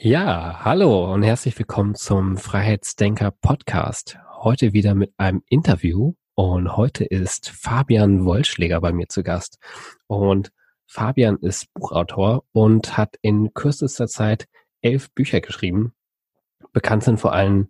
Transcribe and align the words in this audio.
Ja, 0.00 0.60
hallo 0.64 1.12
und 1.12 1.24
herzlich 1.24 1.58
willkommen 1.58 1.96
zum 1.96 2.36
Freiheitsdenker 2.36 3.32
Podcast. 3.32 4.16
Heute 4.30 4.72
wieder 4.72 4.94
mit 4.94 5.12
einem 5.16 5.42
Interview 5.48 6.14
und 6.36 6.76
heute 6.76 7.04
ist 7.04 7.50
Fabian 7.50 8.24
Wollschläger 8.24 8.80
bei 8.80 8.92
mir 8.92 9.08
zu 9.08 9.24
Gast. 9.24 9.58
Und 10.06 10.52
Fabian 10.86 11.38
ist 11.38 11.74
Buchautor 11.74 12.44
und 12.52 12.96
hat 12.96 13.16
in 13.22 13.52
kürzester 13.54 14.06
Zeit 14.06 14.46
elf 14.82 15.10
Bücher 15.14 15.40
geschrieben. 15.40 15.94
Bekannt 16.72 17.02
sind 17.02 17.18
vor 17.18 17.32
allem 17.32 17.68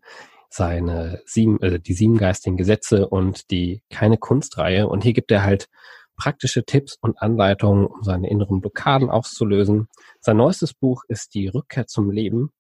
seine 0.51 1.23
sieben, 1.25 1.59
äh, 1.63 1.81
die 1.81 1.95
sieben 1.95 2.19
geistigen 2.19 2.59
Gesetze 2.59 3.09
und 3.09 3.51
die 3.51 3.83
keine 3.89 4.19
Kunstreihe. 4.19 4.87
Und 4.87 5.03
hier 5.03 5.15
gibt 5.15 5.31
er 5.31 5.45
halt 5.45 5.71
praktische 6.19 6.65
Tipps 6.65 6.99
und 7.01 7.23
Anleitungen, 7.23 7.87
um 7.87 8.03
seine 8.03 8.29
inneren 8.29 8.61
Blockaden 8.61 9.09
auszulösen. 9.09 9.89
Sein 10.21 10.37
neuestes 10.37 10.75
Buch 10.75 11.05
ist 11.09 11.35
Die 11.35 11.49
Rückkehr 11.49 11.87
zum 11.87 12.11
Leben. 12.11 12.51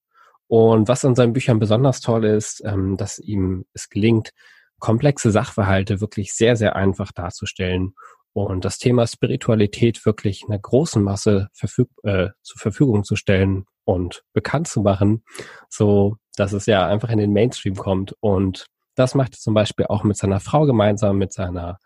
Und 0.47 0.89
was 0.89 1.05
an 1.05 1.15
seinen 1.15 1.34
Büchern 1.34 1.59
besonders 1.59 2.00
toll 2.00 2.25
ist, 2.25 2.62
ähm, 2.65 2.97
dass 2.97 3.19
ihm 3.19 3.67
es 3.75 3.91
gelingt, 3.91 4.31
komplexe 4.78 5.31
Sachverhalte 5.31 6.00
wirklich 6.00 6.33
sehr, 6.33 6.56
sehr 6.56 6.77
einfach 6.77 7.12
darzustellen 7.12 7.95
und 8.33 8.65
das 8.65 8.78
Thema 8.78 9.06
Spiritualität 9.06 10.05
wirklich 10.06 10.45
einer 10.48 10.59
großen 10.59 11.03
Masse 11.03 11.48
verfüg 11.53 11.89
äh, 12.05 12.28
zur 12.43 12.59
Verfügung 12.59 13.05
zu 13.05 13.17
stellen 13.17 13.67
und 13.84 14.22
bekannt 14.33 14.69
zu 14.69 14.81
machen, 14.83 15.25
so 15.69 16.17
dass 16.37 16.53
es 16.53 16.67
ja 16.67 16.87
einfach 16.87 17.09
in 17.09 17.19
den 17.19 17.33
Mainstream 17.33 17.75
kommt. 17.75 18.15
Und 18.20 18.67
das 18.95 19.15
macht 19.15 19.34
er 19.34 19.39
zum 19.39 19.55
Beispiel 19.55 19.87
auch 19.87 20.05
mit 20.05 20.17
seiner 20.17 20.41
Frau 20.41 20.67
gemeinsam, 20.67 21.19
mit 21.19 21.33
seiner 21.33 21.78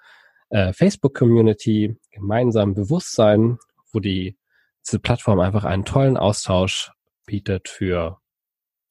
äh, 0.53 0.73
Facebook-Community 0.73 1.97
gemeinsam 2.11 2.75
Bewusstsein, 2.75 3.59
wo 3.93 4.01
die 4.01 4.37
diese 4.87 4.99
Plattform 4.99 5.41
einfach 5.41 5.65
einen 5.65 5.85
tollen 5.85 6.17
Austausch 6.17 6.93
bietet 7.27 7.69
für 7.69 8.19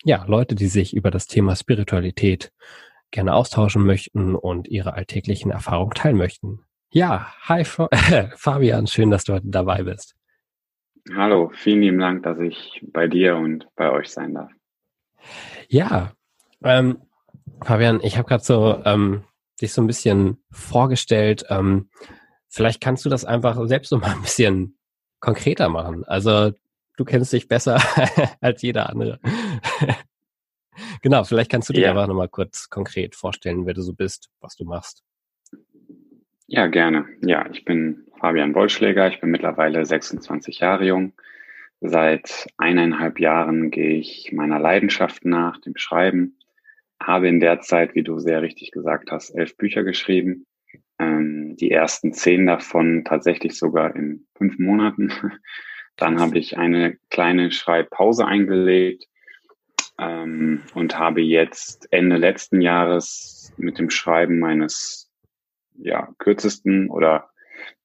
ja, 0.04 0.26
Leute, 0.26 0.56
die 0.56 0.68
sich 0.68 0.96
über 0.96 1.12
das 1.12 1.28
Thema 1.28 1.56
Spiritualität 1.56 2.52
gerne 3.12 3.36
austauschen 3.36 3.86
möchten 3.86 4.36
und 4.36 4.68
ihre 4.68 4.94
alltäglichen 4.94 5.52
Erfahrungen 5.52 5.92
teilen 5.92 6.18
möchten. 6.18 6.62
Ja, 6.92 7.34
hi 7.42 7.64
Fabian, 8.36 8.88
schön, 8.88 9.12
dass 9.12 9.26
du 9.26 9.34
heute 9.34 9.50
dabei 9.50 9.84
bist. 9.84 10.16
Hallo, 11.16 11.52
vielen 11.54 11.82
lieben 11.82 12.00
Dank, 12.00 12.24
dass 12.24 12.40
ich 12.40 12.82
bei 12.92 13.08
dir 13.08 13.36
und 13.36 13.68
bei 13.76 13.92
euch 13.92 14.10
sein 14.10 14.34
darf. 14.34 14.52
Ja, 15.68 16.14
ähm, 16.64 17.02
Fabian, 17.64 18.00
ich 18.02 18.18
habe 18.18 18.28
gerade 18.28 18.44
so 18.44 18.82
ähm, 18.86 19.24
dich 19.62 19.74
so 19.74 19.82
ein 19.82 19.88
bisschen 19.88 20.44
vorgestellt. 20.52 21.46
Ähm, 21.50 21.90
vielleicht 22.48 22.82
kannst 22.82 23.06
du 23.06 23.10
das 23.10 23.26
einfach 23.26 23.60
selbst 23.68 23.90
so 23.90 23.98
mal 23.98 24.12
ein 24.12 24.22
bisschen 24.22 24.78
konkreter 25.20 25.70
machen. 25.70 26.04
Also 26.06 26.52
du 26.98 27.06
kennst 27.06 27.34
dich 27.34 27.48
besser 27.48 27.80
als 28.42 28.62
jeder 28.62 28.90
andere. 28.90 29.20
genau, 31.02 31.24
vielleicht 31.24 31.52
kannst 31.52 31.70
du 31.70 31.74
dich 31.74 31.84
ja. 31.84 31.92
einfach 31.92 32.08
nochmal 32.08 32.30
kurz 32.30 32.70
konkret 32.70 33.16
vorstellen, 33.16 33.66
wer 33.66 33.74
du 33.74 33.82
so 33.82 33.94
bist, 33.94 34.30
was 34.40 34.56
du 34.56 34.66
machst. 34.66 35.04
Ja, 36.48 36.68
gerne. 36.68 37.06
Ja, 37.22 37.50
ich 37.50 37.64
bin 37.64 38.08
Fabian 38.20 38.54
Wollschläger. 38.54 39.08
Ich 39.08 39.22
bin 39.22 39.32
mittlerweile 39.32 39.86
26 39.86 40.60
Jahre 40.60 40.86
jung. 40.86 41.14
Seit 41.80 42.48
eineinhalb 42.58 43.20
Jahren 43.20 43.72
gehe 43.72 43.98
ich 43.98 44.32
meiner 44.34 44.60
Leidenschaft 44.60 45.26
nach, 45.26 45.60
dem 45.62 45.78
Schreiben 45.78 46.38
habe 47.02 47.28
in 47.28 47.40
der 47.40 47.62
Zeit, 47.62 47.96
wie 47.96 48.04
du 48.04 48.20
sehr 48.20 48.42
richtig 48.42 48.72
gesagt 48.72 49.12
hast, 49.12 49.32
elf 49.32 49.58
Bücher 49.58 49.84
geschrieben. 49.84 50.46
Ähm, 51.00 51.56
die 51.58 51.72
ersten 51.72 52.14
zehn 52.14 52.46
davon 52.46 53.04
tatsächlich 53.06 53.58
sogar 53.58 53.96
in 53.96 54.28
fünf 54.36 54.58
Monaten. 54.60 55.12
Dann 55.98 56.20
habe 56.20 56.38
ich 56.38 56.58
eine 56.58 56.98
kleine 57.10 57.52
Schreibpause 57.52 58.26
eingelegt 58.26 59.06
ähm, 60.00 60.64
und 60.74 60.98
habe 60.98 61.22
jetzt 61.22 61.88
Ende 61.92 62.18
letzten 62.18 62.62
Jahres 62.62 63.54
mit 63.58 63.78
dem 63.78 63.90
Schreiben 63.90 64.40
meines 64.40 65.12
ja, 65.76 66.10
kürzesten 66.18 66.90
oder 66.90 67.30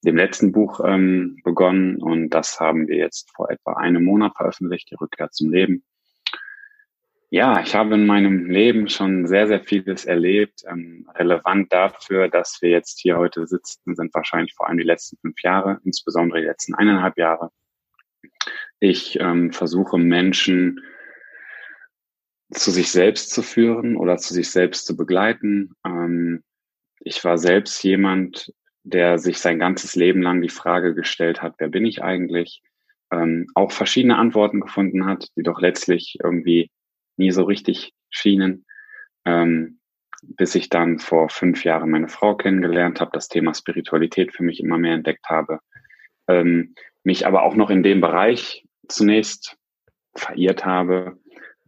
dem 0.05 0.16
letzten 0.16 0.53
Buch 0.53 0.81
ähm, 0.84 1.38
begonnen 1.44 1.97
und 1.97 2.31
das 2.31 2.60
haben 2.60 2.88
wir 2.88 2.97
jetzt 2.97 3.31
vor 3.34 3.50
etwa 3.50 3.75
einem 3.75 4.05
Monat 4.05 4.37
veröffentlicht, 4.37 4.91
die 4.91 4.94
Rückkehr 4.94 5.31
zum 5.31 5.50
Leben. 5.50 5.84
Ja, 7.31 7.60
ich 7.60 7.75
habe 7.75 7.97
in 7.97 8.06
meinem 8.06 8.47
Leben 8.47 8.88
schon 8.88 9.26
sehr, 9.26 9.48
sehr 9.48 9.60
vieles 9.60 10.04
erlebt. 10.04 10.62
Ähm, 10.70 11.09
relevant 11.14 11.72
dafür, 11.72 12.28
dass 12.28 12.59
wir 12.62 12.70
jetzt 12.70 13.00
hier 13.00 13.19
heute 13.19 13.47
sitzen, 13.48 13.97
sind 13.97 14.14
wahrscheinlich 14.14 14.54
vor 14.54 14.69
allem 14.69 14.78
die 14.78 14.84
letzten 14.84 15.16
fünf 15.19 15.42
Jahre, 15.42 15.81
insbesondere 15.84 16.41
die 16.41 16.47
letzten 16.47 16.75
eineinhalb 16.75 17.19
Jahre. 17.19 17.50
Ich 18.78 19.19
ähm, 19.19 19.53
versuche 19.53 19.98
Menschen 19.98 20.81
zu 22.53 22.70
sich 22.70 22.92
selbst 22.92 23.31
zu 23.31 23.43
führen 23.43 23.97
oder 23.97 24.19
zu 24.19 24.32
sich 24.32 24.50
selbst 24.50 24.87
zu 24.87 24.97
begleiten. 24.97 25.72
Ähm, 25.84 26.44
ich 27.00 27.25
war 27.25 27.38
selbst 27.38 27.82
jemand, 27.82 28.53
der 28.84 29.19
sich 29.19 29.38
sein 29.38 29.58
ganzes 29.58 29.97
Leben 29.97 30.22
lang 30.22 30.41
die 30.43 30.48
Frage 30.48 30.94
gestellt 30.94 31.43
hat, 31.43 31.54
wer 31.58 31.69
bin 31.69 31.87
ich 31.87 32.04
eigentlich? 32.04 32.62
Ähm, 33.10 33.48
auch 33.54 33.72
verschiedene 33.72 34.16
Antworten 34.16 34.60
gefunden 34.60 35.06
hat, 35.06 35.28
die 35.37 35.43
doch 35.43 35.60
letztlich 35.60 36.19
irgendwie 36.22 36.70
nie 37.19 37.31
so 37.31 37.44
richtig 37.44 37.93
schienen, 38.10 38.66
ähm, 39.25 39.78
bis 40.22 40.54
ich 40.54 40.69
dann 40.69 40.99
vor 40.99 41.28
fünf 41.28 41.65
Jahren 41.65 41.91
meine 41.91 42.09
Frau 42.09 42.37
kennengelernt 42.37 43.00
habe, 43.00 43.10
das 43.12 43.28
Thema 43.28 43.54
Spiritualität 43.54 44.32
für 44.32 44.43
mich 44.43 44.60
immer 44.60 44.78
mehr 44.78 44.94
entdeckt 44.94 45.26
habe, 45.28 45.60
ähm, 46.28 46.75
mich 47.05 47.26
aber 47.26 47.43
auch 47.43 47.55
noch 47.55 47.71
in 47.71 47.82
dem 47.82 48.00
Bereich 48.00 48.65
zunächst 48.88 49.56
verirrt 50.15 50.65
habe, 50.65 51.19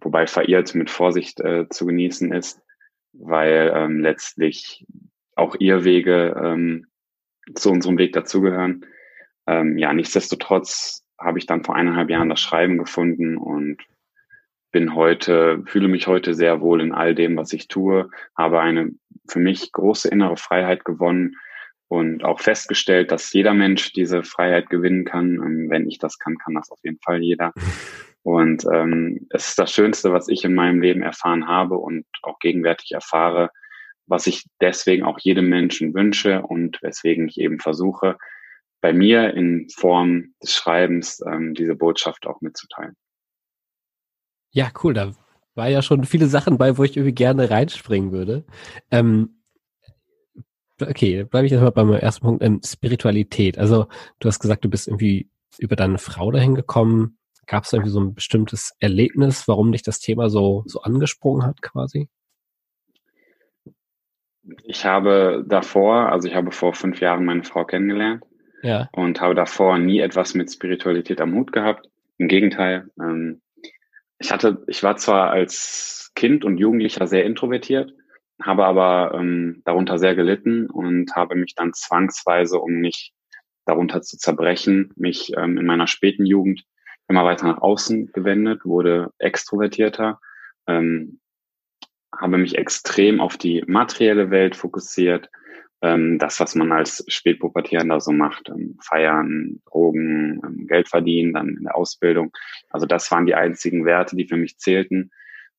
wobei 0.01 0.27
verirrt 0.27 0.75
mit 0.75 0.91
Vorsicht 0.91 1.41
äh, 1.41 1.69
zu 1.69 1.87
genießen 1.87 2.33
ist, 2.33 2.61
weil 3.13 3.73
ähm, 3.75 4.01
letztlich 4.01 4.87
auch 5.37 5.57
ihr 5.59 5.85
Wege 5.85 6.35
ähm, 6.43 6.87
zu 7.55 7.71
unserem 7.71 7.99
Weg 7.99 8.13
dazugehören. 8.13 8.85
Ähm, 9.47 9.79
ja, 9.79 9.93
nichtsdestotrotz 9.93 11.05
habe 11.19 11.39
ich 11.39 11.47
dann 11.47 11.65
vor 11.65 11.75
eineinhalb 11.77 12.11
Jahren 12.11 12.29
das 12.29 12.41
Schreiben 12.41 12.79
gefunden 12.79 13.37
und 13.37 13.83
bin 14.71 14.95
heute, 14.95 15.63
fühle 15.67 15.89
mich 15.89 16.07
heute 16.07 16.35
sehr 16.35 16.61
wohl 16.61 16.81
in 16.81 16.93
all 16.93 17.15
dem, 17.15 17.37
was 17.37 17.53
ich 17.53 17.69
tue, 17.69 18.11
habe 18.37 18.61
eine 18.61 18.91
für 19.29 19.39
mich 19.39 19.73
große 19.73 20.09
innere 20.09 20.37
Freiheit 20.37 20.85
gewonnen 20.85 21.37
und 21.89 22.25
auch 22.25 22.41
festgestellt, 22.41 23.11
dass 23.11 23.33
jeder 23.33 23.55
Mensch 23.55 23.93
diese 23.93 24.23
Freiheit 24.23 24.69
gewinnen 24.71 25.05
kann. 25.05 25.37
Ähm, 25.37 25.71
wenn 25.71 25.89
ich 25.89 25.99
das 25.99 26.19
kann, 26.19 26.37
kann 26.39 26.55
das 26.55 26.71
auf 26.71 26.79
jeden 26.83 26.99
Fall 27.01 27.23
jeder. 27.23 27.53
Und 28.23 28.67
ähm, 28.73 29.27
es 29.31 29.49
ist 29.49 29.59
das 29.59 29.73
Schönste, 29.73 30.13
was 30.13 30.29
ich 30.29 30.45
in 30.45 30.55
meinem 30.55 30.83
Leben 30.83 31.03
erfahren 31.03 31.49
habe 31.49 31.79
und 31.79 32.05
auch 32.23 32.39
gegenwärtig 32.41 32.93
erfahre, 32.93 33.51
was 34.07 34.27
ich 34.27 34.45
deswegen 34.61 35.05
auch 35.05 35.19
jedem 35.19 35.49
Menschen 35.49 35.95
wünsche 35.95 36.43
und 36.43 36.83
weswegen 36.83 37.29
ich 37.29 37.39
eben 37.39 37.59
versuche, 37.59 38.19
bei 38.81 38.93
mir 38.93 39.35
in 39.35 39.69
Form 39.71 40.35
des 40.43 40.55
Schreibens 40.55 41.21
ähm, 41.27 41.55
diese 41.55 41.75
Botschaft 41.75 42.27
auch 42.27 42.41
mitzuteilen. 42.41 42.97
Ja, 44.51 44.71
cool. 44.83 44.95
Da 44.95 45.13
war 45.55 45.69
ja 45.69 45.83
schon 45.83 46.05
viele 46.05 46.27
Sachen 46.27 46.59
bei, 46.59 46.79
wo 46.79 46.85
ich 46.85 46.97
irgendwie 46.97 47.15
gerne 47.15 47.51
reinspringen 47.51 48.13
würde. 48.13 48.45
Ähm, 48.91 49.43
okay, 50.81 51.25
bleibe 51.25 51.47
ich 51.47 51.53
jetzt 51.53 51.61
mal 51.61 51.71
beim 51.71 51.93
ersten 51.93 52.25
Punkt. 52.25 52.43
Ähm, 52.43 52.61
Spiritualität. 52.65 53.59
Also 53.59 53.87
du 54.21 54.29
hast 54.29 54.39
gesagt, 54.39 54.65
du 54.65 54.71
bist 54.71 54.89
irgendwie 54.89 55.29
über 55.59 55.77
deine 55.77 55.99
Frau 55.99 56.31
dahin 56.31 56.55
gekommen. 56.55 57.19
Gab 57.47 57.65
es 57.65 57.73
irgendwie 57.73 57.91
so 57.91 58.01
ein 58.01 58.15
bestimmtes 58.15 58.75
Erlebnis, 58.79 59.49
warum 59.49 59.73
dich 59.73 59.83
das 59.83 60.01
Thema 60.01 60.29
so, 60.29 60.65
so 60.67 60.83
angesprungen 60.83 61.47
hat 61.47 61.63
quasi? 61.63 62.09
Ich 64.65 64.85
habe 64.85 65.45
davor, 65.47 66.11
also 66.13 66.29
ich 66.29 66.35
habe 66.35 66.53
vor 66.53 66.75
fünf 66.75 67.01
Jahren 67.01 67.25
meine 67.25 67.45
Frau 67.45 67.65
kennengelernt 67.65 68.23
ja. 68.63 68.89
und 68.93 69.21
habe 69.21 69.35
davor 69.35 69.79
nie 69.79 70.01
etwas 70.01 70.35
mit 70.35 70.51
Spiritualität 70.51 71.21
am 71.21 71.35
Hut 71.35 71.53
gehabt. 71.53 71.89
Im 72.19 72.29
Gegenteil, 72.29 72.91
ähm, 73.01 73.41
ich 74.19 74.33
hatte, 74.33 74.63
ich 74.67 74.83
war 74.83 74.97
zwar 74.97 75.31
als 75.31 76.13
Kind 76.15 76.45
und 76.45 76.59
Jugendlicher 76.59 77.07
sehr 77.07 77.25
introvertiert, 77.25 77.93
habe 78.43 78.65
aber 78.67 79.13
ähm, 79.15 79.63
darunter 79.65 79.99
sehr 79.99 80.15
gelitten 80.15 80.69
und 80.69 81.15
habe 81.15 81.37
mich 81.37 81.55
dann 81.55 81.73
zwangsweise, 81.73 82.59
um 82.59 82.81
nicht 82.81 83.13
darunter 83.65 84.03
zu 84.03 84.17
zerbrechen, 84.17 84.93
mich 84.97 85.33
ähm, 85.37 85.59
in 85.59 85.67
meiner 85.67 85.87
späten 85.87 86.27
Jugend 86.27 86.65
immer 87.09 87.25
weiter 87.25 87.47
nach 87.47 87.59
außen 87.59 88.13
gewendet, 88.13 88.65
wurde 88.65 89.11
extrovertierter, 89.19 90.21
ähm, 90.67 91.21
habe 92.15 92.39
mich 92.39 92.57
extrem 92.57 93.21
auf 93.21 93.37
die 93.37 93.63
materielle 93.67 94.31
Welt 94.31 94.57
fokussiert, 94.57 95.31
ähm, 95.81 96.19
das, 96.19 96.41
was 96.41 96.55
man 96.55 96.73
als 96.73 97.05
Spätpubertierender 97.09 98.01
so 98.01 98.13
macht, 98.13 98.49
ähm, 98.49 98.79
feiern, 98.83 99.61
Drogen, 99.67 100.41
ähm, 100.45 100.67
Geld 100.67 100.89
verdienen, 100.89 101.33
dann 101.33 101.49
in 101.49 101.65
der 101.65 101.77
Ausbildung. 101.77 102.33
Also 102.71 102.87
das 102.87 103.11
waren 103.11 103.27
die 103.27 103.35
einzigen 103.35 103.85
Werte, 103.85 104.17
die 104.17 104.27
für 104.27 104.37
mich 104.37 104.59
zählten. 104.59 105.11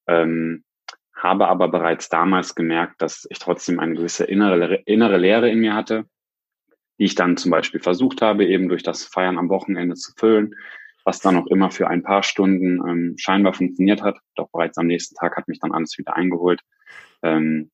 Ähm, 0.07 0.63
habe 1.15 1.47
aber 1.47 1.67
bereits 1.67 2.09
damals 2.09 2.55
gemerkt, 2.55 3.01
dass 3.01 3.27
ich 3.29 3.39
trotzdem 3.39 3.79
eine 3.79 3.95
gewisse 3.95 4.25
innere, 4.25 4.75
innere 4.85 5.17
Leere 5.17 5.49
in 5.49 5.59
mir 5.59 5.73
hatte, 5.73 6.05
die 6.97 7.05
ich 7.05 7.15
dann 7.15 7.37
zum 7.37 7.51
Beispiel 7.51 7.79
versucht 7.79 8.21
habe, 8.21 8.45
eben 8.45 8.69
durch 8.69 8.83
das 8.83 9.05
Feiern 9.05 9.37
am 9.37 9.49
Wochenende 9.49 9.95
zu 9.95 10.13
füllen, 10.17 10.55
was 11.05 11.19
dann 11.19 11.37
auch 11.37 11.47
immer 11.47 11.71
für 11.71 11.87
ein 11.87 12.03
paar 12.03 12.23
Stunden 12.23 12.79
ähm, 12.87 13.15
scheinbar 13.17 13.53
funktioniert 13.53 14.01
hat. 14.01 14.17
Doch 14.35 14.49
bereits 14.51 14.77
am 14.77 14.87
nächsten 14.87 15.15
Tag 15.15 15.37
hat 15.37 15.47
mich 15.47 15.59
dann 15.59 15.71
alles 15.71 15.97
wieder 15.97 16.15
eingeholt. 16.15 16.61
Ähm, 17.21 17.71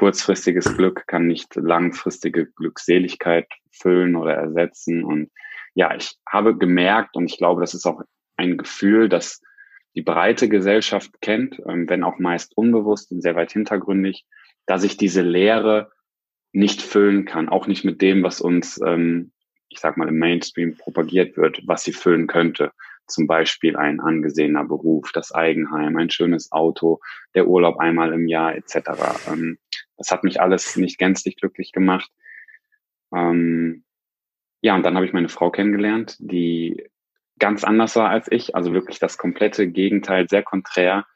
kurzfristiges 0.00 0.78
Glück 0.78 1.06
kann 1.06 1.26
nicht 1.26 1.56
langfristige 1.56 2.46
Glückseligkeit 2.46 3.46
füllen 3.70 4.16
oder 4.16 4.32
ersetzen. 4.32 5.04
Und 5.04 5.30
ja, 5.74 5.94
ich 5.94 6.16
habe 6.26 6.56
gemerkt, 6.56 7.16
und 7.16 7.30
ich 7.30 7.36
glaube, 7.36 7.60
das 7.60 7.74
ist 7.74 7.84
auch 7.84 8.00
ein 8.38 8.56
Gefühl, 8.56 9.10
das 9.10 9.42
die 9.94 10.00
breite 10.00 10.48
Gesellschaft 10.48 11.20
kennt, 11.20 11.60
ähm, 11.68 11.86
wenn 11.86 12.02
auch 12.02 12.18
meist 12.18 12.56
unbewusst 12.56 13.12
und 13.12 13.20
sehr 13.20 13.36
weit 13.36 13.52
hintergründig, 13.52 14.24
dass 14.64 14.84
ich 14.84 14.96
diese 14.96 15.20
Lehre 15.20 15.90
nicht 16.52 16.80
füllen 16.80 17.26
kann, 17.26 17.50
auch 17.50 17.66
nicht 17.66 17.84
mit 17.84 18.00
dem, 18.00 18.22
was 18.22 18.40
uns, 18.40 18.80
ähm, 18.82 19.32
ich 19.68 19.80
sag 19.80 19.98
mal, 19.98 20.08
im 20.08 20.18
Mainstream 20.18 20.78
propagiert 20.78 21.36
wird, 21.36 21.60
was 21.66 21.84
sie 21.84 21.92
füllen 21.92 22.26
könnte. 22.26 22.72
Zum 23.06 23.26
Beispiel 23.26 23.76
ein 23.76 24.00
angesehener 24.00 24.64
Beruf, 24.64 25.12
das 25.12 25.30
Eigenheim, 25.30 25.98
ein 25.98 26.08
schönes 26.08 26.52
Auto, 26.52 27.00
der 27.34 27.48
Urlaub 27.48 27.78
einmal 27.78 28.14
im 28.14 28.26
Jahr 28.28 28.54
etc. 28.54 29.28
Ähm, 30.00 30.06
das 30.06 30.10
hat 30.10 30.24
mich 30.24 30.40
alles 30.40 30.76
nicht 30.76 30.98
gänzlich 30.98 31.36
glücklich 31.36 31.72
gemacht. 31.72 32.10
ja, 33.12 34.74
und 34.74 34.82
dann 34.84 34.94
habe 34.94 35.06
ich 35.06 35.12
meine 35.12 35.28
Frau 35.28 35.50
kennengelernt, 35.50 36.16
die 36.20 36.88
ganz 37.38 37.64
anders 37.64 37.96
war 37.96 38.10
als 38.10 38.30
ich, 38.30 38.54
also 38.54 38.72
wirklich 38.72 38.98
das 38.98 39.18
komplette 39.18 39.66
Gegenteil, 39.66 40.28
sehr 40.28 40.42
konträr, 40.42 41.06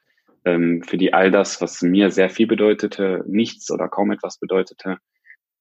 ähm, 0.43 0.83
für 0.83 0.97
die 0.97 1.13
all 1.13 1.31
das, 1.31 1.61
was 1.61 1.81
mir 1.81 2.11
sehr 2.11 2.29
viel 2.29 2.47
bedeutete, 2.47 3.23
nichts 3.27 3.71
oder 3.71 3.87
kaum 3.87 4.11
etwas 4.11 4.39
bedeutete 4.39 4.97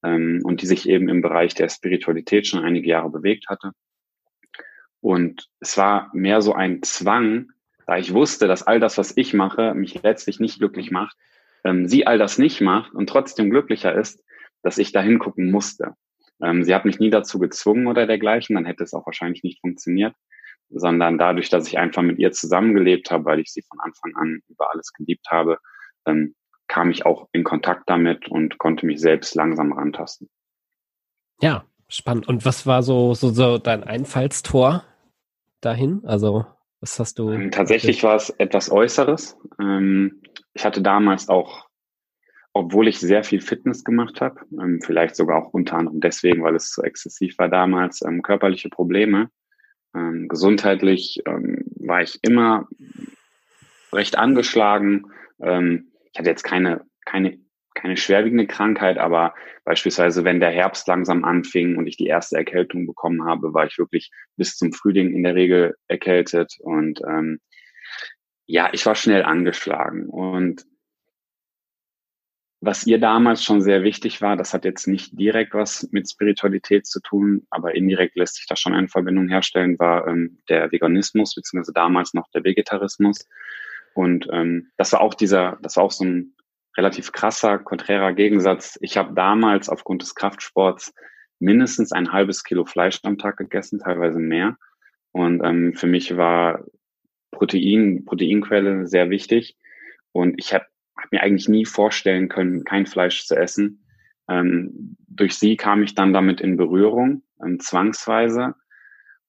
ähm, 0.03 0.41
und 0.45 0.63
die 0.63 0.67
sich 0.67 0.89
eben 0.89 1.09
im 1.09 1.23
Bereich 1.23 1.55
der 1.55 1.69
Spiritualität 1.69 2.47
schon 2.47 2.65
einige 2.65 2.89
Jahre 2.89 3.11
bewegt 3.11 3.49
hatte. 3.49 3.73
Und 5.01 5.49
es 5.61 5.77
war 5.77 6.11
mehr 6.15 6.41
so 6.41 6.55
ein 6.55 6.83
Zwang, 6.83 7.51
da 7.87 7.99
ich 7.99 8.15
wusste, 8.15 8.49
dass 8.49 8.67
all 8.67 8.81
das, 8.81 8.97
was 8.99 9.17
ich 9.17 9.35
mache, 9.35 9.75
mich 9.75 10.03
letztlich 10.03 10.41
nicht 10.41 10.59
glücklich 10.59 10.91
macht, 10.91 11.17
ähm, 11.65 11.89
sie 11.89 12.07
all 12.07 12.19
das 12.19 12.39
nicht 12.39 12.61
macht 12.61 12.95
und 12.95 13.09
trotzdem 13.09 13.51
glücklicher 13.51 13.95
ist, 13.95 14.23
dass 14.63 14.79
ich 14.79 14.93
da 14.93 15.01
hingucken 15.01 15.51
musste. 15.51 15.95
Ähm, 16.43 16.65
sie 16.65 16.75
hat 16.75 16.85
mich 16.85 16.99
nie 16.99 17.11
dazu 17.11 17.39
gezwungen 17.39 17.87
oder 17.87 18.07
dergleichen, 18.07 18.55
dann 18.55 18.65
hätte 18.65 18.85
es 18.85 18.95
auch 18.95 19.07
wahrscheinlich 19.07 19.43
nicht 19.43 19.61
funktioniert 19.61 20.15
sondern 20.71 21.19
dadurch, 21.19 21.49
dass 21.49 21.67
ich 21.67 21.79
einfach 21.79 22.03
mit 22.03 22.19
ihr 22.19 22.33
zusammengelebt 22.33 23.11
habe, 23.11 23.25
weil 23.25 23.41
ich 23.41 23.53
sie 23.53 23.63
von 23.63 23.81
Anfang 23.81 24.15
an 24.17 24.41
über 24.49 24.71
alles 24.73 24.93
geliebt 24.93 25.27
habe, 25.31 25.59
ähm, 26.07 26.35
kam 26.67 26.91
ich 26.91 27.07
auch 27.07 27.29
in 27.33 27.45
Kontakt 27.45 27.85
damit 27.89 28.29
und 28.29 28.59
konnte 28.59 28.87
mich 28.87 29.01
selbst 29.01 29.35
langsam 29.35 29.73
rantasten. 29.73 30.29
Ja, 31.41 31.65
spannend. 31.89 32.27
Und 32.29 32.45
was 32.45 32.67
war 32.67 32.83
so, 32.83 33.15
so, 33.15 33.31
so 33.31 33.59
dein 33.59 33.85
Einfallstor 33.85 34.85
dahin? 35.61 36.03
Also, 36.05 36.47
was 36.81 36.99
hast 36.99 37.19
du? 37.19 37.31
Ähm, 37.31 37.51
tatsächlich 37.51 38.03
war 38.03 38.17
es 38.17 38.31
etwas 38.31 38.71
Äußeres. 38.71 39.37
Ähm, 39.61 40.23
ich 40.55 40.65
hatte 40.65 40.81
damals 40.81 41.29
auch, 41.29 41.69
obwohl 42.53 42.89
ich 42.89 43.01
sehr 43.01 43.25
viel 43.25 43.41
Fitness 43.41 43.85
gemacht 43.85 44.21
habe, 44.21 44.41
ähm, 44.53 44.81
vielleicht 44.83 45.17
sogar 45.17 45.43
auch 45.43 45.53
unter 45.53 45.77
anderem 45.77 46.01
deswegen, 46.01 46.43
weil 46.43 46.55
es 46.55 46.73
so 46.73 46.83
exzessiv 46.83 47.37
war 47.39 47.49
damals, 47.49 48.03
ähm, 48.03 48.23
körperliche 48.23 48.69
Probleme. 48.71 49.31
Ähm, 49.95 50.29
gesundheitlich 50.29 51.21
ähm, 51.27 51.65
war 51.77 52.03
ich 52.03 52.19
immer 52.23 52.69
recht 53.93 54.17
angeschlagen. 54.17 55.11
Ähm, 55.41 55.93
ich 56.13 56.19
hatte 56.19 56.31
jetzt 56.31 56.45
keine, 56.45 56.85
keine, 57.05 57.39
keine 57.75 57.97
schwerwiegende 57.97 58.47
Krankheit, 58.47 58.99
aber 58.99 59.35
beispielsweise, 59.65 60.23
wenn 60.23 60.39
der 60.39 60.51
Herbst 60.51 60.87
langsam 60.87 61.25
anfing 61.25 61.77
und 61.77 61.89
ich 61.89 61.97
die 61.97 62.07
erste 62.07 62.37
Erkältung 62.37 62.87
bekommen 62.87 63.25
habe, 63.25 63.53
war 63.53 63.67
ich 63.67 63.79
wirklich 63.79 64.13
bis 64.37 64.57
zum 64.57 64.73
Frühling 64.73 65.13
in 65.13 65.25
der 65.25 65.35
Regel 65.35 65.75
erkältet 65.89 66.57
und 66.61 67.01
ähm, 67.09 67.41
ja, 68.47 68.71
ich 68.73 68.85
war 68.87 68.95
schnell 68.95 69.23
angeschlagen 69.23 70.09
und 70.09 70.65
was 72.65 72.87
ihr 72.87 72.99
damals 72.99 73.45
schon 73.45 73.61
sehr 73.61 73.83
wichtig 73.83 74.23
war, 74.23 74.37
das 74.37 74.55
hat 74.55 74.65
jetzt 74.65 74.87
nicht 74.87 75.19
direkt 75.19 75.53
was 75.53 75.87
mit 75.93 76.11
Spiritualität 76.11 76.87
zu 76.87 77.01
tun, 77.01 77.47
aber 77.51 77.75
indirekt 77.75 78.17
lässt 78.17 78.37
sich 78.37 78.47
da 78.47 78.57
schon 78.57 78.73
eine 78.73 78.89
Verbindung 78.89 79.29
herstellen, 79.29 79.79
war 79.79 80.09
ähm, 80.09 80.39
der 80.49 80.73
Veganismus, 80.73 81.35
beziehungsweise 81.35 81.75
damals 81.75 82.15
noch 82.15 82.27
der 82.31 82.43
Vegetarismus. 82.43 83.29
Und 83.95 84.29
ähm, 84.33 84.71
das 84.79 84.93
war 84.93 85.03
auch 85.03 85.13
dieser, 85.13 85.59
das 85.61 85.77
war 85.77 85.85
auch 85.85 85.93
so 85.93 86.05
ein 86.05 86.35
relativ 86.77 87.13
krasser, 87.13 87.59
konträrer 87.59 88.15
Gegensatz. 88.15 88.79
Ich 88.81 88.97
habe 88.97 89.15
damals 89.15 89.69
aufgrund 89.69 90.01
des 90.01 90.15
Kraftsports 90.15 90.95
mindestens 91.39 91.93
ein 91.93 92.13
halbes 92.13 92.45
Kilo 92.45 92.65
Fleisch 92.65 92.99
am 93.03 93.19
Tag 93.19 93.37
gegessen, 93.37 93.79
teilweise 93.79 94.19
mehr. 94.19 94.57
Und 95.13 95.45
ähm, 95.45 95.75
für 95.75 95.87
mich 95.87 96.17
war 96.17 96.65
Protein, 97.35 98.05
Proteinquelle 98.05 98.87
sehr 98.87 99.11
wichtig. 99.11 99.57
Und 100.13 100.35
ich 100.39 100.55
habe 100.55 100.67
habe 100.97 101.17
mir 101.17 101.23
eigentlich 101.23 101.49
nie 101.49 101.65
vorstellen 101.65 102.29
können, 102.29 102.65
kein 102.65 102.87
Fleisch 102.87 103.27
zu 103.27 103.37
essen. 103.37 103.85
Ähm, 104.29 104.97
durch 105.09 105.37
sie 105.37 105.57
kam 105.57 105.83
ich 105.83 105.95
dann 105.95 106.13
damit 106.13 106.41
in 106.41 106.57
Berührung, 106.57 107.23
ähm, 107.45 107.61
zwangsweise. 107.61 108.55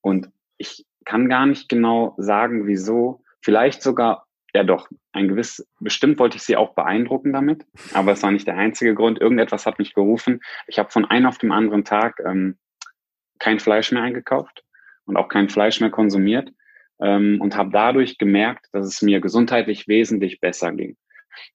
Und 0.02 0.30
ich 0.58 0.86
kann 1.06 1.30
gar 1.30 1.46
nicht 1.46 1.70
genau 1.70 2.16
sagen, 2.18 2.68
wieso. 2.68 3.24
Vielleicht 3.42 3.84
sogar, 3.84 4.28
ja 4.54 4.64
doch, 4.64 4.88
ein 5.12 5.28
gewiss, 5.28 5.68
bestimmt 5.80 6.18
wollte 6.18 6.38
ich 6.38 6.44
sie 6.44 6.56
auch 6.56 6.74
beeindrucken 6.76 7.34
damit, 7.34 7.66
aber 7.94 8.14
es 8.14 8.24
war 8.24 8.32
nicht 8.32 8.48
der 8.48 8.58
einzige 8.58 8.96
Grund. 8.96 9.20
Irgendetwas 9.20 9.66
hat 9.66 9.80
mich 9.80 9.94
gerufen. 9.94 10.42
Ich 10.68 10.80
habe 10.80 10.90
von 10.90 11.06
einem 11.06 11.28
auf 11.28 11.38
dem 11.38 11.52
anderen 11.52 11.84
Tag 11.84 12.22
ähm, 12.26 12.58
kein 13.40 13.60
Fleisch 13.60 13.92
mehr 13.92 14.02
eingekauft 14.02 14.64
und 15.06 15.18
auch 15.18 15.28
kein 15.28 15.50
Fleisch 15.50 15.82
mehr 15.82 15.92
konsumiert 15.92 16.52
ähm, 17.02 17.40
und 17.42 17.56
habe 17.56 17.72
dadurch 17.72 18.18
gemerkt, 18.18 18.68
dass 18.72 18.88
es 18.88 19.02
mir 19.02 19.20
gesundheitlich 19.20 19.88
wesentlich 19.88 20.40
besser 20.40 20.72
ging. 20.72 20.98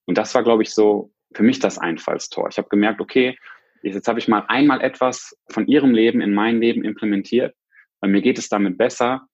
Und 0.05 0.17
das 0.17 0.33
war, 0.35 0.43
glaube 0.43 0.63
ich, 0.63 0.73
so 0.73 1.11
für 1.33 1.43
mich 1.43 1.59
das 1.59 1.77
Einfallstor. 1.77 2.49
Ich 2.49 2.57
habe 2.57 2.69
gemerkt, 2.69 3.01
okay, 3.01 3.37
jetzt 3.81 4.07
habe 4.07 4.19
ich 4.19 4.27
mal 4.27 4.45
einmal 4.47 4.81
etwas 4.81 5.35
von 5.49 5.67
ihrem 5.67 5.91
Leben 5.91 6.21
in 6.21 6.33
mein 6.33 6.59
Leben 6.59 6.83
implementiert. 6.83 7.55
Bei 7.99 8.07
mir 8.07 8.21
geht 8.21 8.37
es 8.37 8.49
damit 8.49 8.77
besser. 8.77 9.27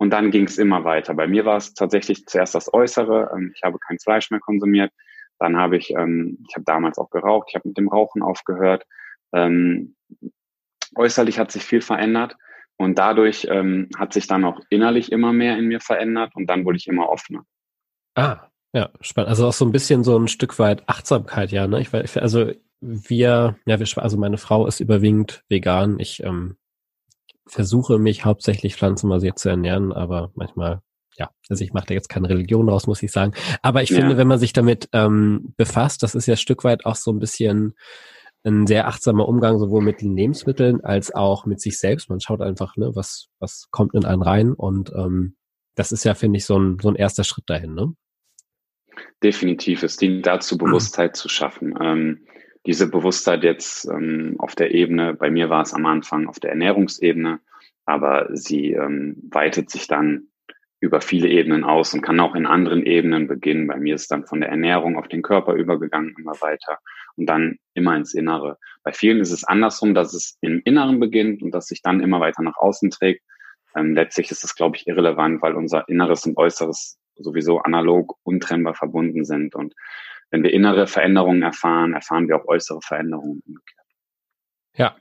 Und 0.00 0.10
dann 0.10 0.30
ging 0.30 0.44
es 0.44 0.58
immer 0.58 0.84
weiter. 0.84 1.12
Bei 1.14 1.26
mir 1.26 1.44
war 1.44 1.56
es 1.56 1.74
tatsächlich 1.74 2.24
zuerst 2.26 2.54
das 2.54 2.72
Äußere. 2.72 3.30
Ähm, 3.34 3.52
ich 3.54 3.62
habe 3.62 3.78
kein 3.80 3.98
Fleisch 3.98 4.30
mehr 4.30 4.40
konsumiert. 4.40 4.92
Dann 5.40 5.56
habe 5.56 5.76
ich, 5.76 5.90
ähm, 5.90 6.38
ich 6.48 6.54
habe 6.54 6.64
damals 6.64 6.98
auch 6.98 7.10
geraucht. 7.10 7.48
Ich 7.50 7.56
habe 7.56 7.68
mit 7.68 7.76
dem 7.76 7.88
Rauchen 7.88 8.22
aufgehört. 8.22 8.84
Ähm, 9.32 9.96
äußerlich 10.94 11.38
hat 11.38 11.50
sich 11.50 11.64
viel 11.64 11.80
verändert. 11.80 12.36
Und 12.78 12.98
dadurch 12.98 13.48
hat 13.98 14.12
sich 14.12 14.26
dann 14.28 14.44
auch 14.44 14.60
innerlich 14.70 15.12
immer 15.12 15.32
mehr 15.32 15.58
in 15.58 15.66
mir 15.66 15.80
verändert. 15.80 16.34
Und 16.34 16.46
dann 16.46 16.64
wurde 16.64 16.78
ich 16.78 16.86
immer 16.86 17.08
offener. 17.08 17.44
Ah, 18.14 18.48
ja, 18.72 18.90
spannend. 19.00 19.30
Also 19.30 19.46
auch 19.46 19.52
so 19.52 19.64
ein 19.64 19.72
bisschen 19.72 20.04
so 20.04 20.18
ein 20.18 20.28
Stück 20.28 20.58
weit 20.58 20.88
Achtsamkeit, 20.88 21.50
ja, 21.52 21.66
ne? 21.66 21.80
Ich 21.80 21.92
weiß, 21.92 22.16
also 22.18 22.52
wir, 22.80 23.56
ja, 23.66 23.80
wir, 23.80 23.86
also 24.02 24.16
meine 24.16 24.38
Frau 24.38 24.66
ist 24.66 24.80
überwiegend 24.80 25.42
vegan. 25.48 25.98
Ich 25.98 26.22
ähm, 26.22 26.56
versuche 27.46 27.98
mich 27.98 28.24
hauptsächlich 28.24 28.76
pflanzenbasiert 28.76 29.38
zu 29.38 29.48
ernähren, 29.48 29.92
aber 29.92 30.30
manchmal, 30.34 30.82
ja, 31.16 31.30
also 31.48 31.64
ich 31.64 31.72
mache 31.72 31.86
da 31.86 31.94
jetzt 31.94 32.08
keine 32.08 32.28
Religion 32.28 32.68
raus, 32.68 32.86
muss 32.86 33.02
ich 33.02 33.10
sagen. 33.10 33.32
Aber 33.62 33.82
ich 33.82 33.90
ja. 33.90 33.98
finde, 33.98 34.16
wenn 34.16 34.28
man 34.28 34.38
sich 34.38 34.52
damit 34.52 34.88
ähm, 34.92 35.54
befasst, 35.56 36.02
das 36.02 36.14
ist 36.14 36.26
ja 36.26 36.34
ein 36.34 36.38
Stück 36.38 36.62
weit 36.62 36.84
auch 36.86 36.96
so 36.96 37.10
ein 37.10 37.18
bisschen 37.18 37.74
ein 38.44 38.66
sehr 38.66 38.88
achtsamer 38.88 39.28
Umgang 39.28 39.58
sowohl 39.58 39.82
mit 39.82 40.00
den 40.00 40.16
Lebensmitteln 40.16 40.82
als 40.82 41.14
auch 41.14 41.46
mit 41.46 41.60
sich 41.60 41.78
selbst. 41.78 42.08
Man 42.08 42.20
schaut 42.20 42.40
einfach, 42.40 42.76
ne, 42.76 42.92
was 42.94 43.28
was 43.38 43.68
kommt 43.70 43.94
in 43.94 44.04
einen 44.04 44.22
rein 44.22 44.52
und 44.52 44.92
ähm, 44.94 45.36
das 45.74 45.92
ist 45.92 46.04
ja, 46.04 46.14
finde 46.14 46.38
ich, 46.38 46.44
so 46.44 46.58
ein 46.58 46.78
so 46.80 46.88
ein 46.88 46.96
erster 46.96 47.24
Schritt 47.24 47.48
dahin, 47.48 47.74
ne? 47.74 47.94
Definitiv. 49.22 49.82
Es 49.82 49.96
dient 49.96 50.26
dazu, 50.26 50.54
mhm. 50.54 50.58
Bewusstheit 50.58 51.16
zu 51.16 51.28
schaffen. 51.28 51.74
Ähm, 51.80 52.26
diese 52.66 52.90
Bewusstheit 52.90 53.44
jetzt 53.44 53.86
ähm, 53.86 54.36
auf 54.38 54.54
der 54.54 54.74
Ebene, 54.74 55.14
bei 55.14 55.30
mir 55.30 55.48
war 55.48 55.62
es 55.62 55.72
am 55.72 55.86
Anfang 55.86 56.28
auf 56.28 56.40
der 56.40 56.50
Ernährungsebene, 56.50 57.40
aber 57.86 58.28
sie 58.32 58.72
ähm, 58.72 59.16
weitet 59.30 59.70
sich 59.70 59.86
dann 59.86 60.28
über 60.80 61.00
viele 61.00 61.28
Ebenen 61.28 61.64
aus 61.64 61.94
und 61.94 62.02
kann 62.02 62.20
auch 62.20 62.34
in 62.34 62.46
anderen 62.46 62.84
Ebenen 62.84 63.26
beginnen. 63.26 63.66
Bei 63.66 63.78
mir 63.78 63.94
ist 63.94 64.10
dann 64.10 64.26
von 64.26 64.40
der 64.40 64.50
Ernährung 64.50 64.96
auf 64.96 65.08
den 65.08 65.22
Körper 65.22 65.54
übergegangen, 65.54 66.14
immer 66.18 66.34
weiter 66.40 66.78
und 67.18 67.26
dann 67.26 67.58
immer 67.74 67.96
ins 67.96 68.14
Innere. 68.14 68.58
Bei 68.82 68.92
vielen 68.92 69.20
ist 69.20 69.32
es 69.32 69.44
andersrum, 69.44 69.94
dass 69.94 70.14
es 70.14 70.38
im 70.40 70.62
Inneren 70.64 71.00
beginnt 71.00 71.42
und 71.42 71.50
dass 71.50 71.66
sich 71.66 71.82
dann 71.82 72.00
immer 72.00 72.20
weiter 72.20 72.42
nach 72.42 72.56
außen 72.56 72.90
trägt. 72.90 73.22
Ähm, 73.76 73.94
letztlich 73.94 74.30
ist 74.30 74.44
es, 74.44 74.54
glaube 74.54 74.76
ich, 74.76 74.86
irrelevant, 74.86 75.42
weil 75.42 75.54
unser 75.54 75.88
Inneres 75.88 76.24
und 76.26 76.36
Äußeres 76.36 76.98
sowieso 77.16 77.58
analog 77.58 78.16
untrennbar 78.22 78.74
verbunden 78.74 79.24
sind. 79.24 79.54
Und 79.54 79.74
wenn 80.30 80.42
wir 80.42 80.52
innere 80.52 80.86
Veränderungen 80.86 81.42
erfahren, 81.42 81.94
erfahren 81.94 82.28
wir 82.28 82.36
auch 82.36 82.46
äußere 82.46 82.80
Veränderungen. 82.80 83.42
Ja. 84.74 84.96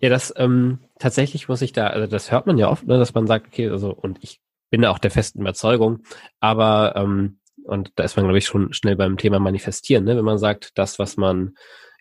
Ja, 0.00 0.08
das 0.08 0.32
ähm, 0.36 0.78
tatsächlich 0.98 1.48
muss 1.48 1.62
ich 1.62 1.72
da, 1.72 1.88
also 1.88 2.06
das 2.06 2.30
hört 2.30 2.46
man 2.46 2.58
ja 2.58 2.68
oft, 2.68 2.86
ne, 2.86 2.98
dass 2.98 3.14
man 3.14 3.26
sagt, 3.26 3.48
okay, 3.48 3.68
also 3.68 3.92
und 3.92 4.22
ich 4.22 4.40
bin 4.70 4.82
da 4.82 4.90
auch 4.90 5.00
der 5.00 5.10
festen 5.10 5.40
Überzeugung, 5.40 6.04
aber 6.38 6.94
ähm, 6.96 7.39
und 7.70 7.92
da 7.94 8.04
ist 8.04 8.16
man, 8.16 8.26
glaube 8.26 8.38
ich, 8.38 8.46
schon 8.46 8.72
schnell 8.72 8.96
beim 8.96 9.16
Thema 9.16 9.38
Manifestieren, 9.38 10.04
ne? 10.04 10.16
wenn 10.16 10.24
man 10.24 10.38
sagt, 10.38 10.72
das, 10.76 10.98
was 10.98 11.16
man 11.16 11.54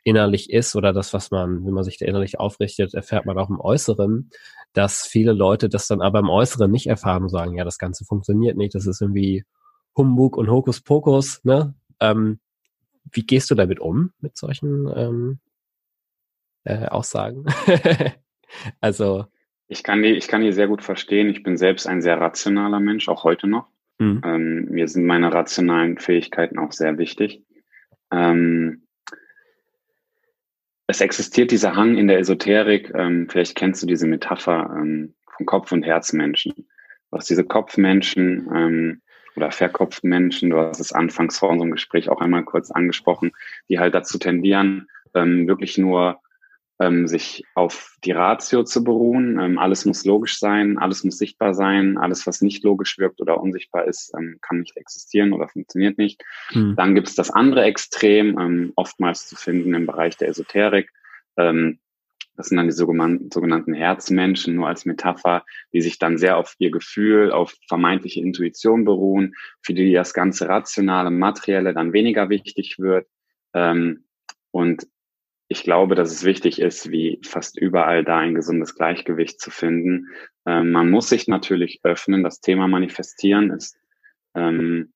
innerlich 0.03 0.49
ist 0.49 0.75
oder 0.75 0.93
das, 0.93 1.13
was 1.13 1.29
man, 1.29 1.65
wenn 1.65 1.73
man 1.73 1.83
sich 1.83 1.97
da 1.97 2.05
innerlich 2.05 2.39
aufrichtet, 2.39 2.93
erfährt 2.93 3.25
man 3.25 3.37
auch 3.37 3.49
im 3.49 3.59
Äußeren, 3.59 4.31
dass 4.73 5.05
viele 5.05 5.33
Leute 5.33 5.69
das 5.69 5.87
dann 5.87 6.01
aber 6.01 6.19
im 6.19 6.29
Äußeren 6.29 6.71
nicht 6.71 6.87
erfahren 6.87 7.23
und 7.23 7.29
sagen, 7.29 7.55
ja, 7.55 7.63
das 7.63 7.77
Ganze 7.77 8.05
funktioniert 8.05 8.57
nicht, 8.57 8.73
das 8.73 8.87
ist 8.87 9.01
irgendwie 9.01 9.43
Humbug 9.95 10.37
und 10.37 10.49
Hokuspokus, 10.49 11.43
ne? 11.43 11.75
Ähm, 11.99 12.39
wie 13.11 13.25
gehst 13.25 13.49
du 13.51 13.55
damit 13.55 13.79
um, 13.79 14.11
mit 14.19 14.37
solchen 14.37 14.91
ähm, 14.95 15.39
äh, 16.63 16.87
Aussagen? 16.87 17.45
also. 18.81 19.25
Ich 19.67 19.83
kann, 19.83 20.01
die, 20.01 20.13
ich 20.13 20.27
kann 20.27 20.41
die 20.41 20.51
sehr 20.51 20.67
gut 20.67 20.83
verstehen. 20.83 21.29
Ich 21.29 21.43
bin 21.43 21.57
selbst 21.57 21.85
ein 21.85 22.01
sehr 22.01 22.19
rationaler 22.19 22.79
Mensch, 22.79 23.07
auch 23.07 23.23
heute 23.23 23.47
noch. 23.47 23.67
Mhm. 23.99 24.21
Ähm, 24.25 24.65
mir 24.69 24.87
sind 24.87 25.05
meine 25.05 25.33
rationalen 25.33 25.97
Fähigkeiten 25.97 26.57
auch 26.57 26.71
sehr 26.71 26.97
wichtig. 26.97 27.43
Ähm, 28.11 28.83
es 30.87 31.01
existiert 31.01 31.51
dieser 31.51 31.75
Hang 31.75 31.97
in 31.97 32.07
der 32.07 32.17
Esoterik, 32.17 32.91
ähm, 32.95 33.27
vielleicht 33.29 33.55
kennst 33.55 33.83
du 33.83 33.87
diese 33.87 34.07
Metapher 34.07 34.75
ähm, 34.75 35.13
von 35.37 35.45
Kopf- 35.45 35.71
und 35.71 35.83
Herzmenschen. 35.83 36.67
Was 37.11 37.25
diese 37.25 37.43
Kopfmenschen 37.43 38.49
ähm, 38.53 39.01
oder 39.35 39.51
verkopften 39.51 40.09
Menschen, 40.09 40.49
du 40.49 40.57
hast 40.57 40.79
es 40.79 40.91
anfangs 40.91 41.39
vor 41.39 41.49
unserem 41.49 41.71
Gespräch 41.71 42.09
auch 42.09 42.21
einmal 42.21 42.43
kurz 42.43 42.71
angesprochen, 42.71 43.31
die 43.67 43.79
halt 43.79 43.93
dazu 43.93 44.17
tendieren, 44.17 44.87
ähm, 45.13 45.47
wirklich 45.47 45.77
nur 45.77 46.21
ähm, 46.79 47.07
sich 47.07 47.43
auf 47.55 47.97
die 48.03 48.11
Ratio 48.11 48.63
zu 48.63 48.83
beruhen. 48.83 49.39
Ähm, 49.39 49.59
alles 49.59 49.85
muss 49.85 50.05
logisch 50.05 50.39
sein, 50.39 50.77
alles 50.77 51.03
muss 51.03 51.17
sichtbar 51.17 51.53
sein, 51.53 51.97
alles, 51.97 52.25
was 52.25 52.41
nicht 52.41 52.63
logisch 52.63 52.97
wirkt 52.97 53.21
oder 53.21 53.41
unsichtbar 53.41 53.85
ist, 53.85 54.13
ähm, 54.17 54.37
kann 54.41 54.59
nicht 54.59 54.77
existieren 54.77 55.33
oder 55.33 55.49
funktioniert 55.49 55.97
nicht. 55.97 56.23
Hm. 56.49 56.75
Dann 56.75 56.95
gibt 56.95 57.09
es 57.09 57.15
das 57.15 57.31
andere 57.31 57.63
Extrem, 57.63 58.39
ähm, 58.39 58.73
oftmals 58.75 59.27
zu 59.27 59.35
finden 59.35 59.73
im 59.73 59.85
Bereich 59.85 60.17
der 60.17 60.29
Esoterik. 60.29 60.89
Ähm, 61.37 61.79
das 62.39 62.47
sind 62.47 62.55
dann 62.55 62.67
die 62.67 62.71
sogenannten 62.71 63.73
Herzmenschen, 63.73 64.55
nur 64.55 64.69
als 64.69 64.85
Metapher, 64.85 65.43
die 65.73 65.81
sich 65.81 65.99
dann 65.99 66.17
sehr 66.17 66.37
auf 66.37 66.55
ihr 66.57 66.71
Gefühl, 66.71 67.33
auf 67.33 67.53
vermeintliche 67.67 68.21
Intuition 68.21 68.85
beruhen, 68.85 69.35
für 69.61 69.73
die 69.73 69.91
das 69.91 70.13
ganze 70.13 70.47
Rationale, 70.47 71.11
Materielle 71.11 71.73
dann 71.73 71.91
weniger 71.91 72.29
wichtig 72.29 72.79
wird. 72.79 73.07
Ähm, 73.53 74.05
und 74.51 74.87
ich 75.51 75.63
glaube, 75.63 75.95
dass 75.95 76.11
es 76.11 76.23
wichtig 76.23 76.61
ist, 76.61 76.91
wie 76.91 77.19
fast 77.25 77.59
überall 77.59 78.05
da 78.05 78.19
ein 78.19 78.35
gesundes 78.35 78.75
Gleichgewicht 78.75 79.41
zu 79.41 79.49
finden. 79.49 80.09
Ähm, 80.45 80.71
man 80.71 80.91
muss 80.91 81.09
sich 81.09 81.27
natürlich 81.27 81.79
öffnen. 81.83 82.23
Das 82.23 82.39
Thema 82.39 82.67
Manifestieren 82.67 83.49
ist 83.49 83.75
ähm, 84.35 84.93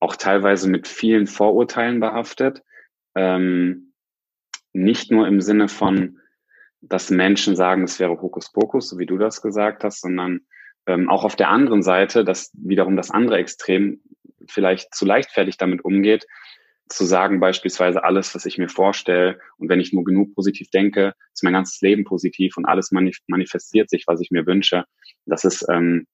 auch 0.00 0.16
teilweise 0.16 0.68
mit 0.68 0.88
vielen 0.88 1.28
Vorurteilen 1.28 2.00
behaftet. 2.00 2.62
Ähm, 3.14 3.92
nicht 4.72 5.12
nur 5.12 5.28
im 5.28 5.40
Sinne 5.40 5.68
von, 5.68 6.18
dass 6.80 7.10
Menschen 7.10 7.54
sagen, 7.54 7.84
es 7.84 8.00
wäre 8.00 8.20
Hokuspokus, 8.20 8.88
so 8.88 8.98
wie 8.98 9.06
du 9.06 9.18
das 9.18 9.40
gesagt 9.40 9.84
hast, 9.84 10.00
sondern 10.00 10.40
ähm, 10.86 11.08
auch 11.08 11.22
auf 11.22 11.36
der 11.36 11.48
anderen 11.48 11.84
Seite, 11.84 12.24
dass 12.24 12.50
wiederum 12.54 12.96
das 12.96 13.12
andere 13.12 13.36
Extrem 13.36 14.00
vielleicht 14.48 14.92
zu 14.96 15.04
leichtfertig 15.04 15.58
damit 15.58 15.84
umgeht, 15.84 16.26
zu 16.88 17.04
sagen 17.04 17.40
beispielsweise 17.40 18.04
alles, 18.04 18.34
was 18.34 18.46
ich 18.46 18.58
mir 18.58 18.68
vorstelle 18.68 19.38
und 19.56 19.68
wenn 19.68 19.80
ich 19.80 19.92
nur 19.92 20.04
genug 20.04 20.34
positiv 20.34 20.70
denke, 20.70 21.14
ist 21.32 21.42
mein 21.42 21.54
ganzes 21.54 21.80
Leben 21.80 22.04
positiv 22.04 22.56
und 22.56 22.66
alles 22.66 22.92
manif 22.92 23.18
manifestiert 23.26 23.88
sich, 23.88 24.04
was 24.06 24.20
ich 24.20 24.30
mir 24.30 24.46
wünsche. 24.46 24.84
Das 25.24 25.44
ist 25.44 25.66
ähm, 25.70 26.06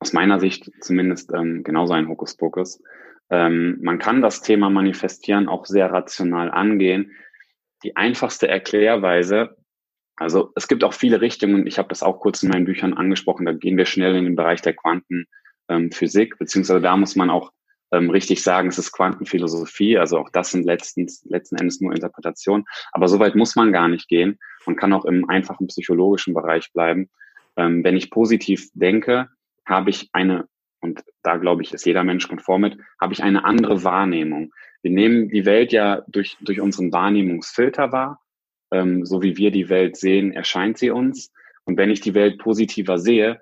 aus 0.00 0.12
meiner 0.12 0.40
Sicht 0.40 0.70
zumindest 0.80 1.32
ähm, 1.34 1.62
genauso 1.64 1.92
ein 1.92 2.08
Hokuspokus. 2.08 2.82
Ähm, 3.30 3.78
man 3.82 3.98
kann 3.98 4.22
das 4.22 4.40
Thema 4.40 4.70
Manifestieren 4.70 5.48
auch 5.48 5.66
sehr 5.66 5.92
rational 5.92 6.50
angehen, 6.50 7.12
die 7.84 7.96
einfachste 7.96 8.48
Erklärweise, 8.48 9.56
also 10.16 10.52
es 10.56 10.66
gibt 10.66 10.82
auch 10.82 10.94
viele 10.94 11.20
Richtungen, 11.20 11.66
ich 11.66 11.78
habe 11.78 11.88
das 11.88 12.02
auch 12.02 12.18
kurz 12.20 12.42
in 12.42 12.48
meinen 12.48 12.64
Büchern 12.64 12.94
angesprochen, 12.94 13.46
da 13.46 13.52
gehen 13.52 13.76
wir 13.76 13.86
schnell 13.86 14.16
in 14.16 14.24
den 14.24 14.36
Bereich 14.36 14.62
der 14.62 14.74
Quantenphysik, 14.74 16.32
ähm, 16.32 16.38
beziehungsweise 16.38 16.80
da 16.80 16.96
muss 16.96 17.14
man 17.14 17.30
auch 17.30 17.52
ähm, 17.92 18.10
richtig 18.10 18.42
sagen, 18.42 18.68
es 18.68 18.78
ist 18.78 18.92
Quantenphilosophie, 18.92 19.98
also 19.98 20.18
auch 20.18 20.30
das 20.30 20.50
sind 20.50 20.64
letztens, 20.64 21.24
letzten 21.24 21.56
Endes 21.56 21.80
nur 21.80 21.92
Interpretationen, 21.92 22.64
aber 22.92 23.08
so 23.08 23.18
weit 23.18 23.34
muss 23.34 23.56
man 23.56 23.72
gar 23.72 23.88
nicht 23.88 24.08
gehen. 24.08 24.38
Man 24.66 24.76
kann 24.76 24.92
auch 24.92 25.04
im 25.04 25.28
einfachen 25.28 25.66
psychologischen 25.68 26.34
Bereich 26.34 26.72
bleiben. 26.72 27.08
Ähm, 27.56 27.82
wenn 27.84 27.96
ich 27.96 28.10
positiv 28.10 28.68
denke, 28.74 29.28
habe 29.64 29.90
ich 29.90 30.10
eine, 30.12 30.46
und 30.80 31.02
da 31.22 31.36
glaube 31.36 31.62
ich, 31.62 31.72
ist 31.72 31.86
jeder 31.86 32.04
Mensch 32.04 32.28
konform 32.28 32.62
mit, 32.62 32.78
habe 33.00 33.12
ich 33.12 33.22
eine 33.22 33.44
andere 33.44 33.84
Wahrnehmung. 33.84 34.52
Wir 34.82 34.90
nehmen 34.90 35.28
die 35.28 35.44
Welt 35.44 35.72
ja 35.72 36.02
durch, 36.08 36.36
durch 36.40 36.60
unseren 36.60 36.92
Wahrnehmungsfilter 36.92 37.92
wahr. 37.92 38.20
Ähm, 38.70 39.04
so 39.04 39.22
wie 39.22 39.36
wir 39.36 39.50
die 39.50 39.68
Welt 39.70 39.96
sehen, 39.96 40.32
erscheint 40.32 40.78
sie 40.78 40.90
uns. 40.90 41.32
Und 41.64 41.76
wenn 41.76 41.90
ich 41.90 42.00
die 42.00 42.14
Welt 42.14 42.38
positiver 42.38 42.98
sehe, 42.98 43.40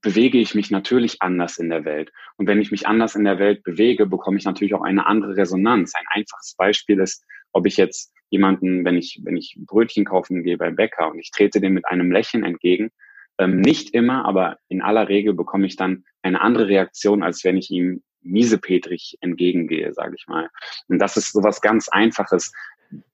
bewege 0.00 0.38
ich 0.38 0.54
mich 0.54 0.70
natürlich 0.70 1.20
anders 1.20 1.58
in 1.58 1.68
der 1.68 1.84
Welt. 1.84 2.12
Und 2.36 2.46
wenn 2.46 2.60
ich 2.60 2.70
mich 2.70 2.86
anders 2.86 3.14
in 3.14 3.24
der 3.24 3.38
Welt 3.38 3.62
bewege, 3.62 4.06
bekomme 4.06 4.38
ich 4.38 4.44
natürlich 4.44 4.74
auch 4.74 4.82
eine 4.82 5.06
andere 5.06 5.36
Resonanz. 5.36 5.94
Ein 5.94 6.06
einfaches 6.08 6.54
Beispiel 6.56 7.00
ist, 7.00 7.24
ob 7.52 7.66
ich 7.66 7.76
jetzt 7.76 8.12
jemanden, 8.30 8.84
wenn 8.84 8.96
ich, 8.96 9.20
wenn 9.24 9.36
ich 9.36 9.56
Brötchen 9.58 10.04
kaufen 10.04 10.42
gehe 10.42 10.58
bei 10.58 10.70
Bäcker 10.70 11.10
und 11.10 11.18
ich 11.18 11.30
trete 11.30 11.60
dem 11.60 11.74
mit 11.74 11.86
einem 11.86 12.10
Lächeln 12.10 12.44
entgegen, 12.44 12.90
ähm, 13.38 13.60
nicht 13.60 13.94
immer, 13.94 14.24
aber 14.24 14.58
in 14.68 14.82
aller 14.82 15.08
Regel 15.08 15.34
bekomme 15.34 15.66
ich 15.66 15.76
dann 15.76 16.04
eine 16.22 16.40
andere 16.40 16.68
Reaktion, 16.68 17.22
als 17.22 17.44
wenn 17.44 17.56
ich 17.56 17.70
ihm 17.70 18.02
miesepetrig 18.22 19.18
entgegengehe, 19.20 19.92
sage 19.92 20.14
ich 20.16 20.26
mal. 20.26 20.48
Und 20.88 20.98
das 20.98 21.16
ist 21.16 21.32
sowas 21.32 21.60
ganz 21.60 21.88
Einfaches. 21.88 22.52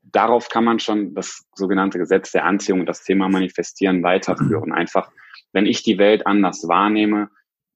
Darauf 0.02 0.49
kann 0.49 0.64
man 0.64 0.78
schon 0.78 1.14
das 1.14 1.44
sogenannte 1.54 1.99
Gesetz 1.99 2.32
der 2.32 2.44
Anziehung 2.44 2.80
und 2.80 2.87
das 2.87 3.02
Thema 3.02 3.28
Manifestieren 3.28 4.02
weiterführen. 4.02 4.72
Einfach, 4.72 5.10
wenn 5.52 5.66
ich 5.66 5.83
die 5.83 5.99
Welt 5.99 6.26
anders 6.26 6.66
wahrnehme, 6.69 7.30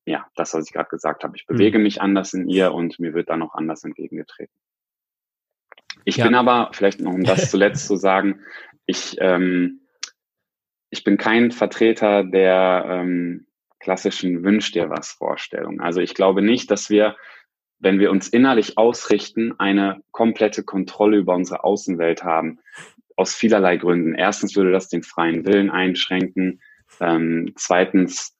ja, 0.06 0.26
das, 0.36 0.54
was 0.54 0.66
ich 0.66 0.72
gerade 0.72 0.90
gesagt 0.90 1.24
habe, 1.24 1.36
ich 1.36 1.46
bewege 1.46 1.78
mhm. 1.78 1.84
mich 1.84 2.00
anders 2.00 2.34
in 2.34 2.48
ihr 2.48 2.72
und 2.72 2.98
mir 2.98 3.14
wird 3.14 3.30
dann 3.30 3.42
auch 3.42 3.54
anders 3.54 3.84
entgegengetreten. 3.84 4.54
Ich 6.04 6.16
ja. 6.16 6.24
bin 6.24 6.34
aber, 6.34 6.70
vielleicht 6.72 7.00
noch 7.00 7.14
um 7.14 7.24
das 7.24 7.50
zuletzt 7.50 7.86
zu 7.86 7.96
sagen, 7.96 8.40
ich, 8.86 9.16
ähm, 9.18 9.80
ich 10.90 11.04
bin 11.04 11.16
kein 11.16 11.50
Vertreter 11.50 12.24
der 12.24 12.84
ähm, 12.88 13.46
klassischen 13.80 14.44
Wünsch 14.44 14.72
dir 14.72 14.90
was 14.90 15.12
Vorstellung. 15.12 15.80
Also 15.80 16.00
ich 16.00 16.14
glaube 16.14 16.42
nicht, 16.42 16.70
dass 16.70 16.90
wir, 16.90 17.16
wenn 17.78 17.98
wir 17.98 18.10
uns 18.10 18.28
innerlich 18.28 18.78
ausrichten, 18.78 19.54
eine 19.58 20.02
komplette 20.10 20.64
Kontrolle 20.64 21.18
über 21.18 21.34
unsere 21.34 21.64
Außenwelt 21.64 22.24
haben. 22.24 22.60
Aus 23.16 23.34
vielerlei 23.34 23.76
Gründen. 23.76 24.14
Erstens 24.14 24.56
würde 24.56 24.72
das 24.72 24.88
den 24.88 25.02
freien 25.02 25.46
Willen 25.46 25.70
einschränken. 25.70 26.60
Ähm, 27.00 27.52
zweitens, 27.56 28.36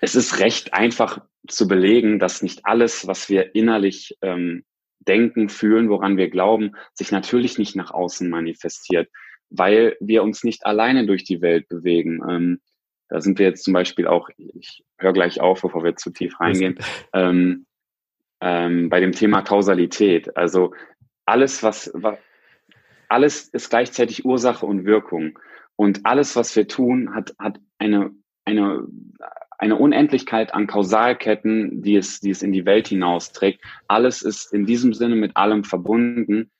es 0.00 0.14
ist 0.14 0.38
recht 0.38 0.74
einfach 0.74 1.20
zu 1.48 1.68
belegen, 1.68 2.18
dass 2.18 2.42
nicht 2.42 2.60
alles, 2.64 3.06
was 3.06 3.28
wir 3.28 3.54
innerlich 3.54 4.16
ähm, 4.22 4.64
denken, 5.00 5.48
fühlen, 5.48 5.88
woran 5.88 6.16
wir 6.16 6.28
glauben, 6.30 6.72
sich 6.94 7.10
natürlich 7.10 7.58
nicht 7.58 7.76
nach 7.76 7.90
außen 7.90 8.28
manifestiert, 8.28 9.08
weil 9.48 9.96
wir 10.00 10.22
uns 10.22 10.44
nicht 10.44 10.66
alleine 10.66 11.06
durch 11.06 11.24
die 11.24 11.40
Welt 11.40 11.68
bewegen. 11.68 12.20
Ähm, 12.28 12.60
da 13.08 13.20
sind 13.20 13.38
wir 13.38 13.46
jetzt 13.46 13.64
zum 13.64 13.72
Beispiel 13.72 14.06
auch, 14.06 14.28
ich 14.36 14.84
höre 14.98 15.12
gleich 15.12 15.40
auf, 15.40 15.62
bevor 15.62 15.82
wir 15.82 15.96
zu 15.96 16.10
tief 16.10 16.38
reingehen, 16.38 16.78
ähm, 17.12 17.66
ähm, 18.40 18.88
bei 18.88 19.00
dem 19.00 19.12
Thema 19.12 19.42
Kausalität. 19.42 20.36
Also 20.36 20.74
alles, 21.24 21.62
was, 21.62 21.90
was 21.94 22.18
alles 23.08 23.48
ist 23.48 23.70
gleichzeitig 23.70 24.24
Ursache 24.24 24.64
und 24.64 24.84
Wirkung. 24.84 25.38
Und 25.80 26.04
alles, 26.04 26.36
was 26.36 26.54
wir 26.56 26.68
tun, 26.68 27.14
hat, 27.14 27.34
hat 27.38 27.58
eine, 27.78 28.10
eine, 28.44 28.86
eine 29.56 29.76
Unendlichkeit 29.76 30.52
an 30.52 30.66
Kausalketten, 30.66 31.80
die 31.80 31.96
es, 31.96 32.20
die 32.20 32.28
es 32.28 32.42
in 32.42 32.52
die 32.52 32.66
Welt 32.66 32.88
hinausträgt. 32.88 33.64
Alles 33.88 34.20
ist 34.20 34.52
in 34.52 34.66
diesem 34.66 34.92
Sinne 34.92 35.16
mit 35.16 35.38
allem 35.38 35.64
verbunden. 35.64 36.50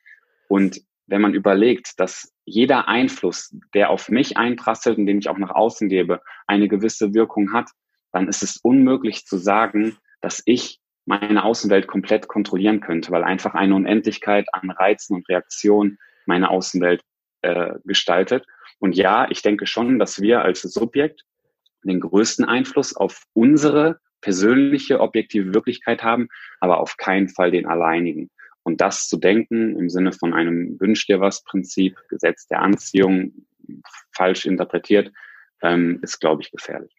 Und 0.48 0.80
wenn 1.06 1.20
man 1.20 1.34
überlegt, 1.34 2.00
dass 2.00 2.32
jeder 2.46 2.88
Einfluss, 2.88 3.54
der 3.74 3.90
auf 3.90 4.08
mich 4.08 4.38
einprasselt 4.38 4.96
und 4.96 5.04
den 5.04 5.18
ich 5.18 5.28
auch 5.28 5.36
nach 5.36 5.54
außen 5.54 5.90
gebe, 5.90 6.22
eine 6.46 6.68
gewisse 6.68 7.12
Wirkung 7.12 7.52
hat, 7.52 7.68
dann 8.12 8.26
ist 8.26 8.42
es 8.42 8.56
unmöglich 8.56 9.26
zu 9.26 9.36
sagen, 9.36 9.98
dass 10.22 10.42
ich 10.46 10.80
meine 11.04 11.44
Außenwelt 11.44 11.88
komplett 11.88 12.26
kontrollieren 12.26 12.80
könnte, 12.80 13.10
weil 13.10 13.24
einfach 13.24 13.52
eine 13.52 13.74
Unendlichkeit 13.74 14.46
an 14.54 14.70
Reizen 14.70 15.14
und 15.14 15.28
Reaktionen 15.28 15.98
meine 16.24 16.48
Außenwelt 16.48 17.02
äh, 17.42 17.74
gestaltet. 17.84 18.46
Und 18.78 18.96
ja, 18.96 19.30
ich 19.30 19.42
denke 19.42 19.66
schon, 19.66 19.98
dass 19.98 20.20
wir 20.20 20.42
als 20.42 20.62
Subjekt 20.62 21.24
den 21.82 22.00
größten 22.00 22.44
Einfluss 22.44 22.94
auf 22.94 23.24
unsere 23.32 24.00
persönliche, 24.20 25.00
objektive 25.00 25.54
Wirklichkeit 25.54 26.02
haben, 26.02 26.28
aber 26.60 26.80
auf 26.80 26.96
keinen 26.96 27.28
Fall 27.28 27.50
den 27.50 27.66
alleinigen. 27.66 28.30
Und 28.62 28.80
das 28.80 29.08
zu 29.08 29.16
denken 29.16 29.78
im 29.78 29.88
Sinne 29.88 30.12
von 30.12 30.34
einem 30.34 30.78
Wünsch 30.78 31.06
dir 31.06 31.20
was 31.20 31.42
Prinzip, 31.44 31.96
Gesetz 32.08 32.46
der 32.46 32.60
Anziehung, 32.60 33.32
falsch 34.12 34.44
interpretiert, 34.44 35.12
ähm, 35.62 35.98
ist, 36.02 36.20
glaube 36.20 36.42
ich, 36.42 36.50
gefährlich. 36.50 36.94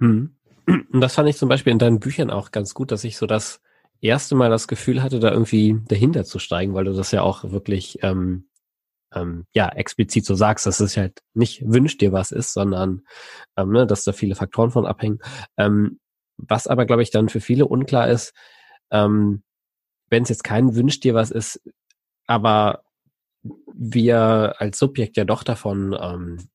Hm. 0.00 0.36
Und 0.66 1.00
das 1.00 1.14
fand 1.14 1.28
ich 1.28 1.36
zum 1.36 1.48
Beispiel 1.48 1.72
in 1.72 1.78
deinen 1.78 2.00
Büchern 2.00 2.30
auch 2.30 2.50
ganz 2.50 2.74
gut, 2.74 2.90
dass 2.90 3.04
ich 3.04 3.16
so 3.16 3.26
das 3.26 3.60
erste 4.00 4.34
Mal 4.34 4.50
das 4.50 4.68
Gefühl 4.68 5.02
hatte, 5.02 5.20
da 5.20 5.30
irgendwie 5.30 5.80
dahinter 5.88 6.24
zu 6.24 6.38
steigen, 6.38 6.74
weil 6.74 6.84
du 6.84 6.92
das 6.92 7.10
ja 7.10 7.22
auch 7.22 7.50
wirklich 7.50 7.98
ähm, 8.02 8.46
ähm, 9.14 9.46
ja 9.52 9.68
explizit 9.68 10.24
so 10.24 10.34
sagst, 10.34 10.66
dass 10.66 10.80
es 10.80 10.96
halt 10.96 11.20
nicht 11.34 11.62
wünscht 11.64 12.00
dir 12.00 12.12
was 12.12 12.30
ist, 12.30 12.52
sondern 12.52 13.02
ähm, 13.56 13.70
ne, 13.70 13.86
dass 13.86 14.04
da 14.04 14.12
viele 14.12 14.34
Faktoren 14.34 14.70
von 14.70 14.86
abhängen. 14.86 15.20
Ähm, 15.56 16.00
was 16.36 16.66
aber, 16.66 16.86
glaube 16.86 17.02
ich, 17.02 17.10
dann 17.10 17.28
für 17.28 17.40
viele 17.40 17.66
unklar 17.66 18.08
ist, 18.08 18.34
ähm, 18.90 19.42
wenn 20.10 20.24
es 20.24 20.28
jetzt 20.28 20.44
kein 20.44 20.74
Wünsch 20.74 21.00
dir 21.00 21.14
was 21.14 21.30
ist, 21.30 21.60
aber 22.26 22.82
wir 23.72 24.54
als 24.58 24.78
Subjekt 24.78 25.16
ja 25.16 25.24
doch 25.24 25.42
davon 25.42 25.96
ähm, 25.98 26.48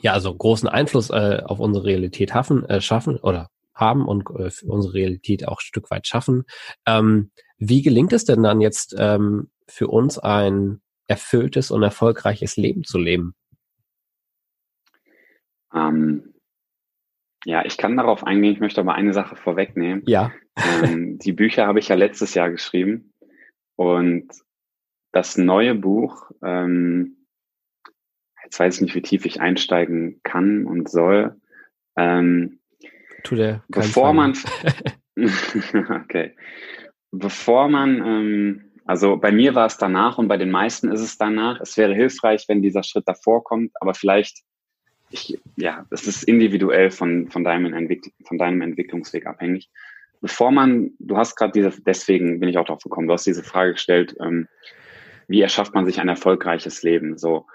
ja 0.00 0.12
also 0.12 0.34
großen 0.34 0.68
Einfluss 0.68 1.10
äh, 1.10 1.42
auf 1.44 1.60
unsere 1.60 1.84
Realität 1.84 2.34
haben, 2.34 2.64
äh, 2.66 2.80
schaffen 2.80 3.18
oder 3.18 3.50
haben 3.74 4.06
und 4.06 4.28
äh, 4.30 4.50
unsere 4.66 4.94
Realität 4.94 5.46
auch 5.46 5.58
ein 5.58 5.64
Stück 5.66 5.90
weit 5.90 6.06
schaffen. 6.06 6.44
Ähm, 6.86 7.30
wie 7.58 7.82
gelingt 7.82 8.12
es 8.12 8.24
denn 8.24 8.42
dann 8.42 8.60
jetzt 8.60 8.94
ähm, 8.98 9.50
für 9.68 9.88
uns 9.88 10.18
ein 10.18 10.80
erfülltes 11.10 11.70
und 11.70 11.82
erfolgreiches 11.82 12.56
Leben 12.56 12.84
zu 12.84 12.98
leben? 12.98 13.34
Ähm, 15.74 16.34
ja, 17.44 17.64
ich 17.64 17.76
kann 17.76 17.96
darauf 17.96 18.24
eingehen, 18.24 18.52
ich 18.52 18.60
möchte 18.60 18.80
aber 18.80 18.94
eine 18.94 19.12
Sache 19.12 19.34
vorwegnehmen. 19.34 20.02
Ja. 20.06 20.32
ähm, 20.56 21.18
die 21.22 21.32
Bücher 21.32 21.66
habe 21.66 21.80
ich 21.80 21.88
ja 21.88 21.96
letztes 21.96 22.34
Jahr 22.34 22.50
geschrieben 22.50 23.12
und 23.76 24.28
das 25.12 25.36
neue 25.36 25.74
Buch, 25.74 26.30
ähm, 26.44 27.26
jetzt 28.44 28.60
weiß 28.60 28.76
ich 28.76 28.80
nicht, 28.82 28.94
wie 28.94 29.02
tief 29.02 29.26
ich 29.26 29.40
einsteigen 29.40 30.20
kann 30.22 30.64
und 30.64 30.88
soll. 30.88 31.40
Ähm, 31.96 32.60
Tu 33.24 33.34
der 33.34 33.64
bevor 33.68 34.12
man, 34.12 34.38
okay, 35.16 36.36
bevor 37.10 37.68
man, 37.68 38.06
ähm, 38.06 38.69
also 38.90 39.16
bei 39.16 39.30
mir 39.30 39.54
war 39.54 39.66
es 39.66 39.76
danach 39.76 40.18
und 40.18 40.26
bei 40.26 40.36
den 40.36 40.50
meisten 40.50 40.90
ist 40.90 41.00
es 41.00 41.16
danach. 41.16 41.60
Es 41.60 41.76
wäre 41.76 41.94
hilfreich, 41.94 42.46
wenn 42.48 42.60
dieser 42.60 42.82
Schritt 42.82 43.06
davor 43.06 43.44
kommt, 43.44 43.70
aber 43.80 43.94
vielleicht 43.94 44.42
ich, 45.10 45.38
ja, 45.54 45.86
das 45.90 46.08
ist 46.08 46.24
individuell 46.24 46.90
von, 46.90 47.30
von, 47.30 47.44
deinem 47.44 47.72
Entwick 47.72 48.12
von 48.26 48.36
deinem 48.36 48.62
Entwicklungsweg 48.62 49.26
abhängig. 49.26 49.70
Bevor 50.20 50.50
man, 50.50 50.90
du 50.98 51.16
hast 51.16 51.36
gerade 51.36 51.52
diese, 51.52 51.80
deswegen 51.82 52.40
bin 52.40 52.48
ich 52.48 52.58
auch 52.58 52.64
drauf 52.64 52.82
gekommen, 52.82 53.06
du 53.06 53.12
hast 53.12 53.28
diese 53.28 53.44
Frage 53.44 53.74
gestellt, 53.74 54.16
ähm, 54.20 54.48
wie 55.28 55.40
erschafft 55.40 55.72
man 55.72 55.86
sich 55.86 56.00
ein 56.00 56.08
erfolgreiches 56.08 56.82
Leben? 56.82 57.16
So, 57.16 57.46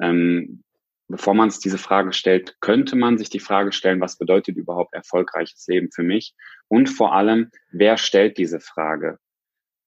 ähm, 0.00 0.62
bevor 1.08 1.34
man 1.34 1.52
diese 1.64 1.78
Frage 1.78 2.12
stellt, 2.12 2.54
könnte 2.60 2.94
man 2.94 3.18
sich 3.18 3.30
die 3.30 3.40
Frage 3.40 3.72
stellen, 3.72 4.00
was 4.00 4.16
bedeutet 4.16 4.56
überhaupt 4.56 4.94
erfolgreiches 4.94 5.66
Leben 5.66 5.90
für 5.90 6.04
mich? 6.04 6.34
Und 6.68 6.88
vor 6.88 7.14
allem, 7.14 7.50
wer 7.72 7.96
stellt 7.96 8.38
diese 8.38 8.60
Frage? 8.60 9.18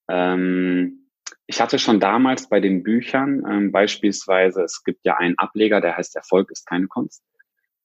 Ähm, 0.08 1.08
ich 1.46 1.60
hatte 1.60 1.78
schon 1.78 2.00
damals 2.00 2.48
bei 2.48 2.60
den 2.60 2.82
Büchern 2.82 3.44
ähm, 3.48 3.72
beispielsweise, 3.72 4.62
es 4.62 4.84
gibt 4.84 5.04
ja 5.04 5.16
einen 5.16 5.38
Ableger, 5.38 5.80
der 5.80 5.96
heißt 5.96 6.14
Erfolg 6.16 6.50
ist 6.50 6.66
keine 6.66 6.88
Kunst. 6.88 7.24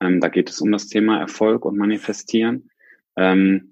Ähm, 0.02 0.20
da 0.20 0.28
geht 0.28 0.50
es 0.50 0.60
um 0.60 0.72
das 0.72 0.88
Thema 0.88 1.20
Erfolg 1.20 1.66
und 1.66 1.78
Manifestieren. 1.78 2.70
Ähm, 3.16 3.72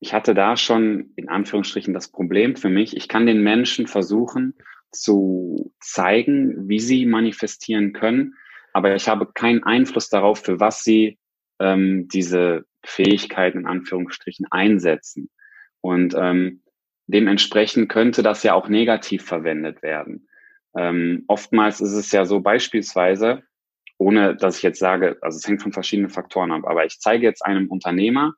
ich 0.00 0.12
hatte 0.12 0.34
da 0.34 0.56
schon 0.56 1.12
in 1.16 1.28
Anführungsstrichen 1.28 1.94
das 1.94 2.08
Problem 2.08 2.56
für 2.56 2.68
mich. 2.68 2.96
Ich 2.96 3.08
kann 3.08 3.26
den 3.26 3.42
Menschen 3.42 3.86
versuchen 3.86 4.54
zu 4.90 5.72
zeigen, 5.80 6.68
wie 6.68 6.80
sie 6.80 7.06
manifestieren 7.06 7.92
können, 7.92 8.34
aber 8.72 8.94
ich 8.94 9.08
habe 9.08 9.30
keinen 9.32 9.62
Einfluss 9.64 10.08
darauf, 10.08 10.40
für 10.40 10.60
was 10.60 10.82
sie 10.82 11.18
ähm, 11.58 12.08
diese 12.08 12.64
Fähigkeiten 12.84 13.60
in 13.60 13.66
Anführungsstrichen 13.66 14.46
einsetzen. 14.50 15.30
Und 15.80 16.14
ähm, 16.18 16.62
Dementsprechend 17.06 17.88
könnte 17.88 18.22
das 18.22 18.42
ja 18.42 18.54
auch 18.54 18.68
negativ 18.68 19.24
verwendet 19.24 19.82
werden. 19.82 20.28
Ähm, 20.76 21.24
oftmals 21.28 21.80
ist 21.80 21.92
es 21.92 22.10
ja 22.12 22.24
so 22.24 22.40
beispielsweise, 22.40 23.42
ohne 23.98 24.36
dass 24.36 24.56
ich 24.56 24.62
jetzt 24.62 24.78
sage, 24.78 25.18
also 25.20 25.36
es 25.36 25.46
hängt 25.46 25.62
von 25.62 25.72
verschiedenen 25.72 26.10
Faktoren 26.10 26.50
ab, 26.50 26.64
aber 26.64 26.84
ich 26.84 26.98
zeige 26.98 27.24
jetzt 27.24 27.44
einem 27.44 27.68
Unternehmer, 27.68 28.34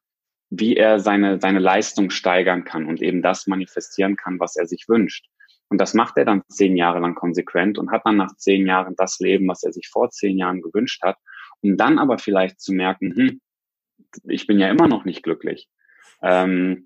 wie 0.51 0.77
er 0.77 1.01
seine, 1.01 1.41
seine 1.41 1.59
Leistung 1.59 2.11
steigern 2.11 2.65
kann 2.65 2.87
und 2.87 3.03
eben 3.03 3.23
das 3.23 3.47
manifestieren 3.47 4.17
kann, 4.17 4.39
was 4.39 4.57
er 4.57 4.67
sich 4.67 4.89
wünscht. 4.89 5.27
Und 5.69 5.81
das 5.81 5.95
macht 5.95 6.17
er 6.17 6.25
dann 6.25 6.43
zehn 6.49 6.77
Jahre 6.77 7.01
lang 7.01 7.15
konsequent 7.15 7.79
und 7.79 7.91
hat 7.91 8.03
dann 8.05 8.17
nach 8.17 8.37
zehn 8.37 8.67
Jahren 8.67 8.95
das 8.97 9.19
Leben, 9.19 9.49
was 9.49 9.65
er 9.65 9.73
sich 9.73 9.89
vor 9.89 10.11
zehn 10.11 10.39
Jahren 10.39 10.63
gewünscht 10.63 11.03
hat, 11.03 11.17
um 11.63 11.77
dann 11.77 11.99
aber 11.99 12.19
vielleicht 12.19 12.61
zu 12.61 12.73
merken, 12.73 13.15
hm, 13.17 13.41
ich 14.25 14.47
bin 14.47 14.59
ja 14.59 14.69
immer 14.69 14.87
noch 14.87 15.05
nicht 15.05 15.23
glücklich. 15.23 15.69
Ähm, 16.23 16.86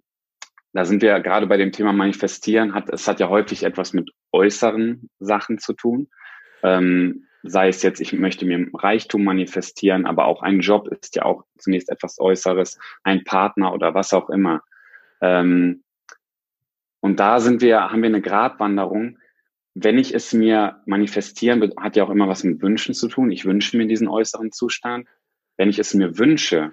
da 0.72 0.84
sind 0.84 1.02
wir 1.02 1.18
gerade 1.20 1.46
bei 1.46 1.56
dem 1.56 1.72
Thema 1.72 1.92
Manifestieren, 1.92 2.74
hat, 2.74 2.90
es 2.90 3.08
hat 3.08 3.20
ja 3.20 3.28
häufig 3.28 3.64
etwas 3.64 3.92
mit 3.92 4.10
äußeren 4.32 5.10
Sachen 5.18 5.58
zu 5.58 5.72
tun. 5.72 6.08
Ähm, 6.62 7.26
sei 7.42 7.68
es 7.68 7.82
jetzt, 7.82 8.00
ich 8.00 8.12
möchte 8.12 8.44
mir 8.44 8.68
Reichtum 8.74 9.24
manifestieren, 9.24 10.06
aber 10.06 10.26
auch 10.26 10.42
ein 10.42 10.60
Job 10.60 10.88
ist 10.88 11.16
ja 11.16 11.24
auch 11.24 11.44
zunächst 11.58 11.88
etwas 11.88 12.20
Äußeres, 12.20 12.78
ein 13.02 13.24
Partner 13.24 13.72
oder 13.72 13.94
was 13.94 14.12
auch 14.12 14.30
immer. 14.30 14.62
Ähm, 15.20 15.82
und 17.00 17.18
da 17.18 17.40
sind 17.40 17.62
wir, 17.62 17.90
haben 17.90 18.02
wir 18.02 18.08
eine 18.08 18.20
Gratwanderung. 18.20 19.18
Wenn 19.74 19.98
ich 19.98 20.14
es 20.14 20.32
mir 20.32 20.82
manifestieren, 20.84 21.72
hat 21.78 21.96
ja 21.96 22.04
auch 22.04 22.10
immer 22.10 22.28
was 22.28 22.44
mit 22.44 22.60
Wünschen 22.60 22.94
zu 22.94 23.08
tun. 23.08 23.30
Ich 23.32 23.46
wünsche 23.46 23.76
mir 23.76 23.86
diesen 23.86 24.08
äußeren 24.08 24.52
Zustand. 24.52 25.08
Wenn 25.56 25.70
ich 25.70 25.78
es 25.78 25.94
mir 25.94 26.18
wünsche, 26.18 26.72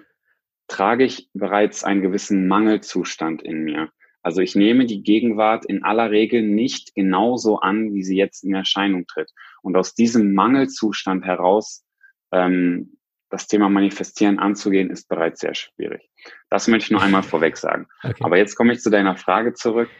trage 0.68 1.04
ich 1.04 1.28
bereits 1.34 1.82
einen 1.82 2.02
gewissen 2.02 2.46
Mangelzustand 2.46 3.42
in 3.42 3.64
mir. 3.64 3.90
Also 4.22 4.42
ich 4.42 4.54
nehme 4.54 4.84
die 4.84 5.02
Gegenwart 5.02 5.64
in 5.64 5.82
aller 5.82 6.10
Regel 6.10 6.42
nicht 6.42 6.94
genauso 6.94 7.60
an, 7.60 7.94
wie 7.94 8.02
sie 8.02 8.16
jetzt 8.16 8.44
in 8.44 8.54
Erscheinung 8.54 9.06
tritt. 9.06 9.30
Und 9.62 9.76
aus 9.76 9.94
diesem 9.94 10.34
Mangelzustand 10.34 11.24
heraus 11.24 11.84
ähm, 12.32 12.98
das 13.30 13.46
Thema 13.46 13.68
Manifestieren 13.68 14.38
anzugehen, 14.38 14.90
ist 14.90 15.08
bereits 15.08 15.40
sehr 15.40 15.54
schwierig. 15.54 16.10
Das 16.50 16.68
möchte 16.68 16.86
ich 16.86 16.90
nur 16.90 17.02
einmal 17.02 17.22
vorweg 17.24 17.56
sagen. 17.56 17.86
Okay. 18.02 18.14
Aber 18.20 18.36
jetzt 18.36 18.54
komme 18.54 18.72
ich 18.72 18.80
zu 18.80 18.90
deiner 18.90 19.16
Frage 19.16 19.54
zurück, 19.54 19.90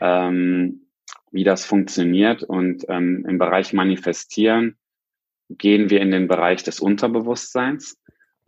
ähm, 0.00 0.86
wie 1.30 1.44
das 1.44 1.64
funktioniert. 1.64 2.42
Und 2.42 2.84
ähm, 2.88 3.24
im 3.28 3.38
Bereich 3.38 3.72
Manifestieren 3.72 4.76
gehen 5.48 5.90
wir 5.90 6.00
in 6.00 6.10
den 6.10 6.28
Bereich 6.28 6.62
des 6.62 6.80
Unterbewusstseins. 6.80 7.98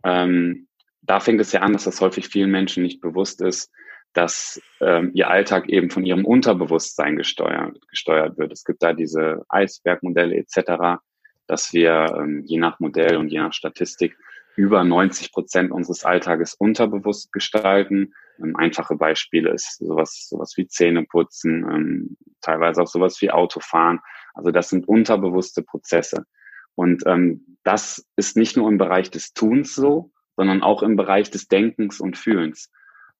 Ähm, 0.03 0.67
da 1.05 1.19
fängt 1.19 1.41
es 1.41 1.51
ja 1.51 1.61
an, 1.61 1.73
dass 1.73 1.83
das 1.85 2.01
häufig 2.01 2.27
vielen 2.27 2.51
Menschen 2.51 2.83
nicht 2.83 3.01
bewusst 3.01 3.41
ist, 3.41 3.71
dass 4.13 4.61
ähm, 4.79 5.11
ihr 5.13 5.29
Alltag 5.29 5.69
eben 5.69 5.89
von 5.89 6.05
ihrem 6.05 6.25
Unterbewusstsein 6.25 7.17
gesteuert, 7.17 7.77
gesteuert 7.89 8.37
wird. 8.37 8.51
Es 8.51 8.63
gibt 8.63 8.81
da 8.81 8.93
diese 8.93 9.43
Eisbergmodelle 9.49 10.35
etc., 10.35 11.01
dass 11.47 11.73
wir 11.73 12.15
ähm, 12.17 12.43
je 12.45 12.57
nach 12.57 12.79
Modell 12.79 13.17
und 13.17 13.29
je 13.29 13.39
nach 13.39 13.53
Statistik 13.53 14.17
über 14.55 14.83
90 14.85 15.33
Prozent 15.33 15.71
unseres 15.71 16.05
Alltages 16.05 16.53
unterbewusst 16.53 17.33
gestalten. 17.33 18.13
Ähm, 18.41 18.55
einfache 18.55 18.95
Beispiele 18.95 19.51
ist 19.51 19.79
sowas, 19.79 20.27
sowas 20.29 20.53
wie 20.55 20.67
Zähneputzen, 20.67 21.65
ähm, 21.69 22.17
teilweise 22.41 22.81
auch 22.81 22.87
sowas 22.87 23.21
wie 23.21 23.31
Autofahren. 23.31 23.99
Also 24.33 24.51
das 24.51 24.69
sind 24.69 24.87
unterbewusste 24.87 25.61
Prozesse. 25.61 26.25
Und 26.73 27.03
ähm, 27.05 27.57
das 27.63 28.07
ist 28.15 28.37
nicht 28.37 28.55
nur 28.55 28.69
im 28.69 28.77
Bereich 28.77 29.11
des 29.11 29.33
Tuns 29.33 29.75
so, 29.75 30.11
sondern 30.35 30.63
auch 30.63 30.83
im 30.83 30.95
Bereich 30.95 31.31
des 31.31 31.47
Denkens 31.47 31.99
und 31.99 32.17
Fühlens. 32.17 32.71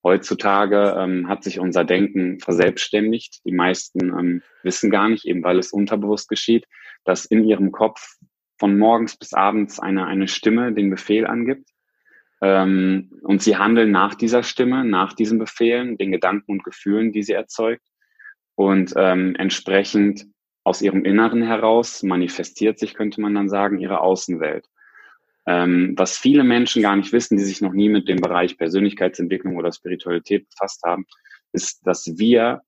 Heutzutage 0.03 0.95
ähm, 0.99 1.27
hat 1.27 1.43
sich 1.43 1.59
unser 1.59 1.83
Denken 1.83 2.39
verselbstständigt. 2.39 3.43
Die 3.43 3.51
meisten 3.51 4.09
ähm, 4.09 4.43
wissen 4.61 4.91
gar 4.91 5.09
nicht, 5.09 5.25
eben 5.25 5.43
weil 5.43 5.57
es 5.57 5.71
unterbewusst 5.71 6.29
geschieht, 6.29 6.67
dass 7.05 7.25
in 7.25 7.43
ihrem 7.43 7.71
Kopf 7.71 8.17
von 8.59 8.77
morgens 8.77 9.17
bis 9.17 9.33
abends 9.33 9.79
eine, 9.79 10.05
eine 10.05 10.27
Stimme 10.27 10.73
den 10.73 10.91
Befehl 10.91 11.25
angibt. 11.25 11.69
Ähm, 12.41 13.19
und 13.23 13.41
sie 13.41 13.57
handeln 13.57 13.89
nach 13.89 14.13
dieser 14.13 14.43
Stimme, 14.43 14.85
nach 14.85 15.13
diesen 15.13 15.39
Befehlen, 15.39 15.97
den 15.97 16.11
Gedanken 16.11 16.51
und 16.51 16.63
Gefühlen, 16.63 17.11
die 17.11 17.23
sie 17.23 17.33
erzeugt. 17.33 17.87
Und 18.53 18.93
ähm, 18.95 19.35
entsprechend 19.35 20.27
aus 20.63 20.81
ihrem 20.81 21.03
Inneren 21.03 21.41
heraus 21.41 22.03
manifestiert 22.03 22.77
sich, 22.77 22.93
könnte 22.93 23.21
man 23.21 23.33
dann 23.33 23.49
sagen, 23.49 23.79
ihre 23.79 24.01
Außenwelt. 24.01 24.67
Ähm, 25.47 25.93
was 25.97 26.17
viele 26.17 26.43
Menschen 26.43 26.81
gar 26.81 26.95
nicht 26.95 27.13
wissen, 27.13 27.37
die 27.37 27.43
sich 27.43 27.61
noch 27.61 27.73
nie 27.73 27.89
mit 27.89 28.07
dem 28.07 28.17
Bereich 28.17 28.57
Persönlichkeitsentwicklung 28.57 29.57
oder 29.57 29.71
Spiritualität 29.71 30.49
befasst 30.49 30.81
haben, 30.83 31.05
ist, 31.51 31.85
dass 31.85 32.17
wir 32.17 32.61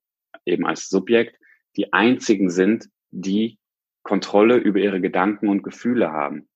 eben 0.44 0.66
als 0.66 0.88
Subjekt 0.88 1.36
die 1.76 1.92
einzigen 1.92 2.50
sind, 2.50 2.88
die 3.10 3.58
Kontrolle 4.02 4.56
über 4.56 4.78
ihre 4.78 5.00
Gedanken 5.00 5.48
und 5.48 5.62
Gefühle 5.62 6.12
haben. 6.12 6.48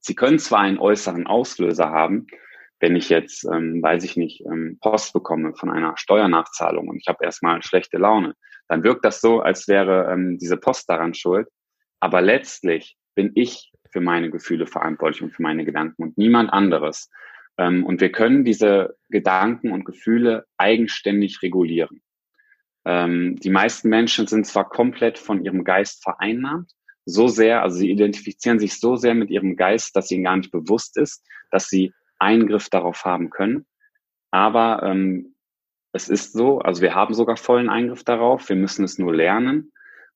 Sie 0.00 0.14
können 0.14 0.38
zwar 0.38 0.60
einen 0.60 0.78
äußeren 0.78 1.26
Auslöser 1.26 1.90
haben, 1.90 2.26
wenn 2.80 2.94
ich 2.94 3.08
jetzt, 3.08 3.44
ähm, 3.44 3.82
weiß 3.82 4.04
ich 4.04 4.16
nicht, 4.16 4.42
ähm, 4.46 4.78
Post 4.80 5.12
bekomme 5.12 5.54
von 5.54 5.70
einer 5.70 5.96
Steuernachzahlung 5.96 6.88
und 6.88 6.98
ich 6.98 7.08
habe 7.08 7.24
erstmal 7.24 7.62
schlechte 7.62 7.98
Laune, 7.98 8.34
dann 8.68 8.82
wirkt 8.84 9.04
das 9.04 9.20
so, 9.20 9.40
als 9.40 9.68
wäre 9.68 10.12
ähm, 10.12 10.38
diese 10.38 10.56
Post 10.56 10.88
daran 10.88 11.14
schuld. 11.14 11.48
Aber 12.00 12.20
letztlich 12.20 12.96
bin 13.14 13.32
ich 13.34 13.72
für 13.90 14.00
meine 14.00 14.30
Gefühle 14.30 14.66
verantwortlich 14.66 15.22
und 15.22 15.32
für 15.32 15.42
meine 15.42 15.64
Gedanken 15.64 16.02
und 16.02 16.18
niemand 16.18 16.52
anderes. 16.52 17.10
Ähm, 17.58 17.84
und 17.84 18.00
wir 18.00 18.12
können 18.12 18.44
diese 18.44 18.96
Gedanken 19.08 19.72
und 19.72 19.84
Gefühle 19.84 20.46
eigenständig 20.56 21.42
regulieren. 21.42 22.02
Ähm, 22.84 23.36
die 23.36 23.50
meisten 23.50 23.88
Menschen 23.88 24.26
sind 24.26 24.46
zwar 24.46 24.68
komplett 24.68 25.18
von 25.18 25.44
ihrem 25.44 25.64
Geist 25.64 26.02
vereinnahmt, 26.02 26.70
so 27.04 27.28
sehr, 27.28 27.62
also 27.62 27.78
sie 27.78 27.90
identifizieren 27.90 28.58
sich 28.58 28.78
so 28.78 28.96
sehr 28.96 29.14
mit 29.14 29.30
ihrem 29.30 29.56
Geist, 29.56 29.96
dass 29.96 30.10
ihnen 30.10 30.24
gar 30.24 30.36
nicht 30.36 30.50
bewusst 30.50 30.96
ist, 30.96 31.24
dass 31.50 31.68
sie 31.68 31.92
Eingriff 32.18 32.68
darauf 32.68 33.04
haben 33.04 33.30
können. 33.30 33.66
Aber 34.30 34.82
ähm, 34.82 35.34
es 35.92 36.08
ist 36.08 36.32
so, 36.32 36.58
also 36.58 36.82
wir 36.82 36.94
haben 36.94 37.14
sogar 37.14 37.36
vollen 37.36 37.68
Eingriff 37.68 38.04
darauf, 38.04 38.48
wir 38.48 38.56
müssen 38.56 38.84
es 38.84 38.98
nur 38.98 39.14
lernen. 39.14 39.72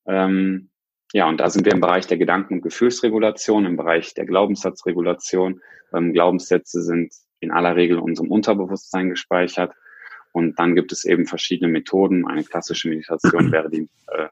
Ähm, 0.06 0.70
ja, 1.12 1.28
und 1.28 1.40
da 1.40 1.50
sind 1.50 1.64
wir 1.64 1.72
im 1.72 1.80
Bereich 1.80 2.06
der 2.06 2.18
Gedanken- 2.18 2.54
und 2.54 2.62
Gefühlsregulation, 2.62 3.66
im 3.66 3.76
Bereich 3.76 4.14
der 4.14 4.26
Glaubenssatzregulation. 4.26 5.60
Ähm, 5.92 6.12
Glaubenssätze 6.12 6.82
sind 6.82 7.12
in 7.40 7.50
aller 7.50 7.74
Regel 7.74 7.98
in 7.98 8.02
unserem 8.04 8.30
Unterbewusstsein 8.30 9.10
gespeichert. 9.10 9.72
Und 10.32 10.58
dann 10.60 10.76
gibt 10.76 10.92
es 10.92 11.04
eben 11.04 11.26
verschiedene 11.26 11.70
Methoden. 11.70 12.26
Eine 12.28 12.44
klassische 12.44 12.88
Meditation 12.88 13.50
wäre 13.50 13.70
die 13.70 13.88
äh, 14.06 14.28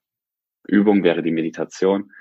Übung, 0.68 1.02
wäre 1.02 1.22
die 1.22 1.32
Meditation, 1.32 2.12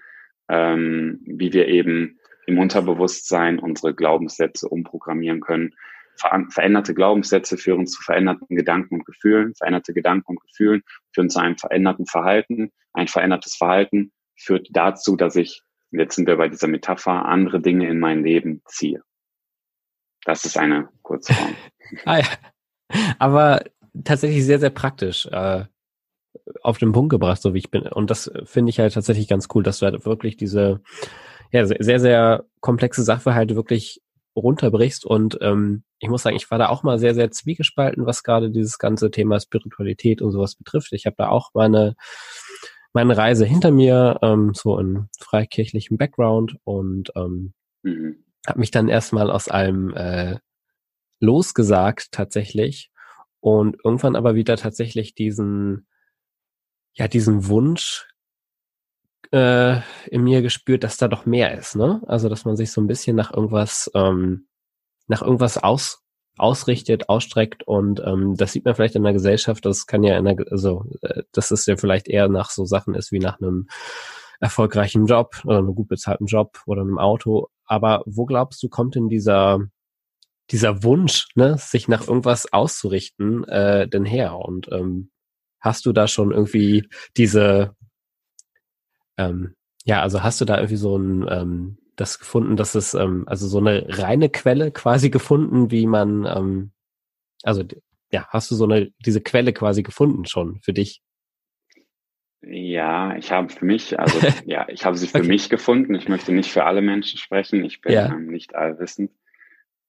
ähm, 0.49 1.19
wie 1.25 1.53
wir 1.53 1.67
eben 1.67 2.17
im 2.47 2.57
Unterbewusstsein 2.57 3.59
unsere 3.59 3.93
Glaubenssätze 3.93 4.67
umprogrammieren 4.67 5.41
können. 5.41 5.75
Ver 6.19 6.45
veränderte 6.49 6.95
Glaubenssätze 6.95 7.57
führen 7.57 7.85
zu 7.85 8.01
veränderten 8.01 8.55
Gedanken 8.55 8.95
und 8.95 9.05
Gefühlen. 9.05 9.53
Veränderte 9.53 9.93
Gedanken 9.93 10.31
und 10.31 10.41
Gefühlen 10.41 10.81
führen 11.13 11.29
zu 11.29 11.39
einem 11.39 11.57
veränderten 11.59 12.07
Verhalten. 12.07 12.71
Ein 12.93 13.07
verändertes 13.07 13.55
Verhalten 13.55 14.11
führt 14.37 14.67
dazu, 14.71 15.15
dass 15.15 15.35
ich, 15.35 15.61
jetzt 15.91 16.15
sind 16.15 16.27
wir 16.27 16.37
bei 16.37 16.47
dieser 16.47 16.67
Metapher, 16.67 17.25
andere 17.25 17.59
Dinge 17.59 17.89
in 17.89 17.99
mein 17.99 18.23
Leben 18.23 18.61
ziehe. 18.65 19.01
Das 20.25 20.45
ist 20.45 20.57
eine 20.57 20.89
Kurzform. 21.01 21.55
ah, 22.05 22.19
ja. 22.19 22.25
Aber 23.19 23.63
tatsächlich 24.03 24.45
sehr, 24.45 24.59
sehr 24.59 24.69
praktisch 24.69 25.25
äh, 25.27 25.65
auf 26.61 26.77
den 26.77 26.91
Punkt 26.91 27.09
gebracht, 27.09 27.41
so 27.41 27.53
wie 27.53 27.59
ich 27.59 27.71
bin. 27.71 27.83
Und 27.83 28.09
das 28.09 28.31
finde 28.43 28.69
ich 28.69 28.79
halt 28.79 28.93
tatsächlich 28.93 29.27
ganz 29.27 29.47
cool, 29.53 29.63
dass 29.63 29.79
du 29.79 29.85
halt 29.85 30.05
wirklich 30.05 30.37
diese 30.37 30.81
ja, 31.51 31.65
sehr, 31.65 31.99
sehr 31.99 32.45
komplexe 32.59 33.03
Sachverhalte 33.03 33.55
wirklich 33.55 34.01
runterbrichst. 34.35 35.05
Und 35.05 35.37
ähm, 35.41 35.83
ich 35.99 36.09
muss 36.09 36.23
sagen, 36.23 36.35
ich 36.35 36.49
war 36.51 36.59
da 36.59 36.69
auch 36.69 36.83
mal 36.83 36.99
sehr, 36.99 37.15
sehr 37.15 37.31
zwiegespalten, 37.31 38.05
was 38.05 38.23
gerade 38.23 38.51
dieses 38.51 38.77
ganze 38.77 39.11
Thema 39.11 39.39
Spiritualität 39.39 40.21
und 40.21 40.31
sowas 40.31 40.55
betrifft. 40.55 40.93
Ich 40.93 41.05
habe 41.05 41.15
da 41.17 41.29
auch 41.29 41.51
meine 41.53 41.95
meine 42.93 43.17
Reise 43.17 43.45
hinter 43.45 43.71
mir, 43.71 44.19
ähm, 44.21 44.53
so 44.53 44.79
in 44.79 45.07
freikirchlichem 45.19 45.97
Background 45.97 46.57
und 46.63 47.11
ähm, 47.15 47.53
mhm. 47.83 48.23
habe 48.47 48.59
mich 48.59 48.71
dann 48.71 48.89
erstmal 48.89 49.29
aus 49.31 49.47
allem 49.47 49.93
äh, 49.93 50.39
losgesagt 51.19 52.11
tatsächlich 52.11 52.91
und 53.39 53.77
irgendwann 53.83 54.15
aber 54.15 54.35
wieder 54.35 54.57
tatsächlich 54.57 55.15
diesen 55.15 55.87
ja 56.93 57.07
diesen 57.07 57.47
Wunsch 57.47 58.07
äh, 59.31 59.81
in 60.09 60.23
mir 60.23 60.41
gespürt, 60.41 60.83
dass 60.83 60.97
da 60.97 61.07
doch 61.07 61.25
mehr 61.25 61.57
ist, 61.57 61.75
ne? 61.75 62.01
Also 62.07 62.29
dass 62.29 62.45
man 62.45 62.55
sich 62.55 62.71
so 62.71 62.81
ein 62.81 62.87
bisschen 62.87 63.15
nach 63.15 63.33
irgendwas 63.33 63.91
ähm, 63.93 64.47
nach 65.07 65.21
irgendwas 65.21 65.57
aus 65.57 66.06
ausrichtet, 66.39 67.09
ausstreckt 67.09 67.67
und 67.67 68.01
ähm, 68.05 68.35
das 68.37 68.51
sieht 68.51 68.65
man 68.65 68.75
vielleicht 68.75 68.95
in 68.95 69.03
der 69.03 69.13
Gesellschaft, 69.13 69.65
das 69.65 69.87
kann 69.87 70.03
ja 70.03 70.17
in 70.17 70.25
der, 70.25 70.37
also 70.51 70.85
äh, 71.01 71.23
dass 71.31 71.51
es 71.51 71.65
ja 71.65 71.77
vielleicht 71.77 72.07
eher 72.07 72.27
nach 72.29 72.49
so 72.49 72.65
Sachen 72.65 72.95
ist 72.95 73.11
wie 73.11 73.19
nach 73.19 73.39
einem 73.39 73.67
erfolgreichen 74.39 75.05
Job 75.05 75.41
oder 75.45 75.59
einem 75.59 75.73
gut 75.75 75.87
bezahlten 75.87 76.27
Job 76.27 76.61
oder 76.65 76.81
einem 76.81 76.99
Auto. 76.99 77.47
Aber 77.65 78.03
wo 78.05 78.25
glaubst 78.25 78.61
du, 78.61 78.69
kommt 78.69 78.95
denn 78.95 79.09
dieser 79.09 79.59
dieser 80.51 80.83
Wunsch, 80.83 81.27
ne, 81.35 81.57
sich 81.57 81.87
nach 81.87 82.07
irgendwas 82.07 82.51
auszurichten, 82.51 83.43
äh, 83.45 83.87
denn 83.87 84.05
her? 84.05 84.37
Und 84.37 84.71
ähm, 84.71 85.11
hast 85.59 85.85
du 85.85 85.93
da 85.93 86.07
schon 86.07 86.31
irgendwie 86.31 86.87
diese, 87.17 87.75
ähm, 89.17 89.55
ja, 89.85 90.01
also 90.01 90.23
hast 90.23 90.39
du 90.41 90.45
da 90.45 90.57
irgendwie 90.57 90.77
so 90.77 90.97
ein 90.97 91.25
ähm, 91.29 91.77
das 91.97 92.19
gefunden, 92.19 92.55
dass 92.55 92.75
es, 92.75 92.93
ähm, 92.93 93.23
also 93.27 93.47
so 93.47 93.57
eine 93.57 93.85
reine 93.89 94.29
Quelle 94.29 94.71
quasi 94.71 95.09
gefunden, 95.09 95.71
wie 95.71 95.85
man, 95.85 96.25
ähm, 96.25 96.71
also 97.43 97.63
ja, 98.11 98.27
hast 98.29 98.49
du 98.49 98.55
so 98.55 98.63
eine, 98.63 98.91
diese 99.05 99.21
Quelle 99.21 99.51
quasi 99.51 99.83
gefunden 99.83 100.25
schon 100.25 100.61
für 100.61 100.73
dich? 100.73 101.01
Ja, 102.41 103.15
ich 103.17 103.31
habe 103.31 103.49
für 103.49 103.65
mich, 103.65 103.99
also 103.99 104.19
ja, 104.45 104.67
ich 104.69 104.85
habe 104.85 104.95
sie 104.95 105.07
für 105.07 105.19
okay. 105.19 105.27
mich 105.27 105.49
gefunden. 105.49 105.95
Ich 105.95 106.07
möchte 106.07 106.31
nicht 106.31 106.51
für 106.51 106.63
alle 106.63 106.81
Menschen 106.81 107.17
sprechen. 107.17 107.65
Ich 107.65 107.81
bin 107.81 107.93
ja. 107.93 108.13
ähm, 108.13 108.27
nicht 108.27 108.55
allwissend. 108.55 109.11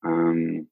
Ähm, 0.05 0.71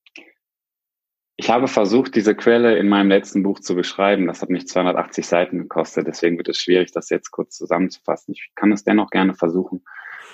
ich 1.36 1.50
habe 1.50 1.68
versucht, 1.68 2.14
diese 2.16 2.34
Quelle 2.34 2.78
in 2.78 2.88
meinem 2.88 3.10
letzten 3.10 3.42
Buch 3.42 3.60
zu 3.60 3.74
beschreiben. 3.74 4.26
Das 4.26 4.40
hat 4.40 4.48
mich 4.48 4.66
280 4.66 5.26
Seiten 5.26 5.58
gekostet. 5.58 6.06
Deswegen 6.06 6.38
wird 6.38 6.48
es 6.48 6.58
schwierig, 6.58 6.92
das 6.92 7.10
jetzt 7.10 7.30
kurz 7.30 7.56
zusammenzufassen. 7.56 8.32
Ich 8.32 8.50
kann 8.54 8.72
es 8.72 8.84
dennoch 8.84 9.10
gerne 9.10 9.34
versuchen. 9.34 9.84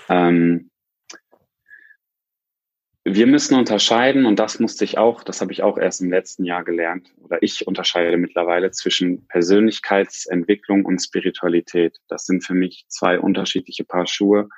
Ähm, 0.09 0.71
wir 3.05 3.27
müssen 3.27 3.57
unterscheiden, 3.57 4.27
und 4.27 4.39
das 4.39 4.61
musste 4.61 4.85
ich 4.85 4.97
auch, 4.97 5.25
das 5.25 5.41
habe 5.41 5.53
ich 5.53 5.63
auch 5.63 5.77
erst 5.77 6.01
im 6.01 6.11
letzten 6.11 6.45
Jahr 6.45 6.63
gelernt, 6.63 7.13
oder 7.21 7.43
ich 7.43 7.67
unterscheide 7.67 8.17
mittlerweile 8.17 8.71
zwischen 8.71 9.27
Persönlichkeitsentwicklung 9.27 10.85
und 10.85 11.01
Spiritualität. 11.01 11.99
Das 12.09 12.27
sind 12.27 12.45
für 12.45 12.55
mich 12.55 12.85
zwei 12.89 13.19
unterschiedliche 13.19 13.85
Paar 13.85 14.07
Schuhe, 14.07 14.49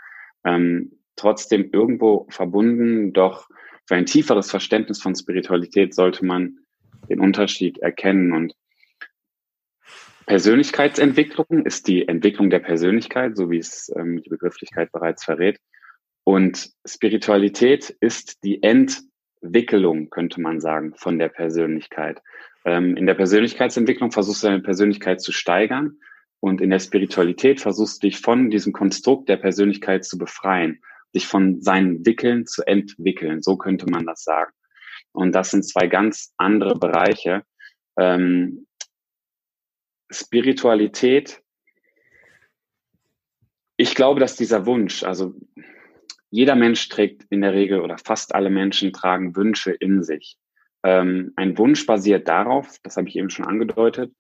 ähm, 0.44 0.92
trotzdem 1.16 1.70
irgendwo 1.72 2.26
verbunden, 2.28 3.12
doch 3.12 3.48
für 3.87 3.94
ein 3.96 4.07
tieferes 4.07 4.50
Verständnis 4.50 5.00
von 5.00 5.14
Spiritualität 5.14 5.94
sollte 5.94 6.24
man 6.24 6.59
den 7.09 7.20
Unterschied 7.20 7.78
erkennen. 7.78 8.33
Und 8.33 8.54
Persönlichkeitsentwicklung 10.26 11.64
ist 11.64 11.87
die 11.87 12.09
Entwicklung 12.09 12.50
der 12.50 12.61
Persönlichkeit, 12.61 13.37
so 13.37 13.50
wie 13.50 13.59
es 13.59 13.92
ähm, 13.96 14.22
die 14.22 14.30
Begrifflichkeit 14.30 14.90
bereits 14.92 15.24
verrät. 15.24 15.61
Und 16.24 16.70
Spiritualität 16.87 17.90
ist 18.00 18.42
die 18.44 18.62
Entwicklung, 18.62 20.10
könnte 20.10 20.40
man 20.40 20.60
sagen, 20.60 20.94
von 20.96 21.18
der 21.18 21.28
Persönlichkeit. 21.28 22.22
Ähm, 22.64 22.96
in 22.96 23.06
der 23.06 23.14
Persönlichkeitsentwicklung 23.14 24.10
versuchst 24.10 24.42
du 24.42 24.48
deine 24.48 24.62
Persönlichkeit 24.62 25.20
zu 25.20 25.32
steigern 25.32 25.98
und 26.40 26.60
in 26.60 26.70
der 26.70 26.78
Spiritualität 26.78 27.60
versuchst 27.60 28.02
du 28.02 28.08
dich 28.08 28.20
von 28.20 28.50
diesem 28.50 28.72
Konstrukt 28.72 29.28
der 29.28 29.37
Persönlichkeit 29.37 30.04
zu 30.04 30.16
befreien, 30.16 30.80
dich 31.14 31.26
von 31.26 31.60
seinen 31.60 32.04
Wickeln 32.06 32.46
zu 32.46 32.66
entwickeln. 32.66 33.42
So 33.42 33.56
könnte 33.56 33.87
man 33.90 34.06
das 34.06 34.24
sagen. 34.24 34.52
Und 35.12 35.32
das 35.34 35.50
sind 35.50 35.64
zwei 35.64 35.87
ganz 35.87 36.32
andere 36.38 36.78
Bereiche. 36.78 37.44
Ähm, 37.98 38.66
Spiritualität 40.10 41.44
ich 43.76 43.94
glaube, 43.94 44.20
dass 44.20 44.37
dieser 44.37 44.66
Wunsch, 44.66 45.02
also 45.02 45.34
jeder 46.35 46.57
Mensch 46.57 46.88
trägt 46.88 47.27
in 47.31 47.42
der 47.42 47.53
Regel 47.53 47.81
oder 47.81 47.97
fast 47.97 48.35
alle 48.35 48.51
Menschen 48.51 48.92
tragen 48.92 49.37
Wünsche 49.37 49.70
in 49.70 50.03
sich. 50.03 50.37
Ähm, 50.83 51.33
ein 51.37 51.57
Wunsch 51.59 51.87
basiert 51.87 52.27
darauf, 52.27 52.77
das 52.83 52.97
habe 52.97 53.09
ich 53.09 53.14
eben 53.14 53.31
schon 53.31 53.44
angedeutet, 53.44 54.12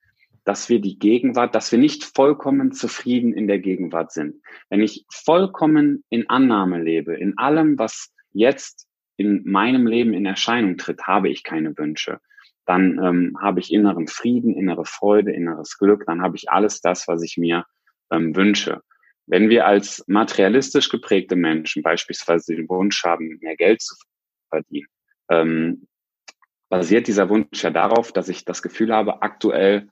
dass 0.44 0.68
wir 0.68 0.80
die 0.80 0.96
Gegenwart, 0.96 1.56
dass 1.56 1.72
wir 1.72 1.78
nicht 1.80 2.04
vollkommen 2.04 2.70
zufrieden 2.70 3.32
in 3.32 3.48
der 3.48 3.58
Gegenwart 3.58 4.12
sind. 4.12 4.36
Wenn 4.70 4.80
ich 4.80 5.04
vollkommen 5.10 6.04
in 6.08 6.30
Annahme 6.30 6.80
lebe, 6.80 7.16
in 7.16 7.36
allem, 7.36 7.80
was 7.80 8.12
jetzt 8.32 8.86
in 9.16 9.42
meinem 9.44 9.88
Leben 9.88 10.12
in 10.12 10.24
Erscheinung 10.24 10.76
tritt, 10.76 11.08
habe 11.08 11.28
ich 11.30 11.42
keine 11.42 11.76
Wünsche. 11.76 12.20
Dann 12.64 13.00
ähm, 13.02 13.36
habe 13.42 13.58
ich 13.58 13.72
inneren 13.72 14.06
Frieden, 14.06 14.54
innere 14.54 14.84
Freude, 14.84 15.32
inneres 15.32 15.78
Glück, 15.78 16.04
dann 16.06 16.22
habe 16.22 16.36
ich 16.36 16.48
alles 16.48 16.80
das, 16.80 17.08
was 17.08 17.24
ich 17.24 17.38
mir 17.38 17.64
ähm, 18.12 18.36
wünsche. 18.36 18.82
Wenn 19.26 19.48
wir 19.48 19.66
als 19.66 20.04
materialistisch 20.06 20.88
geprägte 20.88 21.36
Menschen 21.36 21.82
beispielsweise 21.82 22.54
den 22.54 22.68
Wunsch 22.68 23.04
haben, 23.04 23.38
mehr 23.40 23.56
Geld 23.56 23.80
zu 23.80 23.94
verdienen, 24.50 24.88
ähm, 25.30 25.86
basiert 26.68 27.06
dieser 27.06 27.28
Wunsch 27.28 27.62
ja 27.62 27.70
darauf, 27.70 28.12
dass 28.12 28.28
ich 28.28 28.44
das 28.44 28.62
Gefühl 28.62 28.92
habe, 28.92 29.22
aktuell 29.22 29.88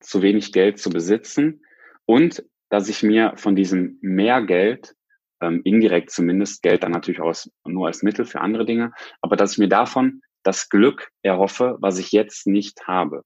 zu 0.00 0.22
wenig 0.22 0.52
Geld 0.52 0.78
zu 0.78 0.90
besitzen 0.90 1.64
und 2.06 2.44
dass 2.70 2.88
ich 2.88 3.02
mir 3.02 3.34
von 3.36 3.54
diesem 3.54 3.98
mehr 4.00 4.42
Geld, 4.42 4.94
ähm, 5.40 5.60
indirekt 5.64 6.10
zumindest, 6.10 6.62
Geld 6.62 6.82
dann 6.82 6.92
natürlich 6.92 7.20
auch 7.20 7.34
nur 7.66 7.86
als 7.86 8.02
Mittel 8.02 8.24
für 8.24 8.40
andere 8.40 8.64
Dinge, 8.64 8.92
aber 9.20 9.36
dass 9.36 9.52
ich 9.52 9.58
mir 9.58 9.68
davon 9.68 10.22
das 10.42 10.68
Glück 10.68 11.10
erhoffe, 11.22 11.76
was 11.80 11.98
ich 11.98 12.12
jetzt 12.12 12.46
nicht 12.46 12.86
habe. 12.86 13.24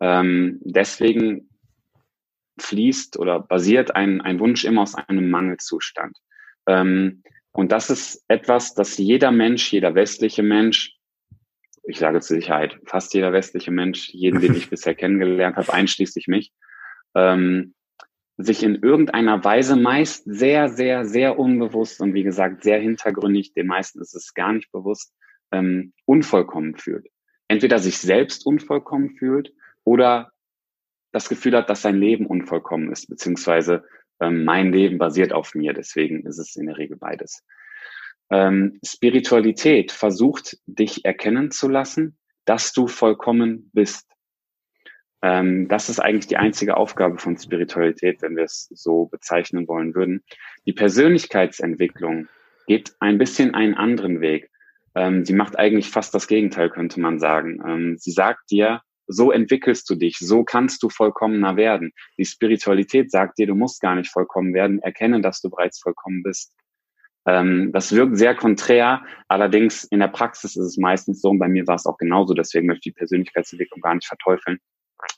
Ähm, 0.00 0.60
deswegen 0.62 1.48
fließt 2.58 3.18
oder 3.18 3.40
basiert 3.40 3.94
ein, 3.94 4.20
ein 4.20 4.40
Wunsch 4.40 4.64
immer 4.64 4.82
aus 4.82 4.94
einem 4.94 5.30
Mangelzustand. 5.30 6.16
Ähm, 6.66 7.22
und 7.52 7.72
das 7.72 7.90
ist 7.90 8.24
etwas, 8.28 8.74
das 8.74 8.98
jeder 8.98 9.30
Mensch, 9.30 9.72
jeder 9.72 9.94
westliche 9.94 10.42
Mensch 10.42 10.96
ich 11.86 11.98
sage 11.98 12.20
zur 12.20 12.36
Sicherheit, 12.36 12.78
fast 12.84 13.14
jeder 13.14 13.32
westliche 13.32 13.70
Mensch, 13.70 14.08
jeden, 14.10 14.40
den 14.40 14.54
ich 14.54 14.70
bisher 14.70 14.94
kennengelernt 14.94 15.56
habe, 15.56 15.72
einschließlich 15.72 16.26
mich, 16.26 16.52
ähm, 17.14 17.74
sich 18.38 18.62
in 18.62 18.74
irgendeiner 18.74 19.42
Weise 19.44 19.76
meist 19.76 20.24
sehr, 20.26 20.68
sehr, 20.68 21.06
sehr 21.06 21.38
unbewusst 21.38 22.00
und 22.00 22.12
wie 22.12 22.22
gesagt 22.22 22.64
sehr 22.64 22.78
hintergründig, 22.78 23.54
den 23.54 23.66
meisten 23.66 24.00
ist 24.00 24.14
es 24.14 24.34
gar 24.34 24.52
nicht 24.52 24.70
bewusst, 24.72 25.14
ähm, 25.52 25.94
unvollkommen 26.04 26.76
fühlt. 26.76 27.06
Entweder 27.48 27.78
sich 27.78 27.98
selbst 27.98 28.44
unvollkommen 28.44 29.16
fühlt 29.16 29.52
oder 29.84 30.32
das 31.12 31.28
Gefühl 31.28 31.56
hat, 31.56 31.70
dass 31.70 31.82
sein 31.82 31.98
Leben 31.98 32.26
unvollkommen 32.26 32.92
ist, 32.92 33.08
beziehungsweise 33.08 33.84
ähm, 34.20 34.44
mein 34.44 34.72
Leben 34.72 34.98
basiert 34.98 35.32
auf 35.32 35.54
mir. 35.54 35.72
Deswegen 35.72 36.26
ist 36.26 36.38
es 36.38 36.56
in 36.56 36.66
der 36.66 36.78
Regel 36.78 36.96
beides. 36.96 37.42
Ähm, 38.30 38.78
Spiritualität 38.84 39.92
versucht, 39.92 40.58
dich 40.66 41.04
erkennen 41.04 41.50
zu 41.50 41.68
lassen, 41.68 42.18
dass 42.44 42.72
du 42.72 42.88
vollkommen 42.88 43.70
bist. 43.72 44.06
Ähm, 45.22 45.68
das 45.68 45.88
ist 45.88 46.00
eigentlich 46.00 46.26
die 46.26 46.36
einzige 46.36 46.76
Aufgabe 46.76 47.18
von 47.18 47.36
Spiritualität, 47.38 48.22
wenn 48.22 48.36
wir 48.36 48.44
es 48.44 48.68
so 48.70 49.06
bezeichnen 49.06 49.68
wollen 49.68 49.94
würden. 49.94 50.24
Die 50.66 50.72
Persönlichkeitsentwicklung 50.72 52.28
geht 52.66 52.94
ein 53.00 53.18
bisschen 53.18 53.54
einen 53.54 53.74
anderen 53.74 54.20
Weg. 54.20 54.50
Ähm, 54.94 55.24
sie 55.24 55.34
macht 55.34 55.58
eigentlich 55.58 55.90
fast 55.90 56.14
das 56.14 56.26
Gegenteil, 56.26 56.70
könnte 56.70 57.00
man 57.00 57.18
sagen. 57.18 57.60
Ähm, 57.66 57.96
sie 57.98 58.10
sagt 58.10 58.50
dir, 58.50 58.82
so 59.06 59.30
entwickelst 59.30 59.88
du 59.88 59.94
dich, 59.94 60.18
so 60.18 60.44
kannst 60.44 60.82
du 60.82 60.88
vollkommener 60.88 61.56
werden. 61.56 61.92
Die 62.18 62.24
Spiritualität 62.24 63.10
sagt 63.10 63.38
dir, 63.38 63.46
du 63.46 63.54
musst 63.54 63.80
gar 63.80 63.94
nicht 63.94 64.10
vollkommen 64.10 64.54
werden, 64.54 64.80
erkenne, 64.80 65.20
dass 65.20 65.40
du 65.40 65.50
bereits 65.50 65.78
vollkommen 65.78 66.22
bist. 66.22 66.52
Ähm, 67.26 67.72
das 67.72 67.92
wirkt 67.92 68.16
sehr 68.16 68.34
konträr, 68.34 69.04
allerdings 69.28 69.84
in 69.84 69.98
der 69.98 70.08
Praxis 70.08 70.56
ist 70.56 70.64
es 70.64 70.76
meistens 70.76 71.20
so, 71.20 71.30
und 71.30 71.38
bei 71.38 71.48
mir 71.48 71.66
war 71.66 71.74
es 71.74 71.86
auch 71.86 71.98
genauso, 71.98 72.34
deswegen 72.34 72.66
möchte 72.66 72.88
ich 72.88 72.94
die 72.94 72.98
Persönlichkeitsentwicklung 72.98 73.80
gar 73.80 73.94
nicht 73.94 74.06
verteufeln, 74.06 74.58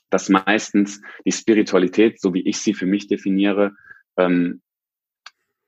dass 0.09 0.29
meistens 0.29 1.01
die 1.25 1.31
Spiritualität, 1.31 2.19
so 2.19 2.33
wie 2.33 2.47
ich 2.47 2.57
sie 2.57 2.73
für 2.73 2.87
mich 2.87 3.07
definiere, 3.07 3.75
ähm, 4.17 4.61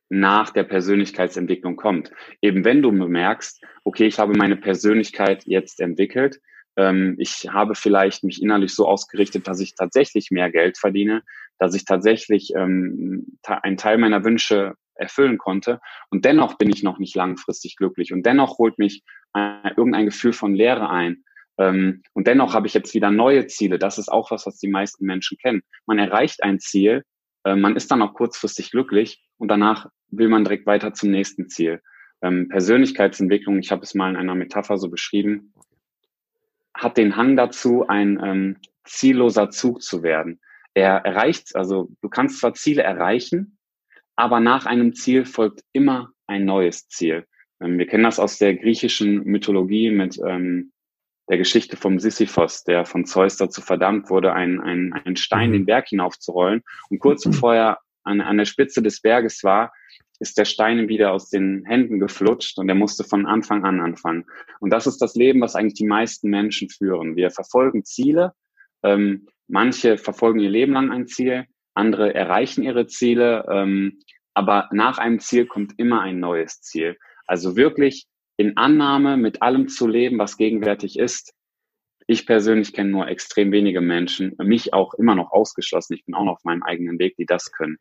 nach 0.10 0.50
der 0.50 0.64
Persönlichkeitsentwicklung 0.64 1.78
kommt. 1.78 2.12
Eben 2.42 2.66
wenn 2.66 2.82
du 2.82 2.92
bemerkst, 2.92 3.64
okay, 3.86 4.08
ich 4.08 4.20
habe 4.20 4.36
meine 4.36 4.58
Persönlichkeit 4.58 5.44
jetzt 5.46 5.80
entwickelt, 5.80 6.42
ähm, 6.78 7.16
ich 7.18 7.50
habe 7.52 7.76
vielleicht 7.76 8.24
mich 8.24 8.42
innerlich 8.42 8.74
so 8.74 8.88
ausgerichtet, 8.88 9.48
dass 9.48 9.60
ich 9.60 9.76
tatsächlich 9.76 10.32
mehr 10.32 10.52
Geld 10.52 10.78
verdiene, 10.78 11.24
dass 11.60 11.76
ich 11.76 11.86
tatsächlich 11.86 12.54
ähm, 12.56 13.38
einen 13.46 13.78
Teil 13.78 13.98
meiner 13.98 14.24
Wünsche 14.24 14.76
erfüllen 14.96 15.38
konnte. 15.38 15.80
Und 16.10 16.26
dennoch 16.26 16.58
bin 16.58 16.70
ich 16.70 16.84
noch 16.84 17.00
nicht 17.00 17.16
langfristig 17.16 17.76
glücklich. 17.76 18.14
Und 18.14 18.26
dennoch 18.26 18.58
holt 18.58 18.78
mich 18.78 19.04
irgendein 19.34 20.06
Gefühl 20.06 20.34
von 20.34 20.54
Leere 20.54 20.90
ein. 20.90 21.24
Ähm, 21.58 22.02
und 22.14 22.28
dennoch 22.28 22.54
habe 22.54 22.68
ich 22.68 22.74
jetzt 22.74 22.94
wieder 22.94 23.12
neue 23.12 23.48
Ziele. 23.48 23.78
Das 23.78 23.98
ist 23.98 24.10
auch 24.10 24.32
was, 24.32 24.46
was 24.46 24.58
die 24.58 24.68
meisten 24.68 25.06
Menschen 25.06 25.38
kennen. 25.38 25.62
Man 25.86 26.00
erreicht 26.00 26.44
ein 26.44 26.60
Ziel, 26.60 27.04
äh, 27.44 27.56
man 27.56 27.76
ist 27.76 27.92
dann 27.92 28.02
auch 28.02 28.14
kurzfristig 28.14 28.72
glücklich 28.72 29.24
und 29.38 29.50
danach 29.50 29.88
will 30.10 30.30
man 30.30 30.44
direkt 30.44 30.66
weiter 30.66 30.94
zum 30.94 31.12
nächsten 31.12 31.50
Ziel. 31.50 31.82
Ähm, 32.24 32.50
Persönlichkeitsentwicklung, 32.50 33.60
ich 33.60 33.72
habe 33.72 33.84
es 33.84 33.96
mal 33.96 34.10
in 34.10 34.16
einer 34.16 34.36
Metapher 34.36 34.78
so 34.78 34.90
beschrieben, 34.90 35.54
hat 36.82 36.98
den 36.98 37.16
Hang 37.16 37.38
dazu, 37.38 37.88
ein 37.88 38.20
ähm, 38.24 38.58
zielloser 38.86 39.52
Zug 39.52 39.84
zu 39.84 40.02
werden. 40.02 40.40
Er 40.74 41.06
erreicht, 41.06 41.56
also 41.56 41.90
du 42.02 42.10
kannst 42.10 42.40
zwar 42.40 42.54
Ziele 42.54 42.82
erreichen, 42.82 43.58
aber 44.16 44.40
nach 44.40 44.66
einem 44.66 44.94
Ziel 44.94 45.26
folgt 45.26 45.62
immer 45.74 46.12
ein 46.26 46.46
neues 46.46 46.88
Ziel. 46.88 47.28
Ähm, 47.62 47.78
wir 47.78 47.86
kennen 47.86 48.04
das 48.04 48.20
aus 48.20 48.40
der 48.40 48.56
griechischen 48.56 49.24
Mythologie 49.26 49.92
mit 49.92 50.20
ähm, 50.26 50.72
der 51.30 51.38
Geschichte 51.38 51.78
vom 51.78 52.00
Sisyphos, 52.00 52.64
der 52.64 52.86
von 52.86 53.06
Zeus 53.06 53.38
dazu 53.38 53.62
verdammt 53.62 54.10
wurde, 54.10 54.34
einen, 54.34 54.60
einen, 54.60 54.94
einen 54.94 55.16
Stein 55.16 55.50
mhm. 55.50 55.54
den 55.54 55.66
Berg 55.68 55.88
hinaufzurollen. 55.88 56.64
Und 56.90 57.00
kurz 57.00 57.26
mhm. 57.26 57.32
bevor 57.32 57.56
er 57.56 57.80
an, 58.04 58.22
an 58.22 58.38
der 58.38 58.46
Spitze 58.46 58.82
des 58.82 59.02
Berges 59.02 59.44
war, 59.44 59.72
ist 60.22 60.38
der 60.38 60.46
Stein 60.46 60.88
wieder 60.88 61.12
aus 61.12 61.30
den 61.30 61.66
Händen 61.66 62.00
geflutscht 62.00 62.60
und 62.60 62.70
er 62.70 62.76
musste 62.76 63.04
von 63.04 63.26
Anfang 63.26 63.66
an 63.66 63.82
anfangen. 63.82 64.26
Und 64.60 64.70
das 64.70 64.86
ist 64.86 65.00
das 65.00 65.16
Leben, 65.16 65.42
was 65.42 65.56
eigentlich 65.56 65.74
die 65.74 65.88
meisten 65.88 66.30
Menschen 66.30 66.70
führen. 66.70 67.16
Wir 67.16 67.32
verfolgen 67.32 67.84
Ziele. 67.84 68.34
Ähm, 68.84 69.28
manche 69.48 69.98
verfolgen 69.98 70.40
ihr 70.40 70.50
Leben 70.50 70.74
lang 70.74 70.92
ein 70.92 71.08
Ziel, 71.08 71.46
andere 71.74 72.14
erreichen 72.14 72.64
ihre 72.64 72.86
Ziele, 72.86 73.46
ähm, 73.52 74.00
aber 74.34 74.70
nach 74.72 75.00
einem 75.00 75.20
Ziel 75.20 75.48
kommt 75.48 75.74
immer 75.78 76.02
ein 76.02 76.20
neues 76.20 76.62
Ziel. 76.62 76.98
Also 77.26 77.56
wirklich 77.56 78.06
in 78.38 78.58
Annahme 78.58 79.18
mit 79.18 79.42
allem 79.42 79.68
zu 79.68 79.88
leben, 79.88 80.20
was 80.20 80.38
gegenwärtig 80.38 81.00
ist. 81.00 81.34
Ich 82.08 82.26
persönlich 82.26 82.74
kenne 82.74 82.92
nur 82.92 83.08
extrem 83.08 83.52
wenige 83.52 83.82
Menschen, 83.82 84.36
mich 84.38 84.74
auch 84.74 84.94
immer 84.94 85.16
noch 85.16 85.32
ausgeschlossen. 85.32 85.96
Ich 85.96 86.06
bin 86.06 86.14
auch 86.14 86.26
noch 86.26 86.34
auf 86.34 86.44
meinem 86.44 86.64
eigenen 86.64 87.00
Weg, 87.00 87.16
die 87.18 87.26
das 87.26 87.52
können. 87.52 87.78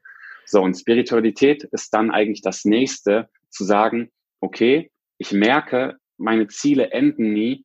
So, 0.50 0.60
und 0.62 0.74
Spiritualität 0.74 1.64
ist 1.64 1.94
dann 1.94 2.10
eigentlich 2.10 2.42
das 2.42 2.64
nächste, 2.64 3.28
zu 3.50 3.64
sagen, 3.64 4.10
okay, 4.40 4.90
ich 5.18 5.32
merke, 5.32 5.96
meine 6.16 6.48
Ziele 6.48 6.90
enden 6.90 7.32
nie. 7.32 7.64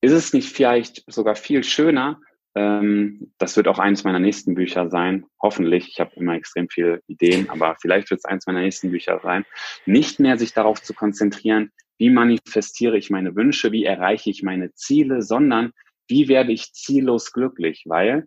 Ist 0.00 0.12
es 0.12 0.32
nicht 0.32 0.48
vielleicht 0.48 1.04
sogar 1.06 1.36
viel 1.36 1.62
schöner, 1.62 2.20
ähm, 2.54 3.32
das 3.38 3.56
wird 3.56 3.68
auch 3.68 3.78
eines 3.78 4.04
meiner 4.04 4.18
nächsten 4.18 4.54
Bücher 4.54 4.88
sein, 4.90 5.26
hoffentlich. 5.40 5.88
Ich 5.88 6.00
habe 6.00 6.12
immer 6.16 6.34
extrem 6.34 6.68
viele 6.68 7.02
Ideen, 7.06 7.48
aber 7.48 7.76
vielleicht 7.80 8.10
wird 8.10 8.18
es 8.18 8.24
eines 8.24 8.46
meiner 8.46 8.60
nächsten 8.60 8.90
Bücher 8.90 9.20
sein. 9.22 9.44
Nicht 9.86 10.20
mehr 10.20 10.36
sich 10.38 10.52
darauf 10.52 10.82
zu 10.82 10.92
konzentrieren, 10.94 11.70
wie 11.98 12.10
manifestiere 12.10 12.98
ich 12.98 13.10
meine 13.10 13.36
Wünsche, 13.36 13.72
wie 13.72 13.84
erreiche 13.84 14.30
ich 14.30 14.42
meine 14.42 14.72
Ziele, 14.74 15.22
sondern 15.22 15.72
wie 16.08 16.28
werde 16.28 16.52
ich 16.52 16.72
ziellos 16.72 17.32
glücklich, 17.32 17.84
weil 17.86 18.26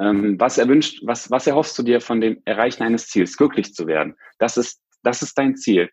ähm, 0.00 0.38
was 0.38 0.58
erwünscht, 0.58 1.02
was, 1.04 1.30
was 1.30 1.46
erhoffst 1.46 1.78
du 1.78 1.82
dir 1.82 2.00
von 2.00 2.20
dem 2.20 2.40
Erreichen 2.44 2.82
eines 2.82 3.08
Ziels, 3.08 3.36
glücklich 3.36 3.74
zu 3.74 3.86
werden? 3.86 4.16
Das 4.38 4.56
ist, 4.56 4.82
das 5.02 5.22
ist 5.22 5.36
dein 5.38 5.56
Ziel. 5.56 5.90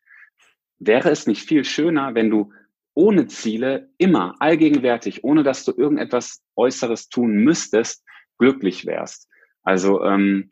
Wäre 0.79 1.09
es 1.09 1.27
nicht 1.27 1.47
viel 1.47 1.63
schöner, 1.63 2.15
wenn 2.15 2.29
du 2.29 2.51
ohne 2.93 3.27
Ziele 3.27 3.89
immer 3.97 4.35
allgegenwärtig, 4.39 5.23
ohne 5.23 5.43
dass 5.43 5.63
du 5.63 5.73
irgendetwas 5.75 6.41
Äußeres 6.55 7.09
tun 7.09 7.31
müsstest, 7.43 8.03
glücklich 8.37 8.85
wärst. 8.85 9.29
Also 9.63 10.03
ähm, 10.03 10.51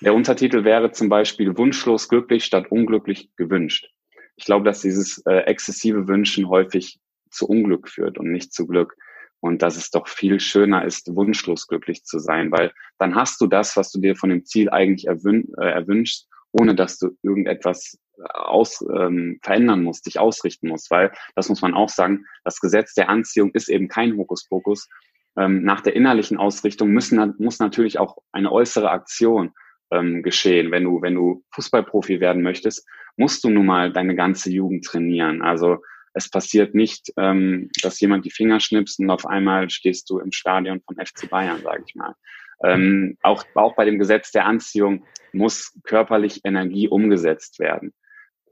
der 0.00 0.14
Untertitel 0.14 0.64
wäre 0.64 0.92
zum 0.92 1.08
Beispiel 1.08 1.56
wunschlos 1.56 2.08
glücklich 2.08 2.44
statt 2.44 2.70
unglücklich 2.70 3.30
gewünscht. 3.36 3.90
Ich 4.36 4.44
glaube, 4.44 4.64
dass 4.64 4.80
dieses 4.80 5.22
äh, 5.26 5.40
exzessive 5.46 6.08
Wünschen 6.08 6.48
häufig 6.48 6.98
zu 7.30 7.46
Unglück 7.46 7.88
führt 7.88 8.18
und 8.18 8.30
nicht 8.30 8.52
zu 8.52 8.66
Glück. 8.66 8.96
Und 9.44 9.60
dass 9.60 9.76
es 9.76 9.90
doch 9.90 10.08
viel 10.08 10.40
schöner 10.40 10.86
ist, 10.86 11.14
wunschlos 11.14 11.66
glücklich 11.66 12.02
zu 12.04 12.18
sein, 12.18 12.50
weil 12.50 12.72
dann 12.96 13.14
hast 13.14 13.38
du 13.42 13.46
das, 13.46 13.76
was 13.76 13.92
du 13.92 14.00
dir 14.00 14.16
von 14.16 14.30
dem 14.30 14.46
Ziel 14.46 14.70
eigentlich 14.70 15.06
erwün 15.06 15.52
äh, 15.60 15.66
erwünschst, 15.66 16.30
ohne 16.52 16.74
dass 16.74 16.96
du 16.96 17.10
irgendetwas 17.22 17.98
aus, 18.32 18.82
ähm, 18.98 19.38
verändern 19.42 19.82
muss, 19.82 20.00
dich 20.00 20.18
ausrichten 20.18 20.68
muss, 20.68 20.90
weil, 20.90 21.12
das 21.36 21.50
muss 21.50 21.60
man 21.60 21.74
auch 21.74 21.90
sagen, 21.90 22.24
das 22.42 22.58
Gesetz 22.58 22.94
der 22.94 23.10
Anziehung 23.10 23.50
ist 23.52 23.68
eben 23.68 23.88
kein 23.88 24.16
Hokuspokus. 24.16 24.88
Ähm, 25.36 25.62
nach 25.62 25.82
der 25.82 25.94
innerlichen 25.94 26.38
Ausrichtung 26.38 26.88
müssen, 26.88 27.34
muss 27.36 27.58
natürlich 27.58 27.98
auch 27.98 28.16
eine 28.32 28.50
äußere 28.50 28.90
Aktion 28.90 29.52
ähm, 29.90 30.22
geschehen. 30.22 30.70
Wenn 30.70 30.84
du, 30.84 31.02
wenn 31.02 31.16
du 31.16 31.44
Fußballprofi 31.50 32.18
werden 32.18 32.42
möchtest, 32.42 32.88
musst 33.18 33.44
du 33.44 33.50
nun 33.50 33.66
mal 33.66 33.92
deine 33.92 34.14
ganze 34.14 34.50
Jugend 34.50 34.86
trainieren. 34.86 35.42
Also 35.42 35.80
es 36.14 36.30
passiert 36.30 36.74
nicht, 36.74 37.12
ähm, 37.16 37.70
dass 37.82 38.00
jemand 38.00 38.24
die 38.24 38.30
Finger 38.30 38.60
schnipst 38.60 39.00
und 39.00 39.10
auf 39.10 39.26
einmal 39.26 39.68
stehst 39.70 40.08
du 40.10 40.18
im 40.18 40.32
Stadion 40.32 40.80
von 40.80 40.96
FC 40.96 41.28
Bayern, 41.28 41.60
sage 41.62 41.84
ich 41.86 41.94
mal. 41.94 42.14
Ähm, 42.62 43.18
auch, 43.22 43.44
auch 43.54 43.74
bei 43.74 43.84
dem 43.84 43.98
Gesetz 43.98 44.30
der 44.30 44.46
Anziehung 44.46 45.04
muss 45.32 45.78
körperlich 45.82 46.40
Energie 46.44 46.88
umgesetzt 46.88 47.58
werden 47.58 47.92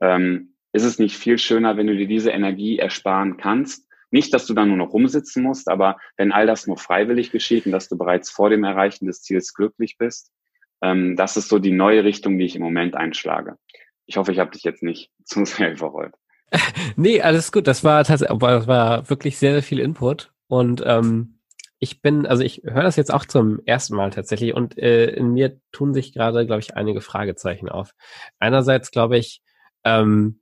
ähm, 0.03 0.53
ist 0.73 0.83
es 0.83 0.99
nicht 0.99 1.17
viel 1.17 1.37
schöner, 1.37 1.77
wenn 1.77 1.87
du 1.87 1.95
dir 1.95 2.07
diese 2.07 2.31
Energie 2.31 2.77
ersparen 2.77 3.37
kannst? 3.37 3.87
Nicht, 4.11 4.33
dass 4.33 4.45
du 4.45 4.53
dann 4.53 4.67
nur 4.67 4.77
noch 4.77 4.93
rumsitzen 4.93 5.41
musst, 5.41 5.69
aber 5.69 5.97
wenn 6.17 6.31
all 6.31 6.45
das 6.45 6.67
nur 6.67 6.77
freiwillig 6.77 7.31
geschieht 7.31 7.65
und 7.65 7.71
dass 7.71 7.89
du 7.89 7.97
bereits 7.97 8.29
vor 8.29 8.49
dem 8.49 8.63
Erreichen 8.63 9.07
des 9.07 9.21
Ziels 9.21 9.53
glücklich 9.53 9.97
bist, 9.97 10.31
ähm, 10.81 11.15
das 11.15 11.37
ist 11.37 11.49
so 11.49 11.57
die 11.57 11.71
neue 11.71 12.03
Richtung, 12.03 12.37
die 12.37 12.45
ich 12.45 12.55
im 12.55 12.61
Moment 12.61 12.95
einschlage. 12.95 13.55
Ich 14.05 14.17
hoffe, 14.17 14.31
ich 14.31 14.39
habe 14.39 14.51
dich 14.51 14.63
jetzt 14.63 14.83
nicht 14.83 15.11
zu 15.23 15.45
sehr 15.45 15.71
überrollt. 15.71 16.13
nee, 16.95 17.21
alles 17.21 17.51
gut. 17.51 17.67
Das 17.67 17.83
war 17.83 18.03
tatsächlich, 18.03 18.39
das 18.39 18.67
war 18.67 19.09
wirklich 19.09 19.37
sehr, 19.37 19.53
sehr 19.53 19.63
viel 19.63 19.79
Input. 19.79 20.31
Und 20.47 20.83
ähm, 20.85 21.39
ich 21.79 22.01
bin, 22.01 22.25
also 22.25 22.43
ich 22.43 22.61
höre 22.63 22.83
das 22.83 22.95
jetzt 22.95 23.13
auch 23.13 23.25
zum 23.25 23.59
ersten 23.65 23.95
Mal 23.95 24.11
tatsächlich 24.11 24.53
und 24.53 24.77
äh, 24.77 25.07
in 25.07 25.33
mir 25.33 25.59
tun 25.71 25.93
sich 25.93 26.13
gerade, 26.13 26.45
glaube 26.45 26.61
ich, 26.61 26.77
einige 26.77 27.01
Fragezeichen 27.01 27.67
auf. 27.67 27.93
Einerseits 28.39 28.91
glaube 28.91 29.17
ich, 29.17 29.41
ähm, 29.83 30.39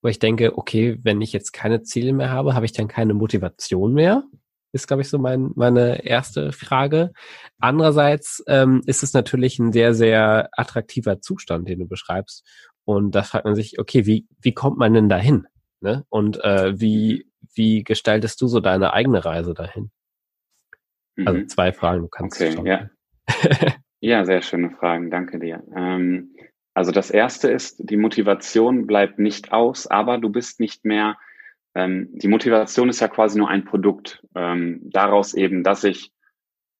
wo 0.00 0.08
ich 0.08 0.18
denke, 0.18 0.56
okay, 0.56 0.98
wenn 1.02 1.20
ich 1.20 1.32
jetzt 1.32 1.52
keine 1.52 1.82
Ziele 1.82 2.12
mehr 2.12 2.30
habe, 2.30 2.54
habe 2.54 2.64
ich 2.64 2.72
dann 2.72 2.88
keine 2.88 3.14
Motivation 3.14 3.92
mehr? 3.92 4.24
Ist, 4.72 4.86
glaube 4.86 5.02
ich, 5.02 5.10
so 5.10 5.18
mein, 5.18 5.50
meine 5.54 6.06
erste 6.06 6.52
Frage. 6.52 7.12
Andererseits 7.60 8.42
ähm, 8.46 8.82
ist 8.86 9.02
es 9.02 9.12
natürlich 9.12 9.58
ein 9.58 9.70
sehr, 9.72 9.94
sehr 9.94 10.48
attraktiver 10.52 11.20
Zustand, 11.20 11.68
den 11.68 11.80
du 11.80 11.86
beschreibst. 11.86 12.42
Und 12.84 13.14
da 13.14 13.22
fragt 13.22 13.44
man 13.44 13.54
sich, 13.54 13.78
okay, 13.78 14.06
wie, 14.06 14.26
wie 14.40 14.52
kommt 14.52 14.78
man 14.78 14.94
denn 14.94 15.08
dahin? 15.08 15.46
Ne? 15.80 16.04
Und 16.08 16.42
äh, 16.42 16.78
wie, 16.80 17.26
wie 17.54 17.84
gestaltest 17.84 18.40
du 18.40 18.46
so 18.46 18.60
deine 18.60 18.92
eigene 18.92 19.24
Reise 19.24 19.54
dahin? 19.54 19.90
Also 21.24 21.40
mhm. 21.40 21.48
zwei 21.48 21.72
Fragen, 21.72 22.02
du 22.02 22.08
kannst 22.08 22.40
okay, 22.40 22.56
ja. 22.64 22.88
ja, 24.00 24.24
sehr 24.24 24.42
schöne 24.42 24.70
Fragen, 24.70 25.10
danke 25.10 25.38
dir. 25.38 25.62
Ähm, 25.76 26.34
also 26.74 26.90
das 26.90 27.10
erste 27.10 27.50
ist, 27.50 27.76
die 27.78 27.96
Motivation 27.96 28.86
bleibt 28.86 29.18
nicht 29.18 29.52
aus, 29.52 29.86
aber 29.86 30.18
du 30.18 30.30
bist 30.30 30.58
nicht 30.58 30.84
mehr, 30.84 31.16
ähm, 31.74 32.08
die 32.12 32.28
Motivation 32.28 32.88
ist 32.88 33.00
ja 33.00 33.08
quasi 33.08 33.38
nur 33.38 33.48
ein 33.48 33.64
Produkt. 33.64 34.24
Ähm, 34.34 34.80
daraus 34.84 35.34
eben, 35.34 35.62
dass 35.62 35.84
ich, 35.84 36.12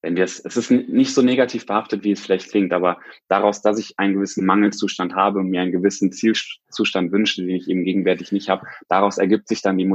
wenn 0.02 0.16
wir 0.16 0.24
es, 0.24 0.40
es 0.40 0.56
ist 0.56 0.70
nicht 0.70 1.14
so 1.14 1.22
negativ 1.22 1.64
behaftet, 1.64 2.02
wie 2.02 2.10
es 2.10 2.20
vielleicht 2.20 2.50
klingt, 2.50 2.72
aber 2.72 2.98
daraus, 3.28 3.62
dass 3.62 3.78
ich 3.78 3.98
einen 3.98 4.14
gewissen 4.14 4.44
Mangelzustand 4.44 5.14
habe 5.14 5.38
und 5.38 5.48
mir 5.48 5.60
einen 5.60 5.70
gewissen 5.72 6.12
Zielzustand 6.12 7.12
wünsche, 7.12 7.40
den 7.40 7.50
ich 7.50 7.68
eben 7.68 7.84
gegenwärtig 7.84 8.32
nicht 8.32 8.48
habe, 8.48 8.66
daraus 8.88 9.18
ergibt 9.18 9.46
sich 9.46 9.62
dann 9.62 9.78
die 9.78 9.86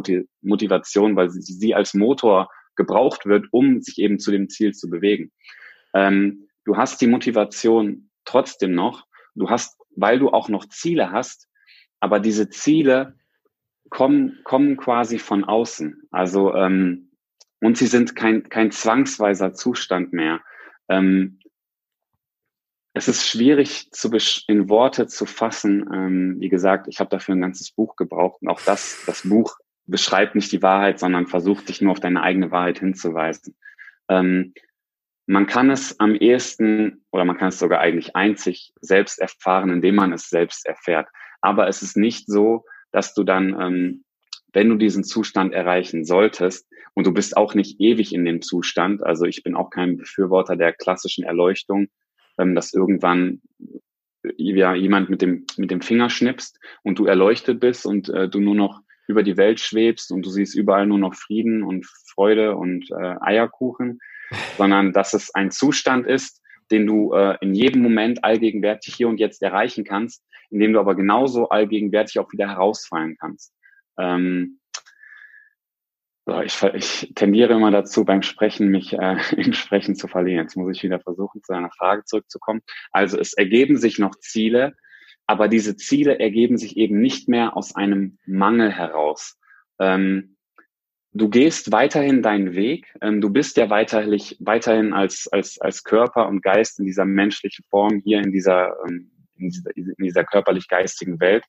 Motivation, 0.41 1.17
weil 1.17 1.29
sie, 1.29 1.41
sie 1.41 1.75
als 1.75 1.93
Motor 1.93 2.49
gebraucht 2.77 3.25
wird, 3.25 3.47
um 3.51 3.81
sich 3.81 3.99
eben 3.99 4.17
zu 4.17 4.31
dem 4.31 4.49
Ziel 4.49 4.73
zu 4.73 4.89
bewegen. 4.89 5.31
Ähm, 5.93 6.47
du 6.63 6.77
hast 6.77 7.01
die 7.01 7.07
Motivation 7.07 8.09
trotzdem 8.23 8.73
noch. 8.73 9.05
Du 9.35 9.49
hast, 9.49 9.77
weil 9.95 10.19
du 10.19 10.29
auch 10.29 10.47
noch 10.47 10.69
Ziele 10.69 11.11
hast, 11.11 11.49
aber 11.99 12.19
diese 12.19 12.49
Ziele 12.49 13.15
kommen, 13.89 14.39
kommen 14.43 14.77
quasi 14.77 15.19
von 15.19 15.43
außen. 15.43 16.07
Also, 16.11 16.53
ähm, 16.55 17.06
und 17.61 17.77
sie 17.77 17.87
sind 17.87 18.15
kein, 18.15 18.49
kein 18.49 18.71
zwangsweiser 18.71 19.53
Zustand 19.53 20.13
mehr. 20.13 20.41
Ähm, 20.89 21.39
es 22.93 23.07
ist 23.07 23.27
schwierig 23.27 23.91
zu 23.91 24.09
in 24.47 24.69
Worte 24.69 25.07
zu 25.07 25.25
fassen. 25.25 25.87
Ähm, 25.93 26.35
wie 26.39 26.49
gesagt, 26.49 26.87
ich 26.87 26.99
habe 26.99 27.09
dafür 27.09 27.35
ein 27.35 27.41
ganzes 27.41 27.71
Buch 27.71 27.95
gebraucht 27.95 28.41
und 28.41 28.49
auch 28.49 28.61
das, 28.61 29.03
das 29.05 29.27
Buch 29.27 29.57
beschreibt 29.85 30.35
nicht 30.35 30.51
die 30.51 30.61
Wahrheit, 30.61 30.99
sondern 30.99 31.27
versucht 31.27 31.69
dich 31.69 31.81
nur 31.81 31.91
auf 31.91 31.99
deine 31.99 32.21
eigene 32.21 32.51
Wahrheit 32.51 32.79
hinzuweisen. 32.79 33.55
Ähm, 34.09 34.53
man 35.27 35.45
kann 35.45 35.69
es 35.69 35.99
am 35.99 36.15
ehesten 36.15 37.05
oder 37.11 37.25
man 37.25 37.37
kann 37.37 37.49
es 37.49 37.59
sogar 37.59 37.79
eigentlich 37.79 38.15
einzig 38.15 38.73
selbst 38.79 39.19
erfahren, 39.19 39.69
indem 39.69 39.95
man 39.95 40.13
es 40.13 40.29
selbst 40.29 40.65
erfährt. 40.65 41.07
Aber 41.41 41.67
es 41.67 41.81
ist 41.81 41.97
nicht 41.97 42.27
so, 42.27 42.65
dass 42.91 43.13
du 43.13 43.23
dann, 43.23 43.55
ähm, 43.59 44.05
wenn 44.53 44.69
du 44.69 44.75
diesen 44.75 45.03
Zustand 45.03 45.53
erreichen 45.53 46.05
solltest, 46.05 46.67
und 46.97 47.05
du 47.05 47.13
bist 47.13 47.37
auch 47.37 47.53
nicht 47.53 47.79
ewig 47.79 48.11
in 48.11 48.25
dem 48.25 48.41
Zustand, 48.41 49.03
also 49.05 49.25
ich 49.25 49.43
bin 49.43 49.55
auch 49.55 49.69
kein 49.69 49.97
Befürworter 49.97 50.55
der 50.55 50.73
klassischen 50.73 51.23
Erleuchtung, 51.23 51.89
ähm, 52.39 52.55
dass 52.55 52.73
irgendwann 52.73 53.41
ja, 54.35 54.73
jemand 54.73 55.07
mit 55.07 55.21
dem, 55.21 55.45
mit 55.57 55.69
dem 55.69 55.81
Finger 55.81 56.09
schnippst 56.09 56.59
und 56.81 56.97
du 56.97 57.05
erleuchtet 57.05 57.59
bist 57.59 57.85
und 57.85 58.09
äh, 58.09 58.27
du 58.27 58.39
nur 58.39 58.55
noch 58.55 58.81
über 59.07 59.21
die 59.21 59.37
Welt 59.37 59.59
schwebst 59.59 60.11
und 60.11 60.25
du 60.25 60.31
siehst 60.31 60.55
überall 60.55 60.87
nur 60.87 60.97
noch 60.97 61.13
Frieden 61.13 61.61
und 61.61 61.85
Freude 62.13 62.55
und 62.55 62.89
äh, 62.91 63.15
Eierkuchen, 63.21 63.99
sondern 64.57 64.91
dass 64.91 65.13
es 65.13 65.33
ein 65.35 65.51
Zustand 65.51 66.07
ist, 66.07 66.41
den 66.71 66.87
du 66.87 67.13
äh, 67.13 67.37
in 67.41 67.53
jedem 67.53 67.83
Moment 67.83 68.23
allgegenwärtig 68.23 68.95
hier 68.95 69.07
und 69.07 69.19
jetzt 69.19 69.43
erreichen 69.43 69.83
kannst, 69.83 70.23
indem 70.49 70.73
du 70.73 70.79
aber 70.79 70.95
genauso 70.95 71.49
allgegenwärtig 71.49 72.19
auch 72.19 72.31
wieder 72.31 72.47
herausfallen 72.47 73.17
kannst. 73.19 73.53
Ähm, 73.97 74.59
so, 76.27 76.41
ich, 76.41 76.61
ich 76.73 77.13
tendiere 77.15 77.53
immer 77.53 77.71
dazu, 77.71 78.03
beim 78.03 78.21
Sprechen 78.21 78.67
mich 78.67 78.91
äh, 78.91 79.17
im 79.37 79.53
Sprechen 79.53 79.95
zu 79.95 80.07
verlieren. 80.09 80.43
Jetzt 80.43 80.57
muss 80.57 80.75
ich 80.75 80.83
wieder 80.83 80.99
versuchen, 80.99 81.41
zu 81.41 81.53
einer 81.53 81.71
Frage 81.71 82.03
zurückzukommen. 82.03 82.61
Also 82.91 83.17
es 83.17 83.33
ergeben 83.33 83.77
sich 83.77 83.97
noch 83.97 84.15
Ziele, 84.19 84.75
aber 85.25 85.47
diese 85.47 85.77
Ziele 85.77 86.19
ergeben 86.19 86.57
sich 86.57 86.75
eben 86.75 86.99
nicht 86.99 87.29
mehr 87.29 87.55
aus 87.55 87.75
einem 87.75 88.17
Mangel 88.25 88.71
heraus. 88.71 89.37
Ähm, 89.79 90.35
du 91.13 91.29
gehst 91.29 91.71
weiterhin 91.71 92.21
deinen 92.21 92.55
Weg. 92.55 92.93
Ähm, 93.01 93.21
du 93.21 93.29
bist 93.29 93.55
ja 93.55 93.69
weiterhin, 93.69 94.19
weiterhin 94.39 94.93
als, 94.93 95.29
als, 95.31 95.59
als 95.61 95.85
Körper 95.85 96.27
und 96.27 96.43
Geist 96.43 96.79
in 96.79 96.85
dieser 96.85 97.05
menschlichen 97.05 97.63
Form 97.69 98.01
hier 98.03 98.19
in 98.19 98.33
dieser, 98.33 98.75
ähm, 98.85 99.11
in 99.37 99.49
dieser, 99.49 99.77
in 99.77 99.95
dieser 99.97 100.25
körperlich-geistigen 100.25 101.21
Welt. 101.21 101.45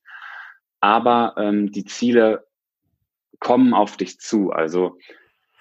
Aber 0.80 1.34
ähm, 1.36 1.72
die 1.72 1.84
Ziele 1.84 2.46
kommen 3.40 3.74
auf 3.74 3.96
dich 3.96 4.18
zu. 4.18 4.50
Also 4.50 4.98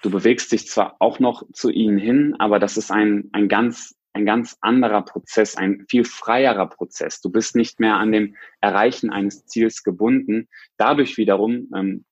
du 0.02 0.10
bewegst 0.10 0.52
dich 0.52 0.68
zwar 0.68 0.96
auch 1.00 1.18
noch 1.18 1.44
zu 1.52 1.70
ihnen 1.70 1.98
hin, 1.98 2.36
aber 2.38 2.58
das 2.58 2.76
ist 2.76 2.90
ein, 2.90 3.30
ein 3.32 3.48
ganz 3.48 3.98
ein 4.18 4.26
ganz 4.26 4.56
anderer 4.60 5.02
Prozess, 5.02 5.56
ein 5.56 5.84
viel 5.88 6.04
freierer 6.04 6.66
Prozess. 6.66 7.20
Du 7.20 7.30
bist 7.30 7.54
nicht 7.54 7.78
mehr 7.78 7.96
an 7.96 8.10
dem 8.10 8.36
Erreichen 8.60 9.10
eines 9.10 9.46
Ziels 9.46 9.84
gebunden. 9.84 10.48
Dadurch 10.76 11.16
wiederum, 11.16 11.68
ähm, 11.74 12.04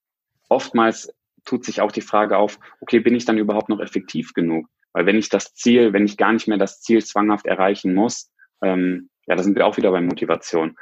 oftmals 0.49 1.12
tut 1.45 1.64
sich 1.64 1.81
auch 1.81 1.92
die 1.92 2.03
Frage 2.03 2.38
auf, 2.38 2.59
okay, 2.81 3.01
bin 3.01 3.14
ich 3.14 3.25
dann 3.25 3.38
überhaupt 3.38 3.69
noch 3.69 3.81
effektiv 3.81 4.35
genug? 4.35 4.69
Weil 4.92 5.07
wenn 5.07 5.16
ich 5.16 5.29
das 5.29 5.55
Ziel, 5.55 5.92
wenn 5.92 6.05
ich 6.05 6.16
gar 6.16 6.33
nicht 6.33 6.49
mehr 6.49 6.59
das 6.59 6.81
Ziel 6.81 7.05
zwanghaft 7.05 7.47
erreichen 7.47 7.95
muss, 7.95 8.31
ähm, 8.62 9.11
ja, 9.27 9.35
da 9.35 9.42
sind 9.42 9.57
wir 9.57 9.66
auch 9.66 9.77
wieder 9.77 9.90
bei 9.90 10.01
Motivation. 10.01 10.77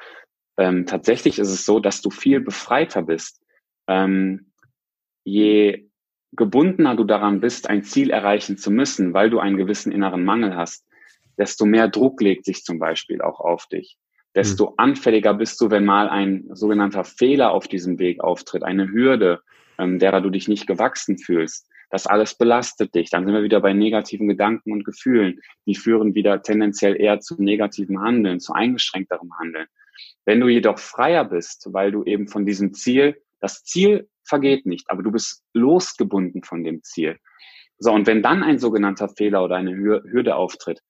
Ähm, 0.57 0.87
tatsächlich 0.87 1.39
ist 1.39 1.51
es 1.51 1.65
so, 1.65 1.81
dass 1.81 2.01
du 2.01 2.11
viel 2.11 2.41
befreiter 2.41 3.03
bist. 3.03 3.43
Ähm, 3.89 4.53
je 5.25 5.89
gebundener 6.33 6.97
du 6.97 7.05
daran 7.05 7.41
bist, 7.41 7.69
ein 7.69 7.83
Ziel 7.83 8.11
erreichen 8.11 8.57
zu 8.57 8.71
müssen, 8.71 9.15
weil 9.15 9.31
du 9.31 9.39
einen 9.39 9.57
gewissen 9.57 9.93
inneren 9.93 10.25
Mangel 10.25 10.57
hast, 10.57 10.87
desto 11.39 11.65
mehr 11.67 11.89
Druck 11.89 12.21
legt 12.21 12.45
sich 12.45 12.65
zum 12.65 12.79
Beispiel 12.79 13.23
auch 13.23 13.41
auf 13.41 13.67
dich. 13.67 13.97
Desto 14.35 14.71
mhm. 14.71 14.75
anfälliger 14.79 15.35
bist 15.35 15.61
du, 15.61 15.71
wenn 15.71 15.85
mal 15.85 16.09
ein 16.09 16.49
sogenannter 16.53 17.05
Fehler 17.05 17.53
auf 17.53 17.69
diesem 17.69 17.99
Weg 17.99 18.21
auftritt, 18.21 18.65
eine 18.65 18.89
Hürde, 18.89 19.43
ähm, 19.79 19.99
derer 19.99 20.21
du 20.21 20.31
dich 20.31 20.49
nicht 20.49 20.67
gewachsen 20.67 21.19
fühlst. 21.19 21.69
Das 21.91 22.07
alles 22.09 22.35
belastet 22.37 22.95
dich. 22.95 23.11
Dann 23.11 23.25
sind 23.25 23.35
wir 23.35 23.45
wieder 23.45 23.61
bei 23.61 23.73
negativen 23.73 24.27
Gedanken 24.27 24.73
und 24.73 24.85
Gefühlen. 24.85 25.41
Die 25.67 25.77
führen 25.77 26.15
wieder 26.17 26.43
tendenziell 26.43 27.01
eher 27.01 27.21
zu 27.21 27.41
negativem 27.41 28.01
Handeln, 28.01 28.41
zu 28.41 28.53
eingeschränkterem 28.53 29.31
Handeln. 29.39 29.67
Wenn 30.25 30.41
du 30.41 30.49
jedoch 30.49 30.79
freier 30.79 31.25
bist, 31.25 31.69
weil 31.73 31.93
du 31.93 32.05
eben 32.05 32.29
von 32.29 32.47
diesem 32.47 32.75
Ziel, 32.75 33.21
das 33.41 33.65
Ziel 33.65 34.09
vergeht 34.25 34.67
nicht, 34.67 34.91
aber 34.91 35.03
du 35.03 35.11
bist 35.11 35.45
losgebunden 35.53 36.43
von 36.43 36.65
dem 36.65 36.83
Ziel. 36.83 37.19
So, 37.79 37.93
und 37.93 38.07
wenn 38.07 38.23
dann 38.23 38.43
ein 38.43 38.59
sogenannter 38.59 39.09
Fehler 39.09 39.45
oder 39.45 39.57
eine 39.57 39.75
Hürde 39.77 40.37
auftritt, 40.37 40.81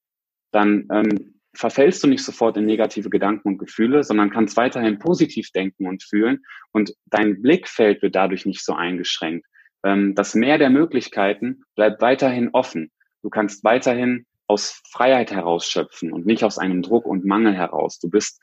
dann 0.52 0.86
ähm, 0.92 1.34
verfällst 1.54 2.02
du 2.02 2.08
nicht 2.08 2.24
sofort 2.24 2.56
in 2.56 2.66
negative 2.66 3.10
Gedanken 3.10 3.48
und 3.48 3.58
Gefühle, 3.58 4.02
sondern 4.04 4.30
kannst 4.30 4.56
weiterhin 4.56 4.98
positiv 4.98 5.50
denken 5.52 5.86
und 5.86 6.02
fühlen 6.02 6.44
und 6.72 6.94
dein 7.06 7.42
Blickfeld 7.42 8.02
wird 8.02 8.14
dadurch 8.14 8.46
nicht 8.46 8.64
so 8.64 8.74
eingeschränkt. 8.74 9.46
Ähm, 9.84 10.14
das 10.14 10.34
Meer 10.34 10.58
der 10.58 10.70
Möglichkeiten 10.70 11.62
bleibt 11.74 12.00
weiterhin 12.02 12.50
offen. 12.52 12.90
Du 13.22 13.30
kannst 13.30 13.64
weiterhin 13.64 14.26
aus 14.46 14.82
Freiheit 14.90 15.32
herausschöpfen 15.32 16.12
und 16.12 16.26
nicht 16.26 16.44
aus 16.44 16.58
einem 16.58 16.82
Druck 16.82 17.06
und 17.06 17.24
Mangel 17.24 17.54
heraus. 17.54 17.98
Du 17.98 18.10
bist 18.10 18.40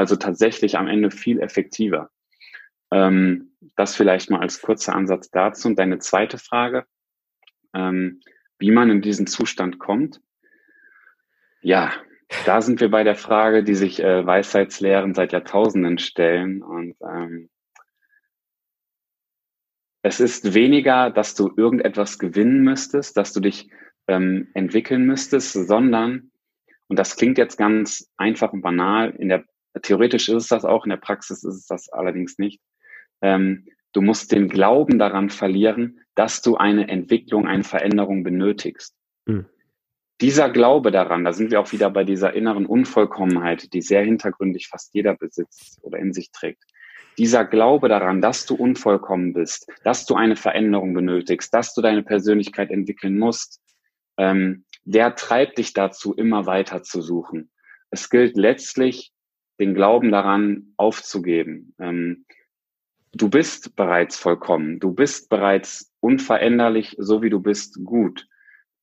also 0.00 0.16
tatsächlich 0.16 0.78
am 0.78 0.88
Ende 0.88 1.10
viel 1.10 1.40
effektiver. 1.40 2.10
Ähm, 2.90 3.52
das 3.76 3.94
vielleicht 3.94 4.30
mal 4.30 4.40
als 4.40 4.62
kurzer 4.62 4.94
Ansatz 4.94 5.30
dazu. 5.30 5.68
Und 5.68 5.78
deine 5.78 5.98
zweite 5.98 6.38
Frage, 6.38 6.86
ähm, 7.74 8.22
wie 8.58 8.70
man 8.70 8.88
in 8.88 9.02
diesen 9.02 9.26
Zustand 9.26 9.78
kommt. 9.78 10.22
Ja, 11.60 11.92
da 12.46 12.62
sind 12.62 12.80
wir 12.80 12.90
bei 12.90 13.04
der 13.04 13.14
Frage, 13.14 13.62
die 13.62 13.74
sich 13.74 14.02
äh, 14.02 14.24
Weisheitslehren 14.24 15.12
seit 15.12 15.32
Jahrtausenden 15.32 15.98
stellen. 15.98 16.62
Und 16.62 16.96
ähm, 17.02 17.50
es 20.00 20.18
ist 20.18 20.54
weniger, 20.54 21.10
dass 21.10 21.34
du 21.34 21.52
irgendetwas 21.54 22.18
gewinnen 22.18 22.62
müsstest, 22.62 23.18
dass 23.18 23.34
du 23.34 23.40
dich 23.40 23.70
ähm, 24.08 24.48
entwickeln 24.54 25.04
müsstest, 25.04 25.52
sondern, 25.52 26.30
und 26.88 26.98
das 26.98 27.16
klingt 27.16 27.36
jetzt 27.36 27.58
ganz 27.58 28.10
einfach 28.16 28.54
und 28.54 28.62
banal, 28.62 29.10
in 29.10 29.28
der 29.28 29.44
theoretisch 29.82 30.28
ist 30.28 30.42
es 30.42 30.48
das 30.48 30.64
auch, 30.64 30.84
in 30.84 30.90
der 30.90 30.96
Praxis 30.96 31.44
ist 31.44 31.56
es 31.56 31.66
das 31.66 31.88
allerdings 31.90 32.38
nicht. 32.38 32.60
Ähm, 33.22 33.66
du 33.92 34.02
musst 34.02 34.32
den 34.32 34.48
Glauben 34.48 34.98
daran 34.98 35.30
verlieren, 35.30 36.00
dass 36.14 36.42
du 36.42 36.56
eine 36.56 36.88
Entwicklung, 36.88 37.46
eine 37.46 37.64
Veränderung 37.64 38.22
benötigst. 38.22 38.94
Mhm 39.26 39.46
dieser 40.20 40.50
Glaube 40.50 40.90
daran, 40.90 41.24
da 41.24 41.32
sind 41.32 41.50
wir 41.50 41.60
auch 41.60 41.72
wieder 41.72 41.90
bei 41.90 42.04
dieser 42.04 42.34
inneren 42.34 42.66
Unvollkommenheit, 42.66 43.72
die 43.72 43.80
sehr 43.80 44.04
hintergründig 44.04 44.68
fast 44.68 44.94
jeder 44.94 45.16
besitzt 45.16 45.78
oder 45.82 45.98
in 45.98 46.12
sich 46.12 46.30
trägt. 46.30 46.62
Dieser 47.16 47.44
Glaube 47.44 47.88
daran, 47.88 48.20
dass 48.20 48.46
du 48.46 48.54
unvollkommen 48.54 49.32
bist, 49.32 49.66
dass 49.82 50.06
du 50.06 50.14
eine 50.14 50.36
Veränderung 50.36 50.94
benötigst, 50.94 51.52
dass 51.54 51.74
du 51.74 51.80
deine 51.80 52.02
Persönlichkeit 52.02 52.70
entwickeln 52.70 53.18
musst, 53.18 53.60
ähm, 54.18 54.64
der 54.84 55.14
treibt 55.14 55.58
dich 55.58 55.72
dazu, 55.72 56.14
immer 56.14 56.46
weiter 56.46 56.82
zu 56.82 57.00
suchen. 57.00 57.50
Es 57.90 58.10
gilt 58.10 58.36
letztlich, 58.36 59.12
den 59.60 59.74
Glauben 59.74 60.10
daran 60.10 60.72
aufzugeben. 60.76 61.74
Ähm, 61.78 62.24
du 63.12 63.28
bist 63.28 63.76
bereits 63.76 64.18
vollkommen, 64.18 64.80
du 64.80 64.92
bist 64.92 65.28
bereits 65.28 65.92
unveränderlich, 66.00 66.96
so 66.98 67.22
wie 67.22 67.30
du 67.30 67.40
bist, 67.40 67.78
gut. 67.84 68.26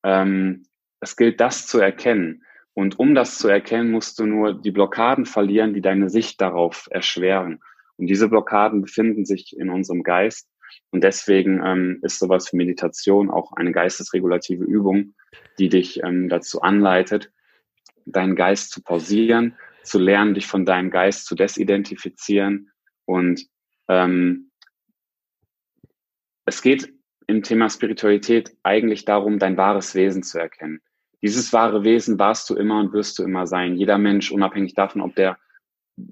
Ähm, 0.04 0.64
es 1.00 1.16
gilt, 1.16 1.40
das 1.40 1.66
zu 1.66 1.78
erkennen. 1.78 2.42
Und 2.74 2.98
um 2.98 3.14
das 3.14 3.38
zu 3.38 3.48
erkennen, 3.48 3.90
musst 3.90 4.18
du 4.20 4.26
nur 4.26 4.54
die 4.54 4.70
Blockaden 4.70 5.26
verlieren, 5.26 5.74
die 5.74 5.80
deine 5.80 6.08
Sicht 6.08 6.40
darauf 6.40 6.88
erschweren. 6.90 7.60
Und 7.96 8.06
diese 8.06 8.28
Blockaden 8.28 8.82
befinden 8.82 9.24
sich 9.24 9.56
in 9.58 9.68
unserem 9.68 10.04
Geist. 10.04 10.48
Und 10.90 11.02
deswegen 11.02 11.60
ähm, 11.64 11.98
ist 12.02 12.20
sowas 12.20 12.52
wie 12.52 12.56
Meditation 12.56 13.30
auch 13.30 13.52
eine 13.52 13.72
geistesregulative 13.72 14.64
Übung, 14.64 15.14
die 15.58 15.68
dich 15.68 16.02
ähm, 16.04 16.28
dazu 16.28 16.62
anleitet, 16.62 17.32
deinen 18.06 18.36
Geist 18.36 18.70
zu 18.70 18.82
pausieren, 18.82 19.56
zu 19.88 19.98
lernen, 19.98 20.34
dich 20.34 20.46
von 20.46 20.64
deinem 20.64 20.90
Geist 20.90 21.26
zu 21.26 21.34
desidentifizieren. 21.34 22.70
Und 23.04 23.46
ähm, 23.88 24.50
es 26.44 26.62
geht 26.62 26.92
im 27.26 27.42
Thema 27.42 27.68
Spiritualität 27.68 28.56
eigentlich 28.62 29.04
darum, 29.04 29.38
dein 29.38 29.56
wahres 29.56 29.94
Wesen 29.94 30.22
zu 30.22 30.38
erkennen. 30.38 30.80
Dieses 31.22 31.52
wahre 31.52 31.82
Wesen 31.84 32.18
warst 32.18 32.48
du 32.48 32.54
immer 32.54 32.78
und 32.78 32.92
wirst 32.92 33.18
du 33.18 33.24
immer 33.24 33.46
sein. 33.46 33.74
Jeder 33.74 33.98
Mensch, 33.98 34.30
unabhängig 34.30 34.74
davon, 34.74 35.02
ob 35.02 35.14
der 35.14 35.38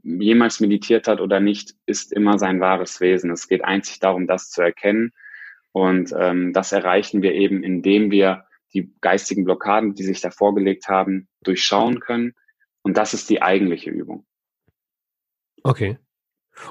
jemals 0.03 0.61
meditiert 0.61 1.07
hat 1.07 1.21
oder 1.21 1.39
nicht, 1.41 1.75
ist 1.87 2.13
immer 2.13 2.39
sein 2.39 2.61
wahres 2.61 3.01
Wesen. 3.01 3.31
Es 3.31 3.47
geht 3.47 3.65
einzig 3.65 4.01
darum, 4.01 4.27
das 4.27 4.51
zu 4.51 4.63
erkennen. 4.63 5.13
Und 5.73 6.13
ähm, 6.19 6.53
das 6.53 6.73
erreichen 6.73 7.23
wir 7.23 7.35
eben, 7.35 7.63
indem 7.63 8.11
wir 8.11 8.45
die 8.75 8.93
geistigen 9.01 9.45
Blockaden, 9.45 9.95
die 9.95 10.03
sich 10.03 10.21
da 10.21 10.31
vorgelegt 10.31 10.89
haben, 10.89 11.29
durchschauen 11.43 12.01
können. 12.01 12.35
Und 12.87 12.97
das 12.97 13.15
ist 13.15 13.29
die 13.31 13.43
eigentliche 13.43 13.91
Übung. 13.91 14.25
Okay. 15.65 15.99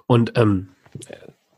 Und 0.08 0.38
ähm, 0.38 0.70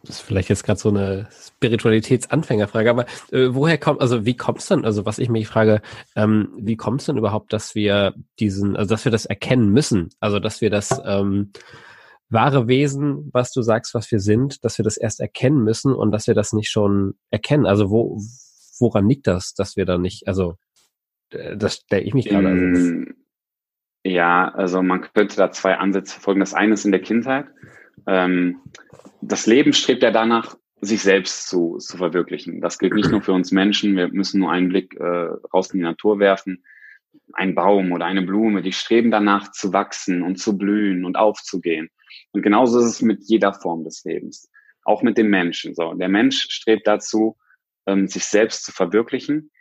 das 0.02 0.16
ist 0.16 0.22
vielleicht 0.22 0.50
jetzt 0.50 0.64
gerade 0.64 0.80
so 0.80 0.90
eine 0.90 1.30
Spiritualitätsanfängerfrage, 1.30 2.90
aber 2.90 3.06
äh, 3.32 3.50
woher 3.52 3.78
kommt, 3.78 4.02
also 4.02 4.26
wie 4.26 4.36
kommt 4.36 4.58
es 4.58 4.66
denn, 4.66 4.84
also 4.84 5.06
was 5.06 5.20
ich 5.20 5.30
mich 5.30 5.48
frage, 5.48 5.84
ähm, 6.16 6.50
wie 6.58 6.76
kommt 6.76 7.02
es 7.02 7.06
denn 7.06 7.20
überhaupt, 7.20 7.54
dass 7.54 7.76
wir 7.76 8.16
diesen, 8.40 8.76
also 8.76 8.96
dass 8.96 9.06
wir 9.06 9.12
das 9.12 9.28
erkennen 9.28 9.70
müssen, 9.70 10.10
also 10.20 10.40
dass 10.40 10.60
wir 10.60 10.72
das 10.72 11.00
ähm, 11.06 11.52
wahre 12.30 12.68
Wesen, 12.68 13.30
was 13.32 13.52
du 13.52 13.62
sagst, 13.62 13.94
was 13.94 14.10
wir 14.12 14.20
sind, 14.20 14.66
dass 14.66 14.80
wir 14.80 14.84
das 14.84 14.98
erst 14.98 15.20
erkennen 15.20 15.64
müssen 15.64 15.94
und 15.94 16.12
dass 16.12 16.26
wir 16.26 16.34
das 16.34 16.52
nicht 16.52 16.72
schon 16.72 17.14
erkennen. 17.30 17.68
Also 17.68 17.92
wo, 17.92 18.20
woran 18.80 19.08
liegt 19.08 19.28
das, 19.28 19.54
dass 19.54 19.78
wir 19.78 19.86
da 19.86 20.00
nicht, 20.00 20.28
also 20.28 20.56
das 21.30 21.76
stelle 21.76 22.02
ich 22.02 22.16
mich 22.16 22.28
gerade. 22.28 22.48
Also 22.48 23.14
ja, 24.08 24.50
also 24.50 24.82
man 24.82 25.02
könnte 25.02 25.36
da 25.36 25.52
zwei 25.52 25.78
Ansätze 25.78 26.14
verfolgen. 26.14 26.40
Das 26.40 26.54
eine 26.54 26.74
ist 26.74 26.86
in 26.86 26.92
der 26.92 27.02
Kindheit. 27.02 27.48
Ähm, 28.08 28.62
das 29.22 29.46
Leben 29.48 29.74
strebt 29.74 30.04
ja 30.04 30.12
danach, 30.12 30.56
sich 30.80 31.02
selbst 31.02 31.48
zu, 31.48 31.78
zu 31.80 31.98
verwirklichen. 31.98 32.62
Das 32.62 32.78
gilt 32.78 32.94
nicht 32.94 33.10
nur 33.10 33.22
für 33.22 33.34
uns 33.34 33.52
Menschen. 33.52 33.98
Wir 33.98 34.08
müssen 34.10 34.40
nur 34.40 34.52
einen 34.52 34.70
Blick 34.70 34.96
äh, 35.00 35.30
raus 35.54 35.72
in 35.72 35.80
die 35.80 35.84
Natur 35.84 36.20
werfen. 36.20 36.64
Ein 37.34 37.56
Baum 37.56 37.92
oder 37.92 38.06
eine 38.06 38.22
Blume, 38.22 38.62
die 38.62 38.72
streben 38.72 39.12
danach 39.12 39.52
zu 39.52 39.74
wachsen 39.74 40.22
und 40.22 40.38
zu 40.38 40.58
blühen 40.58 41.04
und 41.04 41.18
aufzugehen. 41.18 41.90
Und 42.32 42.44
genauso 42.44 42.80
ist 42.80 42.86
es 42.86 43.02
mit 43.02 43.24
jeder 43.24 43.54
Form 43.54 43.84
des 43.84 44.04
Lebens. 44.06 44.50
Auch 44.84 45.02
mit 45.02 45.18
dem 45.18 45.30
Menschen. 45.30 45.74
So, 45.74 45.94
der 45.96 46.10
Mensch 46.10 46.46
strebt 46.50 46.88
dazu, 46.88 47.36
ähm, 47.88 48.08
sich 48.08 48.24
selbst 48.24 48.64
zu 48.64 48.72
verwirklichen. 48.72 49.52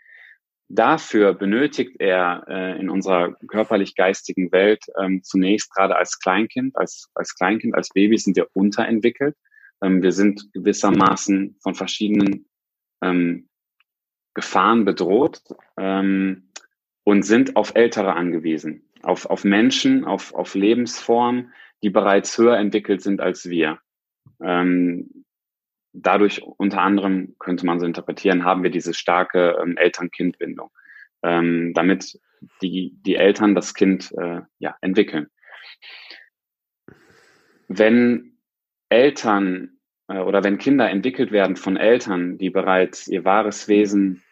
Dafür 0.68 1.32
benötigt 1.34 2.00
er 2.00 2.44
äh, 2.48 2.80
in 2.80 2.90
unserer 2.90 3.34
körperlich-geistigen 3.46 4.50
Welt 4.50 4.84
ähm, 5.00 5.22
zunächst 5.22 5.72
gerade 5.72 5.96
als 5.96 6.18
Kleinkind, 6.18 6.76
als, 6.76 7.08
als 7.14 7.36
Kleinkind, 7.36 7.74
als 7.74 7.90
Baby 7.90 8.18
sind 8.18 8.36
wir 8.36 8.48
unterentwickelt. 8.52 9.36
Ähm, 9.80 10.02
wir 10.02 10.10
sind 10.10 10.52
gewissermaßen 10.52 11.56
von 11.62 11.74
verschiedenen 11.76 12.48
ähm, 13.00 13.48
Gefahren 14.34 14.84
bedroht 14.84 15.40
ähm, 15.78 16.50
und 17.04 17.22
sind 17.22 17.54
auf 17.54 17.76
Ältere 17.76 18.14
angewiesen, 18.14 18.90
auf, 19.02 19.26
auf 19.26 19.44
Menschen, 19.44 20.04
auf, 20.04 20.34
auf 20.34 20.54
Lebensformen, 20.54 21.52
die 21.82 21.90
bereits 21.90 22.36
höher 22.36 22.56
entwickelt 22.56 23.02
sind 23.02 23.20
als 23.20 23.48
wir. 23.48 23.78
Ähm, 24.42 25.25
dadurch 26.03 26.42
unter 26.42 26.82
anderem 26.82 27.36
könnte 27.38 27.66
man 27.66 27.80
so 27.80 27.86
interpretieren, 27.86 28.44
haben 28.44 28.62
wir 28.62 28.70
diese 28.70 28.94
starke 28.94 29.57
ähm, 29.61 29.76
Eltern-Kind-Bindung, 29.76 30.70
ähm, 31.22 31.72
damit 31.74 32.20
die, 32.62 32.94
die 33.03 33.16
Eltern 33.16 33.55
das 33.55 33.74
Kind 33.74 34.12
äh, 34.18 34.42
ja, 34.59 34.76
entwickeln. 34.80 35.28
Wenn 37.68 38.38
Eltern 38.88 39.78
äh, 40.09 40.18
oder 40.18 40.44
wenn 40.44 40.59
Kinder 40.59 40.88
entwickelt 40.90 41.32
werden 41.32 41.57
von 41.57 41.76
Eltern, 41.76 42.38
die 42.38 42.51
bereits 42.51 43.09
ihr 43.09 43.24
wahres 43.24 43.68
Wesen, 43.68 44.22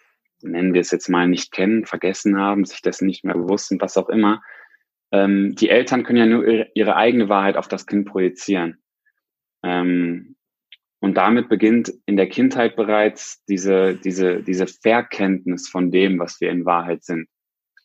nennen 0.43 0.75
wir 0.75 0.83
es 0.83 0.91
jetzt 0.91 1.09
mal, 1.09 1.27
nicht 1.27 1.53
kennen, 1.53 1.87
vergessen 1.87 2.39
haben, 2.39 2.65
sich 2.65 2.83
dessen 2.83 3.07
nicht 3.07 3.25
mehr 3.25 3.35
bewusst 3.35 3.69
sind, 3.69 3.81
was 3.81 3.97
auch 3.97 4.09
immer, 4.09 4.43
ähm, 5.12 5.55
die 5.55 5.71
Eltern 5.71 6.03
können 6.03 6.19
ja 6.19 6.27
nur 6.27 6.45
ihre, 6.75 6.97
eigene 6.97 7.29
Wahrheit 7.29 7.57
auf 7.57 7.69
das 7.69 7.87
Kind 7.87 8.09
projizieren. 8.09 8.83
Ähm, 9.62 10.37
und 11.01 11.14
damit 11.16 11.49
beginnt 11.49 11.92
in 12.07 12.16
der 12.16 12.28
Kindheit 12.28 12.76
bereits 12.76 13.45
diese, 13.45 13.95
diese, 13.95 14.42
diese 14.42 14.66
Verkenntnis 14.66 15.68
von 15.68 15.90
dem, 15.90 16.18
was 16.18 16.40
wir 16.40 16.51
in 16.51 16.64
Wahrheit 16.64 17.05
sind. 17.05 17.28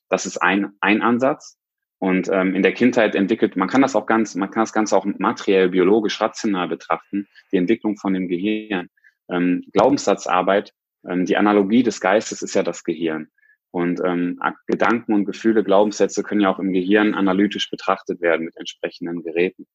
Das 0.10 0.26
ist 0.26 0.38
ein, 0.38 0.72
ein 0.80 1.02
Ansatz. 1.02 1.58
Und 2.02 2.30
ähm, 2.32 2.56
in 2.56 2.64
der 2.64 2.72
Kindheit 2.72 3.16
entwickelt, 3.16 3.58
man 3.58 3.68
kann 3.68 3.82
das 3.82 3.96
auch 3.96 4.06
ganz, 4.06 4.34
man 4.36 4.50
kann 4.52 4.62
das 4.62 4.72
Ganze 4.72 4.96
auch 4.96 5.06
materiell, 5.06 5.70
biologisch, 5.70 6.22
rational 6.22 6.70
betrachten, 6.70 7.28
die 7.52 7.58
Entwicklung 7.58 7.98
von 7.98 8.14
dem 8.14 8.30
Gehirn. 8.30 8.88
Ähm, 9.30 9.66
Glaubenssatzarbeit, 9.74 10.74
ähm, 11.08 11.26
die 11.26 11.36
Analogie 11.36 11.84
des 11.84 12.00
Geistes 12.00 12.42
ist 12.42 12.56
ja 12.56 12.64
das 12.64 12.86
Gehirn. 12.86 13.28
Und 13.72 14.02
ähm, 14.04 14.40
Gedanken 14.66 15.14
und 15.14 15.26
Gefühle, 15.26 15.64
Glaubenssätze 15.64 16.24
können 16.24 16.42
ja 16.42 16.50
auch 16.50 16.60
im 16.60 16.72
Gehirn 16.72 17.14
analytisch 17.14 17.70
betrachtet 17.70 18.22
werden 18.22 18.46
mit 18.46 18.58
entsprechenden 18.58 19.22
Geräten. 19.22 19.68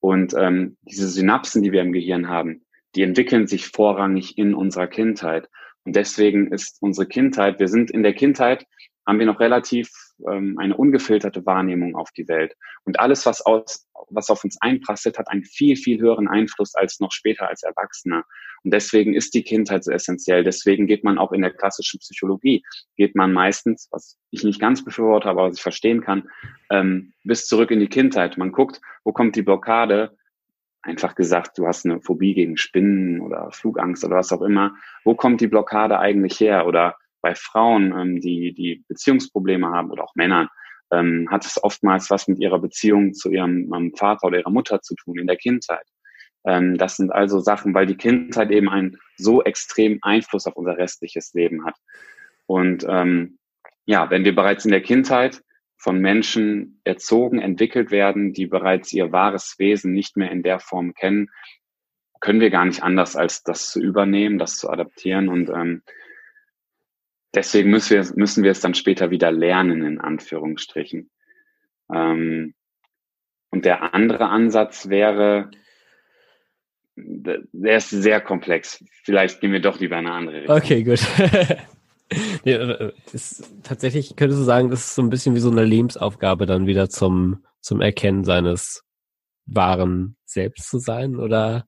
Und 0.00 0.34
ähm, 0.36 0.76
diese 0.82 1.08
Synapsen, 1.08 1.62
die 1.62 1.72
wir 1.72 1.82
im 1.82 1.92
Gehirn 1.92 2.28
haben, 2.28 2.64
die 2.94 3.02
entwickeln 3.02 3.46
sich 3.46 3.66
vorrangig 3.68 4.38
in 4.38 4.54
unserer 4.54 4.86
Kindheit. 4.86 5.48
Und 5.84 5.96
deswegen 5.96 6.52
ist 6.52 6.78
unsere 6.80 7.06
Kindheit, 7.06 7.58
wir 7.58 7.68
sind 7.68 7.90
in 7.90 8.02
der 8.02 8.14
Kindheit, 8.14 8.66
haben 9.06 9.18
wir 9.18 9.26
noch 9.26 9.40
relativ 9.40 9.90
ähm, 10.30 10.58
eine 10.58 10.76
ungefilterte 10.76 11.46
Wahrnehmung 11.46 11.96
auf 11.96 12.10
die 12.12 12.28
Welt. 12.28 12.54
Und 12.84 13.00
alles, 13.00 13.24
was, 13.24 13.40
aus, 13.40 13.86
was 14.10 14.28
auf 14.28 14.44
uns 14.44 14.60
einprasselt, 14.60 15.18
hat 15.18 15.28
einen 15.28 15.44
viel, 15.44 15.76
viel 15.76 15.98
höheren 15.98 16.28
Einfluss 16.28 16.74
als 16.74 17.00
noch 17.00 17.12
später 17.12 17.48
als 17.48 17.62
Erwachsener. 17.62 18.24
Und 18.64 18.74
deswegen 18.74 19.14
ist 19.14 19.32
die 19.32 19.44
Kindheit 19.44 19.84
so 19.84 19.92
essentiell. 19.92 20.44
Deswegen 20.44 20.86
geht 20.86 21.04
man 21.04 21.16
auch 21.16 21.32
in 21.32 21.40
der 21.40 21.52
klassischen 21.52 22.00
Psychologie, 22.00 22.62
geht 22.96 23.14
man 23.14 23.32
meistens, 23.32 23.88
was 23.90 24.18
ich 24.30 24.44
nicht 24.44 24.60
ganz 24.60 24.84
befürworte, 24.84 25.28
aber 25.28 25.44
was 25.44 25.56
ich 25.56 25.62
verstehen 25.62 26.02
kann, 26.02 26.28
ähm, 26.70 27.14
bis 27.24 27.46
zurück 27.46 27.70
in 27.70 27.80
die 27.80 27.88
Kindheit. 27.88 28.36
Man 28.36 28.52
guckt, 28.52 28.80
wo 29.04 29.12
kommt 29.12 29.36
die 29.36 29.42
Blockade, 29.42 30.16
einfach 30.82 31.14
gesagt, 31.14 31.58
du 31.58 31.66
hast 31.66 31.84
eine 31.84 32.00
Phobie 32.00 32.34
gegen 32.34 32.56
Spinnen 32.56 33.20
oder 33.20 33.50
Flugangst 33.50 34.04
oder 34.04 34.16
was 34.16 34.32
auch 34.32 34.42
immer. 34.42 34.74
Wo 35.04 35.14
kommt 35.14 35.40
die 35.40 35.46
Blockade 35.48 35.98
eigentlich 35.98 36.38
her? 36.40 36.66
Oder 36.66 36.96
bei 37.20 37.34
Frauen, 37.34 37.92
ähm, 37.98 38.20
die, 38.20 38.52
die 38.52 38.84
Beziehungsprobleme 38.88 39.68
haben 39.68 39.90
oder 39.90 40.04
auch 40.04 40.14
Männern, 40.14 40.48
ähm, 40.92 41.28
hat 41.30 41.44
es 41.44 41.62
oftmals 41.62 42.10
was 42.10 42.28
mit 42.28 42.38
ihrer 42.38 42.58
Beziehung 42.58 43.12
zu 43.12 43.30
ihrem, 43.30 43.92
Vater 43.96 44.28
oder 44.28 44.38
ihrer 44.38 44.50
Mutter 44.50 44.80
zu 44.80 44.94
tun 44.94 45.18
in 45.18 45.26
der 45.26 45.36
Kindheit. 45.36 45.86
Ähm, 46.46 46.78
das 46.78 46.96
sind 46.96 47.12
also 47.12 47.40
Sachen, 47.40 47.74
weil 47.74 47.86
die 47.86 47.96
Kindheit 47.96 48.50
eben 48.50 48.68
einen 48.68 48.96
so 49.16 49.42
extremen 49.42 49.98
Einfluss 50.02 50.46
auf 50.46 50.56
unser 50.56 50.78
restliches 50.78 51.34
Leben 51.34 51.64
hat. 51.64 51.74
Und 52.46 52.86
ähm, 52.88 53.38
ja, 53.84 54.10
wenn 54.10 54.24
wir 54.24 54.34
bereits 54.34 54.64
in 54.64 54.70
der 54.70 54.82
Kindheit 54.82 55.42
von 55.78 56.00
Menschen 56.00 56.80
erzogen, 56.84 57.38
entwickelt 57.38 57.90
werden, 57.90 58.32
die 58.32 58.46
bereits 58.46 58.92
ihr 58.92 59.12
wahres 59.12 59.58
Wesen 59.58 59.92
nicht 59.92 60.16
mehr 60.16 60.30
in 60.30 60.42
der 60.42 60.58
Form 60.58 60.92
kennen, 60.92 61.30
können 62.20 62.40
wir 62.40 62.50
gar 62.50 62.64
nicht 62.64 62.82
anders, 62.82 63.14
als 63.14 63.44
das 63.44 63.70
zu 63.70 63.80
übernehmen, 63.80 64.38
das 64.38 64.58
zu 64.58 64.68
adaptieren. 64.68 65.28
Und 65.28 65.48
ähm, 65.50 65.82
deswegen 67.32 67.70
müssen 67.70 67.90
wir, 67.90 68.16
müssen 68.16 68.42
wir 68.42 68.50
es 68.50 68.60
dann 68.60 68.74
später 68.74 69.10
wieder 69.10 69.30
lernen, 69.30 69.84
in 69.84 70.00
Anführungsstrichen. 70.00 71.10
Ähm, 71.92 72.54
und 73.50 73.64
der 73.64 73.94
andere 73.94 74.28
Ansatz 74.28 74.88
wäre, 74.88 75.50
der 76.96 77.76
ist 77.76 77.90
sehr 77.90 78.20
komplex. 78.20 78.84
Vielleicht 79.04 79.40
gehen 79.40 79.52
wir 79.52 79.60
doch 79.60 79.78
lieber 79.78 79.96
in 79.96 80.06
eine 80.06 80.14
andere 80.14 80.40
Richtung. 80.40 80.56
Okay, 80.56 80.82
gut. 80.82 81.00
nee, 82.44 82.52
äh, 82.52 82.92
ist, 83.12 83.48
tatsächlich 83.62 84.16
könntest 84.16 84.40
du 84.40 84.44
sagen, 84.44 84.70
das 84.70 84.80
ist 84.80 84.94
so 84.94 85.02
ein 85.02 85.10
bisschen 85.10 85.34
wie 85.34 85.40
so 85.40 85.50
eine 85.50 85.64
Lebensaufgabe 85.64 86.46
dann 86.46 86.66
wieder 86.66 86.88
zum, 86.88 87.44
zum 87.60 87.80
Erkennen 87.80 88.24
seines 88.24 88.84
wahren 89.46 90.16
Selbst 90.24 90.68
zu 90.68 90.78
sein, 90.78 91.16
oder? 91.16 91.66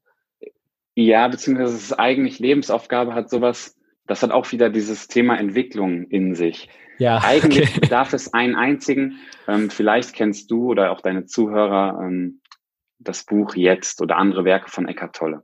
Ja, 0.95 1.29
beziehungsweise 1.29 1.77
es 1.77 1.85
ist 1.85 1.93
eigentlich 1.99 2.39
Lebensaufgabe 2.39 3.15
hat 3.15 3.31
sowas, 3.31 3.77
das 4.07 4.23
hat 4.23 4.31
auch 4.31 4.51
wieder 4.53 4.71
dieses 4.71 5.09
Thema 5.09 5.39
Entwicklung 5.39 6.05
in 6.05 6.35
sich. 6.35 6.69
Ja, 6.99 7.23
eigentlich 7.23 7.77
okay. 7.77 7.87
darf 7.91 8.13
es 8.13 8.35
einen 8.35 8.55
einzigen, 8.55 9.19
ähm, 9.49 9.71
vielleicht 9.71 10.15
kennst 10.15 10.51
du 10.51 10.71
oder 10.71 10.93
auch 10.93 11.01
deine 11.01 11.25
Zuhörer 11.25 11.99
ähm, 12.03 12.41
das 12.99 13.25
Buch 13.25 13.55
Jetzt 13.55 14.03
oder 14.03 14.17
andere 14.17 14.45
Werke 14.45 14.71
von 14.71 14.87
Eckhart 14.87 15.17
Tolle. 15.17 15.43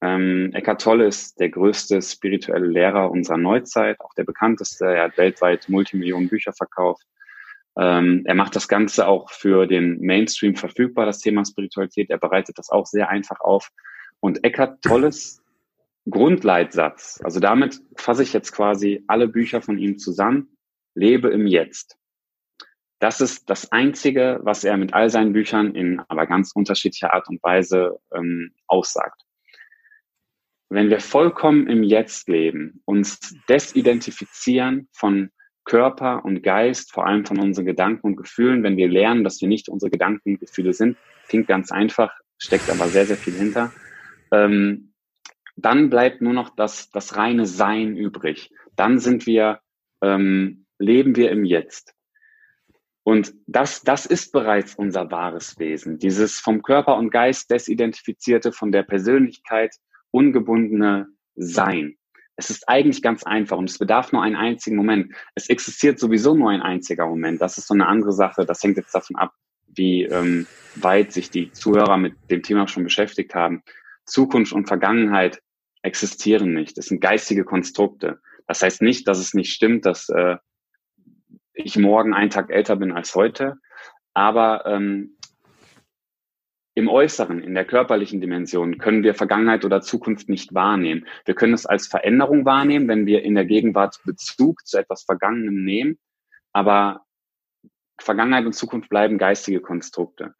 Ähm, 0.00 0.50
Eckhart 0.52 0.80
Tolle 0.80 1.06
ist 1.06 1.40
der 1.40 1.48
größte 1.48 2.00
spirituelle 2.02 2.66
Lehrer 2.66 3.10
unserer 3.10 3.36
Neuzeit, 3.36 4.00
auch 4.00 4.14
der 4.14 4.24
bekannteste. 4.24 4.86
Er 4.86 5.04
hat 5.04 5.18
weltweit 5.18 5.68
Multimillionen 5.68 6.28
Bücher 6.28 6.52
verkauft. 6.52 7.04
Ähm, 7.76 8.22
er 8.24 8.34
macht 8.34 8.54
das 8.56 8.68
Ganze 8.68 9.06
auch 9.06 9.30
für 9.30 9.66
den 9.66 10.00
Mainstream 10.00 10.56
verfügbar, 10.56 11.06
das 11.06 11.20
Thema 11.20 11.44
Spiritualität. 11.44 12.10
Er 12.10 12.18
bereitet 12.18 12.58
das 12.58 12.70
auch 12.70 12.86
sehr 12.86 13.08
einfach 13.08 13.40
auf. 13.40 13.70
Und 14.20 14.44
Eckhart 14.44 14.82
Tolles 14.82 15.42
Grundleitsatz, 16.10 17.20
also 17.22 17.38
damit 17.38 17.80
fasse 17.96 18.22
ich 18.22 18.32
jetzt 18.32 18.52
quasi 18.52 19.04
alle 19.08 19.28
Bücher 19.28 19.60
von 19.60 19.78
ihm 19.78 19.98
zusammen, 19.98 20.56
lebe 20.94 21.28
im 21.28 21.46
Jetzt. 21.46 21.96
Das 22.98 23.20
ist 23.20 23.48
das 23.48 23.70
Einzige, 23.70 24.40
was 24.42 24.64
er 24.64 24.76
mit 24.76 24.92
all 24.94 25.10
seinen 25.10 25.32
Büchern 25.32 25.74
in 25.74 26.00
aber 26.08 26.26
ganz 26.26 26.52
unterschiedlicher 26.52 27.12
Art 27.12 27.28
und 27.28 27.42
Weise 27.42 28.00
ähm, 28.12 28.52
aussagt. 28.66 29.22
Wenn 30.70 30.90
wir 30.90 31.00
vollkommen 31.00 31.66
im 31.66 31.82
Jetzt 31.82 32.28
leben, 32.28 32.82
uns 32.84 33.34
desidentifizieren 33.48 34.88
von 34.92 35.30
Körper 35.64 36.24
und 36.24 36.42
Geist, 36.42 36.92
vor 36.92 37.06
allem 37.06 37.24
von 37.24 37.38
unseren 37.38 37.66
Gedanken 37.66 38.06
und 38.06 38.16
Gefühlen, 38.16 38.62
wenn 38.62 38.76
wir 38.76 38.88
lernen, 38.88 39.24
dass 39.24 39.40
wir 39.40 39.48
nicht 39.48 39.68
unsere 39.68 39.90
Gedanken 39.90 40.30
und 40.30 40.40
Gefühle 40.40 40.72
sind, 40.72 40.96
klingt 41.28 41.46
ganz 41.46 41.70
einfach, 41.70 42.10
steckt 42.38 42.70
aber 42.70 42.86
sehr, 42.88 43.06
sehr 43.06 43.16
viel 43.16 43.34
hinter, 43.34 43.72
ähm, 44.32 44.92
dann 45.56 45.90
bleibt 45.90 46.22
nur 46.22 46.32
noch 46.32 46.54
das, 46.54 46.90
das 46.90 47.16
reine 47.16 47.44
Sein 47.44 47.96
übrig. 47.96 48.50
Dann 48.76 48.98
sind 48.98 49.26
wir, 49.26 49.60
ähm, 50.02 50.66
leben 50.78 51.16
wir 51.16 51.30
im 51.30 51.44
Jetzt. 51.44 51.94
Und 53.02 53.34
das, 53.46 53.82
das 53.82 54.06
ist 54.06 54.32
bereits 54.32 54.74
unser 54.74 55.10
wahres 55.10 55.58
Wesen. 55.58 55.98
Dieses 55.98 56.38
vom 56.38 56.62
Körper 56.62 56.96
und 56.96 57.10
Geist 57.10 57.50
desidentifizierte, 57.50 58.52
von 58.52 58.70
der 58.70 58.82
Persönlichkeit 58.82 59.74
ungebundene 60.10 61.08
Sein. 61.34 61.96
Es 62.36 62.50
ist 62.50 62.68
eigentlich 62.68 63.02
ganz 63.02 63.24
einfach 63.24 63.58
und 63.58 63.68
es 63.68 63.78
bedarf 63.78 64.12
nur 64.12 64.22
einen 64.22 64.36
einzigen 64.36 64.76
Moment. 64.76 65.12
Es 65.34 65.48
existiert 65.48 65.98
sowieso 65.98 66.34
nur 66.34 66.50
ein 66.50 66.62
einziger 66.62 67.06
Moment. 67.06 67.40
Das 67.40 67.58
ist 67.58 67.66
so 67.66 67.74
eine 67.74 67.86
andere 67.86 68.12
Sache. 68.12 68.46
Das 68.46 68.62
hängt 68.62 68.76
jetzt 68.76 68.94
davon 68.94 69.16
ab, 69.16 69.32
wie 69.66 70.04
ähm, 70.04 70.46
weit 70.76 71.12
sich 71.12 71.30
die 71.30 71.50
Zuhörer 71.50 71.96
mit 71.96 72.14
dem 72.30 72.42
Thema 72.42 72.68
schon 72.68 72.84
beschäftigt 72.84 73.34
haben. 73.34 73.62
Zukunft 74.04 74.52
und 74.52 74.68
Vergangenheit 74.68 75.42
existieren 75.82 76.54
nicht. 76.54 76.78
Das 76.78 76.86
sind 76.86 77.00
geistige 77.00 77.44
Konstrukte. 77.44 78.20
Das 78.46 78.62
heißt 78.62 78.82
nicht, 78.82 79.08
dass 79.08 79.18
es 79.18 79.34
nicht 79.34 79.52
stimmt, 79.52 79.84
dass 79.84 80.08
äh, 80.08 80.36
ich 81.52 81.76
morgen 81.76 82.14
einen 82.14 82.30
Tag 82.30 82.50
älter 82.50 82.76
bin 82.76 82.92
als 82.92 83.14
heute, 83.14 83.56
aber 84.14 84.64
ähm, 84.66 85.17
im 86.78 86.88
Äußeren, 86.88 87.42
in 87.42 87.54
der 87.54 87.64
körperlichen 87.64 88.20
Dimension 88.20 88.78
können 88.78 89.02
wir 89.02 89.14
Vergangenheit 89.14 89.64
oder 89.64 89.80
Zukunft 89.80 90.28
nicht 90.28 90.54
wahrnehmen. 90.54 91.06
Wir 91.24 91.34
können 91.34 91.52
es 91.52 91.66
als 91.66 91.88
Veränderung 91.88 92.44
wahrnehmen, 92.44 92.86
wenn 92.86 93.04
wir 93.04 93.24
in 93.24 93.34
der 93.34 93.46
Gegenwart 93.46 93.98
Bezug 94.04 94.64
zu 94.64 94.78
etwas 94.78 95.02
Vergangenem 95.02 95.64
nehmen, 95.64 95.98
aber 96.52 97.04
Vergangenheit 98.00 98.46
und 98.46 98.52
Zukunft 98.52 98.90
bleiben 98.90 99.18
geistige 99.18 99.60
Konstrukte. 99.60 100.36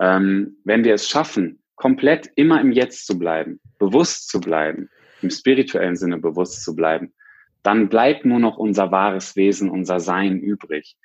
Ähm, 0.00 0.56
wenn 0.64 0.82
wir 0.82 0.92
es 0.92 1.08
schaffen, 1.08 1.62
komplett 1.76 2.32
immer 2.34 2.60
im 2.60 2.72
Jetzt 2.72 3.06
zu 3.06 3.16
bleiben, 3.16 3.60
bewusst 3.78 4.28
zu 4.28 4.40
bleiben, 4.40 4.90
im 5.22 5.30
spirituellen 5.30 5.94
Sinne 5.94 6.18
bewusst 6.18 6.64
zu 6.64 6.74
bleiben, 6.74 7.14
dann 7.62 7.88
bleibt 7.88 8.24
nur 8.24 8.40
noch 8.40 8.56
unser 8.56 8.90
wahres 8.90 9.36
Wesen, 9.36 9.70
unser 9.70 10.00
Sein 10.00 10.40
übrig. 10.40 10.96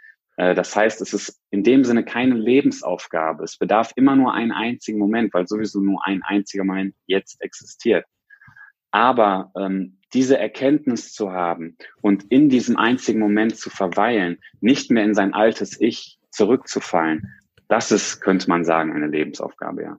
Äh, 0.42 0.56
das 0.56 0.76
heißt, 0.76 1.02
es 1.02 1.14
ist 1.14 1.40
in 1.52 1.64
dem 1.64 1.84
Sinne 1.84 2.04
keine 2.04 2.34
Lebensaufgabe. 2.34 3.44
Es 3.44 3.58
bedarf 3.58 3.92
immer 3.96 4.16
nur 4.16 4.34
einen 4.34 4.52
einzigen 4.52 4.98
Moment, 4.98 5.32
weil 5.36 5.48
sowieso 5.48 5.80
nur 5.82 6.04
ein 6.04 6.24
einziger 6.24 6.64
Moment 6.64 6.96
jetzt 7.06 7.40
existiert. 7.42 8.06
Aber 8.90 9.52
ähm, 9.56 10.00
diese 10.14 10.40
Erkenntnis 10.40 11.14
zu 11.14 11.32
haben 11.32 11.78
und 12.02 12.24
in 12.24 12.50
diesem 12.50 12.76
einzigen 12.76 13.20
Moment 13.20 13.56
zu 13.56 13.70
verweilen, 13.70 14.40
nicht 14.62 14.90
mehr 14.90 15.04
in 15.04 15.14
sein 15.14 15.36
altes 15.36 15.80
Ich 15.80 16.20
zurückzufallen, 16.32 17.36
das 17.68 17.92
ist, 17.92 18.20
könnte 18.20 18.50
man 18.50 18.66
sagen, 18.66 18.94
eine 18.94 19.08
Lebensaufgabe, 19.08 19.84
ja. 19.84 19.98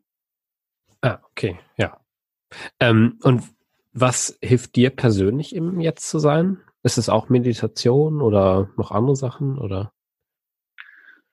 Ah, 1.02 1.20
okay, 1.30 1.58
ja. 1.76 2.00
Ähm, 2.80 3.18
und 3.22 3.44
was 3.92 4.36
hilft 4.42 4.74
dir 4.74 4.90
persönlich 4.90 5.54
im 5.54 5.80
Jetzt 5.80 6.10
zu 6.10 6.18
sein? 6.18 6.58
Ist 6.82 6.98
es 6.98 7.08
auch 7.08 7.28
Meditation 7.28 8.20
oder 8.20 8.70
noch 8.76 8.90
andere 8.90 9.14
Sachen 9.16 9.58
oder? 9.58 9.92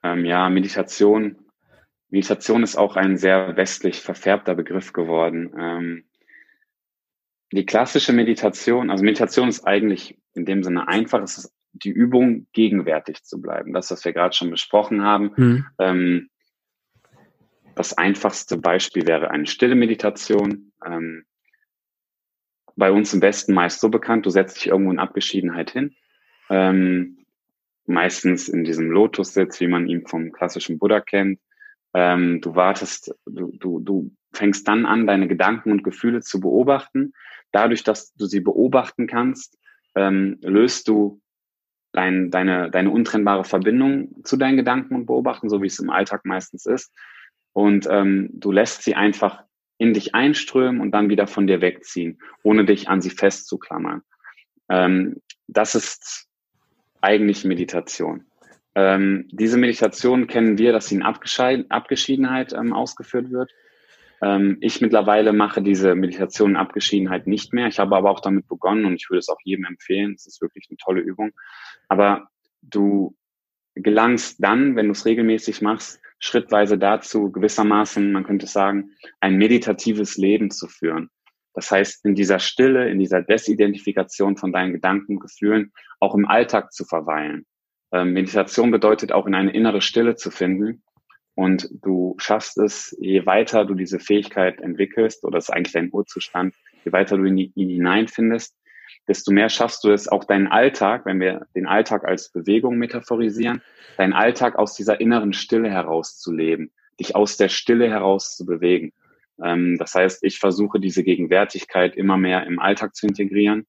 Ähm, 0.03 0.25
ja, 0.25 0.49
Meditation. 0.49 1.37
Meditation 2.09 2.63
ist 2.63 2.75
auch 2.75 2.95
ein 2.95 3.17
sehr 3.17 3.55
westlich 3.55 4.01
verfärbter 4.01 4.55
Begriff 4.55 4.93
geworden. 4.93 5.53
Ähm, 5.57 6.05
die 7.51 7.65
klassische 7.65 8.13
Meditation, 8.13 8.89
also 8.89 9.03
Meditation 9.03 9.49
ist 9.49 9.65
eigentlich 9.65 10.17
in 10.33 10.45
dem 10.45 10.63
Sinne 10.63 10.87
einfach, 10.87 11.21
es 11.21 11.37
ist 11.37 11.53
die 11.73 11.91
Übung, 11.91 12.47
gegenwärtig 12.53 13.23
zu 13.23 13.41
bleiben. 13.41 13.73
Das, 13.73 13.91
was 13.91 14.03
wir 14.05 14.13
gerade 14.13 14.35
schon 14.35 14.49
besprochen 14.49 15.03
haben. 15.03 15.31
Mhm. 15.35 15.65
Ähm, 15.79 16.29
das 17.75 17.97
einfachste 17.97 18.57
Beispiel 18.57 19.07
wäre 19.07 19.31
eine 19.31 19.45
stille 19.45 19.75
Meditation. 19.75 20.71
Ähm, 20.85 21.25
bei 22.75 22.91
uns 22.91 23.13
im 23.13 23.21
Westen 23.21 23.53
meist 23.53 23.79
so 23.79 23.89
bekannt, 23.89 24.25
du 24.25 24.29
setzt 24.29 24.57
dich 24.57 24.67
irgendwo 24.67 24.91
in 24.91 24.99
Abgeschiedenheit 24.99 25.71
hin. 25.71 25.95
Ähm, 26.49 27.18
meistens 27.89 28.47
in 28.47 28.63
diesem 28.63 28.89
Lotus-Sitz, 28.89 29.59
wie 29.59 29.67
man 29.67 29.87
ihn 29.87 30.05
vom 30.07 30.31
klassischen 30.31 30.79
Buddha 30.79 31.01
kennt. 31.01 31.39
Ähm, 31.93 32.39
du 32.41 32.55
wartest, 32.55 33.13
du, 33.25 33.51
du, 33.57 33.79
du 33.79 34.11
fängst 34.31 34.67
dann 34.67 34.85
an, 34.85 35.07
deine 35.07 35.27
Gedanken 35.27 35.71
und 35.71 35.83
Gefühle 35.83 36.21
zu 36.21 36.39
beobachten. 36.39 37.13
Dadurch, 37.51 37.83
dass 37.83 38.13
du 38.13 38.25
sie 38.25 38.41
beobachten 38.41 39.07
kannst, 39.07 39.57
ähm, 39.95 40.37
löst 40.41 40.87
du 40.87 41.19
dein, 41.91 42.29
deine, 42.29 42.69
deine 42.69 42.91
untrennbare 42.91 43.43
Verbindung 43.43 44.23
zu 44.23 44.37
deinen 44.37 44.57
Gedanken 44.57 44.95
und 44.95 45.05
Beobachten, 45.07 45.49
so 45.49 45.61
wie 45.61 45.67
es 45.67 45.79
im 45.79 45.89
Alltag 45.89 46.25
meistens 46.25 46.65
ist. 46.65 46.93
Und 47.53 47.87
ähm, 47.89 48.29
du 48.33 48.51
lässt 48.51 48.83
sie 48.83 48.95
einfach 48.95 49.43
in 49.79 49.93
dich 49.93 50.13
einströmen 50.13 50.81
und 50.81 50.91
dann 50.91 51.09
wieder 51.09 51.25
von 51.25 51.47
dir 51.47 51.61
wegziehen, 51.61 52.19
ohne 52.43 52.65
dich 52.65 52.89
an 52.89 53.01
sie 53.01 53.09
festzuklammern. 53.09 54.03
Ähm, 54.69 55.21
das 55.47 55.73
ist 55.73 56.28
eigentlich 57.01 57.45
Meditation. 57.45 58.25
Ähm, 58.75 59.27
diese 59.31 59.57
Meditation 59.57 60.27
kennen 60.27 60.57
wir, 60.57 60.71
dass 60.71 60.87
sie 60.87 60.95
in 60.95 61.03
Abgeschiedenheit 61.03 62.53
ähm, 62.53 62.73
ausgeführt 62.73 63.31
wird. 63.31 63.51
Ähm, 64.21 64.57
ich 64.61 64.81
mittlerweile 64.81 65.33
mache 65.33 65.61
diese 65.61 65.95
Meditation 65.95 66.51
in 66.51 66.57
Abgeschiedenheit 66.57 67.27
nicht 67.27 67.53
mehr. 67.53 67.67
Ich 67.67 67.79
habe 67.79 67.95
aber 67.95 68.11
auch 68.11 68.19
damit 68.19 68.47
begonnen 68.47 68.85
und 68.85 68.95
ich 68.95 69.09
würde 69.09 69.19
es 69.19 69.29
auch 69.29 69.39
jedem 69.43 69.65
empfehlen. 69.65 70.13
Es 70.13 70.27
ist 70.27 70.41
wirklich 70.41 70.67
eine 70.69 70.77
tolle 70.77 71.01
Übung. 71.01 71.31
Aber 71.87 72.29
du 72.61 73.15
gelangst 73.75 74.37
dann, 74.39 74.75
wenn 74.75 74.87
du 74.87 74.91
es 74.91 75.05
regelmäßig 75.05 75.61
machst, 75.61 76.01
schrittweise 76.19 76.77
dazu, 76.77 77.31
gewissermaßen, 77.31 78.11
man 78.11 78.25
könnte 78.25 78.47
sagen, 78.47 78.91
ein 79.21 79.37
meditatives 79.37 80.17
Leben 80.17 80.51
zu 80.51 80.67
führen. 80.67 81.09
Das 81.53 81.71
heißt, 81.71 82.05
in 82.05 82.15
dieser 82.15 82.39
Stille, 82.39 82.89
in 82.89 82.99
dieser 82.99 83.21
Desidentifikation 83.21 84.37
von 84.37 84.51
deinen 84.51 84.73
Gedanken, 84.73 85.19
Gefühlen, 85.19 85.71
auch 85.99 86.15
im 86.15 86.27
Alltag 86.27 86.71
zu 86.71 86.85
verweilen. 86.85 87.45
Ähm, 87.91 88.13
Meditation 88.13 88.71
bedeutet 88.71 89.11
auch 89.11 89.25
in 89.25 89.35
eine 89.35 89.51
innere 89.51 89.81
Stille 89.81 90.15
zu 90.15 90.31
finden. 90.31 90.83
Und 91.35 91.69
du 91.71 92.15
schaffst 92.17 92.57
es, 92.57 92.95
je 92.99 93.25
weiter 93.25 93.65
du 93.65 93.73
diese 93.73 93.99
Fähigkeit 93.99 94.59
entwickelst, 94.61 95.23
oder 95.23 95.37
das 95.37 95.45
ist 95.45 95.55
eigentlich 95.55 95.73
dein 95.73 95.89
Urzustand, 95.91 96.53
je 96.83 96.91
weiter 96.91 97.17
du 97.17 97.23
in 97.23 97.37
ihn 97.37 97.69
hineinfindest, 97.69 98.55
desto 99.07 99.31
mehr 99.31 99.49
schaffst 99.49 99.83
du 99.83 99.91
es, 99.91 100.07
auch 100.07 100.25
deinen 100.25 100.47
Alltag, 100.47 101.05
wenn 101.05 101.19
wir 101.19 101.47
den 101.55 101.65
Alltag 101.65 102.05
als 102.05 102.31
Bewegung 102.31 102.77
metaphorisieren, 102.77 103.61
deinen 103.97 104.13
Alltag 104.13 104.57
aus 104.57 104.75
dieser 104.75 104.99
inneren 104.99 105.33
Stille 105.33 105.69
herauszuleben, 105.69 106.71
dich 106.99 107.15
aus 107.15 107.37
der 107.37 107.49
Stille 107.49 107.89
heraus 107.89 108.35
zu 108.35 108.45
bewegen. 108.45 108.91
Ähm, 109.43 109.77
das 109.77 109.93
heißt, 109.95 110.23
ich 110.23 110.39
versuche 110.39 110.79
diese 110.79 111.03
Gegenwärtigkeit 111.03 111.95
immer 111.95 112.17
mehr 112.17 112.45
im 112.45 112.59
Alltag 112.59 112.95
zu 112.95 113.07
integrieren, 113.07 113.67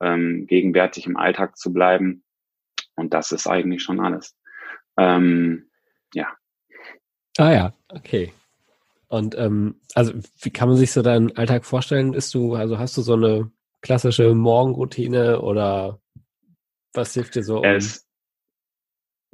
ähm, 0.00 0.46
gegenwärtig 0.46 1.06
im 1.06 1.16
Alltag 1.16 1.56
zu 1.56 1.72
bleiben. 1.72 2.24
Und 2.96 3.14
das 3.14 3.32
ist 3.32 3.46
eigentlich 3.46 3.82
schon 3.82 4.00
alles. 4.00 4.36
Ähm, 4.96 5.70
ja. 6.14 6.32
Ah 7.36 7.52
ja, 7.52 7.74
okay. 7.88 8.32
Und 9.08 9.36
ähm, 9.38 9.80
also 9.94 10.12
wie 10.42 10.50
kann 10.50 10.68
man 10.68 10.76
sich 10.76 10.92
so 10.92 11.02
deinen 11.02 11.36
Alltag 11.36 11.64
vorstellen? 11.64 12.12
Ist 12.12 12.34
du, 12.34 12.54
also 12.54 12.78
hast 12.78 12.96
du 12.96 13.02
so 13.02 13.14
eine 13.14 13.50
klassische 13.80 14.34
Morgenroutine 14.34 15.40
oder 15.40 16.00
was 16.92 17.14
hilft 17.14 17.34
dir 17.36 17.42
so? 17.42 17.58
Um? 17.58 17.64
Es 17.64 18.07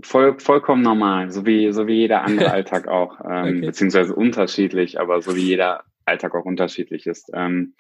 voll, 0.03 0.39
vollkommen 0.39 0.83
normal, 0.83 1.31
so 1.31 1.47
wie, 1.47 1.73
so 1.73 1.87
wie 1.87 1.95
jeder 1.95 2.23
andere 2.23 2.51
Alltag 2.53 2.89
auch, 2.89 3.21
ähm, 3.21 3.59
okay. 3.59 3.67
beziehungsweise 3.67 4.15
unterschiedlich, 4.15 5.01
aber 5.01 5.21
so 5.21 5.37
wie 5.37 5.43
jeder 5.43 5.85
Alltag 6.05 6.35
auch 6.35 6.45
unterschiedlich 6.45 7.07
ist. 7.07 7.31
Ähm, 7.35 7.75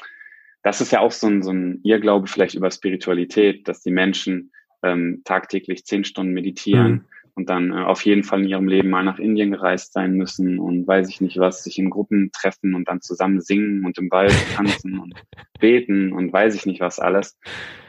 das 0.62 0.80
ist 0.80 0.92
ja 0.92 1.00
auch 1.00 1.12
so 1.12 1.26
ein, 1.26 1.42
so 1.42 1.50
ein 1.50 1.80
Irrglaube 1.82 2.26
vielleicht 2.26 2.54
über 2.54 2.70
Spiritualität, 2.70 3.68
dass 3.68 3.82
die 3.82 3.90
Menschen 3.90 4.50
ähm, 4.82 5.22
tagtäglich 5.24 5.84
zehn 5.84 6.04
Stunden 6.04 6.32
meditieren 6.32 6.92
mhm. 6.92 7.04
und 7.34 7.50
dann 7.50 7.70
äh, 7.70 7.82
auf 7.82 8.02
jeden 8.06 8.22
Fall 8.22 8.42
in 8.42 8.48
ihrem 8.48 8.68
Leben 8.68 8.88
mal 8.88 9.04
nach 9.04 9.18
Indien 9.18 9.50
gereist 9.50 9.92
sein 9.92 10.14
müssen 10.14 10.58
und 10.58 10.86
weiß 10.86 11.08
ich 11.10 11.20
nicht 11.20 11.38
was, 11.38 11.64
sich 11.64 11.78
in 11.78 11.90
Gruppen 11.90 12.30
treffen 12.32 12.74
und 12.74 12.88
dann 12.88 13.02
zusammen 13.02 13.40
singen 13.40 13.84
und 13.84 13.98
im 13.98 14.10
Wald 14.10 14.32
tanzen 14.54 14.98
und 14.98 15.14
beten 15.60 16.12
und 16.12 16.32
weiß 16.32 16.54
ich 16.54 16.64
nicht 16.64 16.80
was 16.80 16.98
alles. 16.98 17.38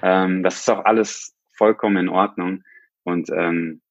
Ähm, 0.01 0.43
das 0.43 0.59
ist 0.59 0.69
auch 0.69 0.83
alles 0.83 1.33
vollkommen 1.53 1.97
in 1.97 2.09
Ordnung. 2.09 2.63
Und 3.03 3.29
ähm, 3.29 3.81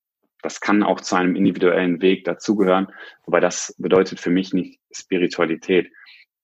das 0.45 0.61
kann 0.61 0.83
auch 0.83 1.01
zu 1.01 1.17
einem 1.17 1.37
individuellen 1.37 2.03
Weg 2.03 2.25
dazugehören, 2.25 2.89
aber 3.27 3.41
das 3.41 3.75
bedeutet 3.79 4.21
für 4.21 4.29
mich 4.29 4.53
nicht 4.53 4.79
Spiritualität. 4.93 5.91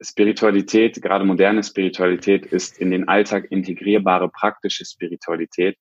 Spiritualität, 0.00 1.02
gerade 1.02 1.26
moderne 1.26 1.62
Spiritualität, 1.62 2.46
ist 2.46 2.78
in 2.78 2.90
den 2.90 3.08
Alltag 3.08 3.48
integrierbare, 3.50 4.30
praktische 4.30 4.86
Spiritualität. 4.86 5.76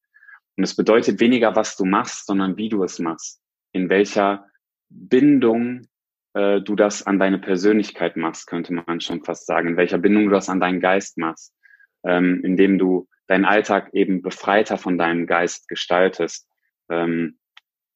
Und 0.57 0.65
es 0.65 0.75
bedeutet 0.75 1.21
weniger, 1.21 1.55
was 1.55 1.77
du 1.77 1.85
machst, 1.85 2.25
sondern 2.25 2.57
wie 2.57 2.67
du 2.67 2.83
es 2.83 2.99
machst. 2.99 3.41
In 3.71 3.89
welcher 3.89 4.45
Bindung 4.89 5.87
äh, 6.33 6.59
du 6.59 6.75
das 6.75 7.07
an 7.07 7.19
deine 7.19 7.39
Persönlichkeit 7.39 8.17
machst, 8.17 8.47
könnte 8.47 8.73
man 8.73 8.99
schon 8.99 9.23
fast 9.23 9.45
sagen. 9.45 9.69
In 9.69 9.77
welcher 9.77 9.97
Bindung 9.97 10.25
du 10.25 10.31
das 10.31 10.49
an 10.49 10.59
deinen 10.59 10.81
Geist 10.81 11.17
machst. 11.17 11.55
Ähm, 12.03 12.41
indem 12.43 12.77
du 12.77 13.07
deinen 13.27 13.45
Alltag 13.45 13.93
eben 13.93 14.21
befreiter 14.21 14.77
von 14.77 14.97
deinem 14.97 15.25
Geist 15.25 15.69
gestaltest. 15.69 16.49
Ähm, 16.89 17.39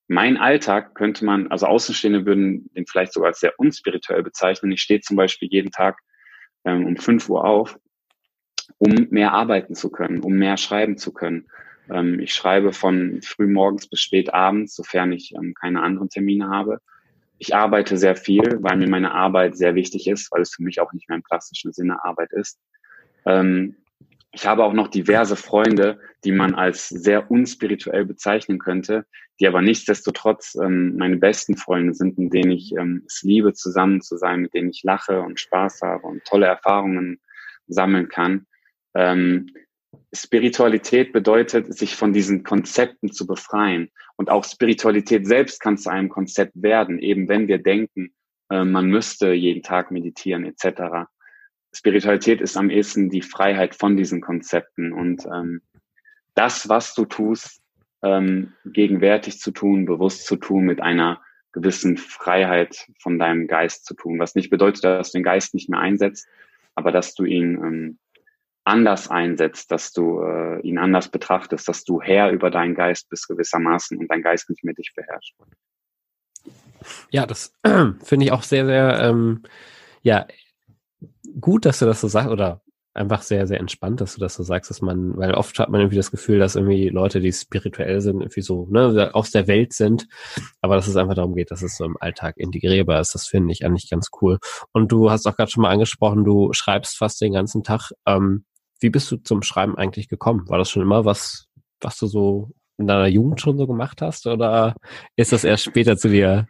mein 0.08 0.38
Alltag 0.38 0.96
könnte 0.96 1.26
man, 1.26 1.48
also 1.48 1.66
Außenstehende 1.66 2.26
würden 2.26 2.70
den 2.76 2.86
vielleicht 2.86 3.14
sogar 3.14 3.30
als 3.30 3.40
sehr 3.40 3.54
unspirituell 3.58 4.24
bezeichnen. 4.24 4.72
Ich 4.72 4.82
stehe 4.82 5.02
zum 5.02 5.16
Beispiel 5.16 5.48
jeden 5.50 5.72
Tag 5.72 6.00
ähm, 6.66 6.86
um 6.86 6.98
5 6.98 7.30
Uhr 7.30 7.46
auf, 7.46 7.80
um 8.78 9.08
mehr 9.10 9.34
arbeiten 9.34 9.76
zu 9.76 9.90
können, 9.90 10.20
um 10.20 10.34
mehr 10.34 10.58
schreiben 10.58 10.98
zu 10.98 11.14
können. 11.14 11.48
Ähm, 11.90 12.20
ich 12.20 12.34
schreibe 12.34 12.74
von 12.74 13.22
früh 13.22 13.48
morgens 13.48 13.88
bis 13.88 14.02
spät 14.02 14.34
abends, 14.34 14.76
sofern 14.76 15.12
ich 15.12 15.34
ähm, 15.36 15.54
keine 15.54 15.82
anderen 15.82 16.10
Termine 16.10 16.50
habe. 16.50 16.80
Ich 17.38 17.56
arbeite 17.56 17.98
sehr 17.98 18.16
viel, 18.16 18.60
weil 18.62 18.78
mir 18.78 18.90
meine 18.90 19.12
Arbeit 19.12 19.58
sehr 19.58 19.76
wichtig 19.76 20.08
ist, 20.08 20.32
weil 20.32 20.42
es 20.42 20.54
für 20.54 20.64
mich 20.64 20.80
auch 20.80 20.94
nicht 20.94 21.10
mehr 21.10 21.18
im 21.18 21.24
klassischen 21.24 21.74
Sinne 21.74 22.04
Arbeit 22.04 22.32
ist. 22.32 22.60
Ähm, 23.26 23.76
ich 24.34 24.48
habe 24.48 24.64
auch 24.64 24.74
noch 24.74 24.88
diverse 24.88 25.36
Freunde, 25.36 26.00
die 26.24 26.32
man 26.32 26.56
als 26.56 26.90
sehr 26.90 27.30
unspirituell 27.30 28.04
bezeichnen 28.04 28.58
könnte, 28.58 29.06
die 29.40 29.48
aber 29.48 29.62
nichtsdestotrotz 29.62 30.56
ähm, 30.56 30.96
meine 30.98 31.18
besten 31.18 31.56
Freunde 31.56 31.94
sind, 31.94 32.18
mit 32.18 32.34
denen 32.34 32.52
ich 32.52 32.74
ähm, 32.76 33.04
es 33.08 33.22
liebe, 33.22 33.54
zusammen 33.54 34.02
zu 34.02 34.18
sein, 34.18 34.42
mit 34.42 34.54
denen 34.56 34.70
ich 34.70 34.82
lache 34.84 35.22
und 35.22 35.40
Spaß 35.40 35.82
habe 35.82 36.08
und 36.08 36.24
tolle 36.26 36.48
Erfahrungen 36.48 37.22
sammeln 37.68 38.10
kann. 38.10 38.48
Ähm, 38.96 39.52
Spiritualität 40.12 41.14
bedeutet, 41.14 41.78
sich 41.78 41.96
von 41.96 42.12
diesen 42.12 42.44
Konzepten 42.44 43.12
zu 43.12 43.28
befreien. 43.28 43.90
Und 44.16 44.32
auch 44.32 44.44
Spiritualität 44.44 45.28
selbst 45.28 45.60
kann 45.60 45.78
zu 45.78 45.92
einem 45.92 46.10
Konzept 46.10 46.54
werden, 46.56 46.98
eben 47.00 47.28
wenn 47.28 47.48
wir 47.48 47.60
denken, 47.60 48.14
äh, 48.50 48.64
man 48.64 48.88
müsste 48.88 49.32
jeden 49.34 49.62
Tag 49.62 49.92
meditieren 49.92 50.44
etc. 50.44 51.08
Spiritualität 51.74 52.40
ist 52.42 52.56
am 52.56 52.70
ehesten 52.70 53.10
die 53.10 53.22
Freiheit 53.22 53.76
von 53.76 53.98
diesen 53.98 54.22
Konzepten 54.22 54.94
und 54.94 55.26
ähm, 55.26 55.62
das, 56.36 56.70
was 56.70 56.94
du 56.94 57.06
tust, 57.06 57.62
ähm, 58.04 58.54
gegenwärtig 58.66 59.40
zu 59.40 59.52
tun, 59.52 59.86
bewusst 59.86 60.26
zu 60.26 60.36
tun, 60.36 60.66
mit 60.66 60.82
einer 60.82 61.22
gewissen 61.52 61.98
Freiheit 61.98 62.88
von 63.00 63.20
deinem 63.20 63.48
Geist 63.48 63.86
zu 63.86 63.96
tun. 63.96 64.20
Was 64.20 64.36
nicht 64.36 64.50
bedeutet, 64.50 64.84
dass 64.84 65.12
du 65.12 65.20
den 65.20 65.24
Geist 65.24 65.54
nicht 65.54 65.70
mehr 65.70 65.80
einsetzt, 65.80 66.28
aber 66.76 66.92
dass 66.92 67.16
du 67.16 67.26
ihn 67.26 67.56
ähm, 67.56 68.00
anders 68.64 69.10
einsetzt, 69.10 69.72
dass 69.72 69.92
du 69.92 70.22
äh, 70.22 70.62
ihn 70.62 70.78
anders 70.78 71.10
betrachtest, 71.10 71.68
dass 71.68 71.84
du 71.84 72.02
Herr 72.02 72.32
über 72.32 72.50
deinen 72.50 72.76
Geist 72.76 73.10
bist 73.10 73.28
gewissermaßen 73.28 73.98
und 73.98 74.10
dein 74.10 74.22
Geist 74.22 74.50
nicht 74.50 74.64
mehr 74.64 74.74
dich 74.74 74.94
beherrscht. 74.96 75.36
Ja, 77.10 77.26
das 77.26 77.54
finde 77.64 78.26
ich 78.26 78.32
auch 78.32 78.44
sehr, 78.44 78.66
sehr 78.66 79.00
ähm, 79.02 79.44
ja, 80.02 80.26
gut, 81.40 81.66
dass 81.66 81.80
du 81.80 81.86
das 81.86 82.02
so 82.02 82.08
sagst, 82.08 82.30
oder 82.30 82.62
einfach 82.94 83.24
sehr, 83.24 83.48
sehr 83.48 83.60
entspannt, 83.60 84.02
dass 84.02 84.16
du 84.16 84.20
das 84.20 84.36
so 84.36 84.44
sagst, 84.44 84.70
dass 84.70 84.82
man, 84.82 85.18
weil 85.18 85.34
oft 85.34 85.58
hat 85.58 85.70
man 85.70 85.82
irgendwie 85.82 85.98
das 85.98 86.12
Gefühl, 86.12 86.40
dass 86.40 86.56
irgendwie 86.56 86.90
Leute, 86.90 87.20
die 87.20 87.32
spirituell 87.32 88.02
sind, 88.02 88.22
irgendwie 88.22 88.42
so, 88.42 88.68
ne, 88.70 89.10
aus 89.14 89.32
der 89.32 89.48
Welt 89.48 89.74
sind, 89.74 90.08
aber 90.62 90.76
dass 90.76 90.88
es 90.88 90.96
einfach 90.96 91.16
darum 91.16 91.34
geht, 91.34 91.50
dass 91.50 91.64
es 91.64 91.76
so 91.76 91.86
im 91.86 91.98
Alltag 92.00 92.38
integrierbar 92.38 93.02
ist, 93.02 93.16
das 93.16 93.28
finde 93.28 93.52
ich 93.52 93.66
eigentlich 93.66 93.90
ganz 93.90 94.10
cool. 94.22 94.38
Und 94.74 94.92
du 94.92 95.10
hast 95.10 95.26
auch 95.26 95.36
gerade 95.36 95.50
schon 95.50 95.64
mal 95.64 95.72
angesprochen, 95.72 96.24
du 96.24 96.54
schreibst 96.54 96.98
fast 96.98 97.20
den 97.22 97.34
ganzen 97.34 97.64
Tag. 97.64 97.92
Ähm, 98.06 98.46
wie 98.80 98.90
bist 98.90 99.10
du 99.12 99.18
zum 99.18 99.42
Schreiben 99.42 99.78
eigentlich 99.78 100.08
gekommen? 100.10 100.48
War 100.50 100.58
das 100.58 100.70
schon 100.70 100.82
immer 100.82 101.06
was, 101.06 101.48
was 101.82 101.98
du 101.98 102.06
so 102.08 102.52
in 102.78 102.88
deiner 102.88 103.08
Jugend 103.08 103.40
schon 103.42 103.58
so 103.58 103.66
gemacht 103.66 104.02
hast, 104.02 104.28
oder 104.28 104.76
ist 105.16 105.32
das 105.32 105.44
erst 105.44 105.64
später 105.64 105.98
zu 105.98 106.10
dir 106.10 106.48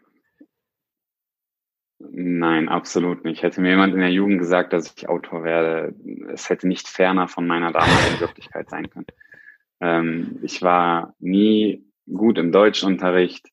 Nein, 2.12 2.70
absolut 2.70 3.24
nicht. 3.24 3.44
Hätte 3.44 3.62
mir 3.62 3.72
jemand 3.72 3.94
in 3.94 4.00
der 4.00 4.12
Jugend 4.12 4.40
gesagt, 4.40 4.74
dass 4.74 4.94
ich 4.96 5.10
Autor 5.10 5.44
werde, 5.44 5.96
es 6.32 6.50
hätte 6.50 6.68
nicht 6.68 6.88
ferner 6.88 7.28
von 7.28 7.48
meiner 7.48 7.72
damaligen 7.72 8.20
Wirklichkeit 8.20 8.70
sein 8.70 8.90
können. 8.90 9.08
Ähm, 9.80 10.40
ich 10.42 10.62
war 10.62 11.16
nie 11.20 11.86
gut 12.12 12.38
im 12.38 12.52
Deutschunterricht. 12.52 13.48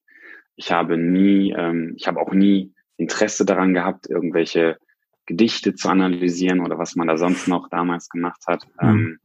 Ich 0.57 0.73
habe 0.73 0.97
nie, 0.97 1.53
ähm, 1.57 1.95
ich 1.97 2.07
habe 2.07 2.21
auch 2.21 2.33
nie 2.33 2.75
Interesse 2.97 3.45
daran 3.45 3.73
gehabt, 3.73 4.09
irgendwelche 4.09 4.79
Gedichte 5.27 5.75
zu 5.75 5.89
analysieren 5.89 6.61
oder 6.61 6.79
was 6.79 6.97
man 6.97 7.07
da 7.07 7.17
sonst 7.17 7.49
noch 7.49 7.69
damals 7.69 8.09
gemacht 8.09 8.43
hat. 8.47 8.67
Mhm. 8.81 8.89
Ähm, 8.89 9.19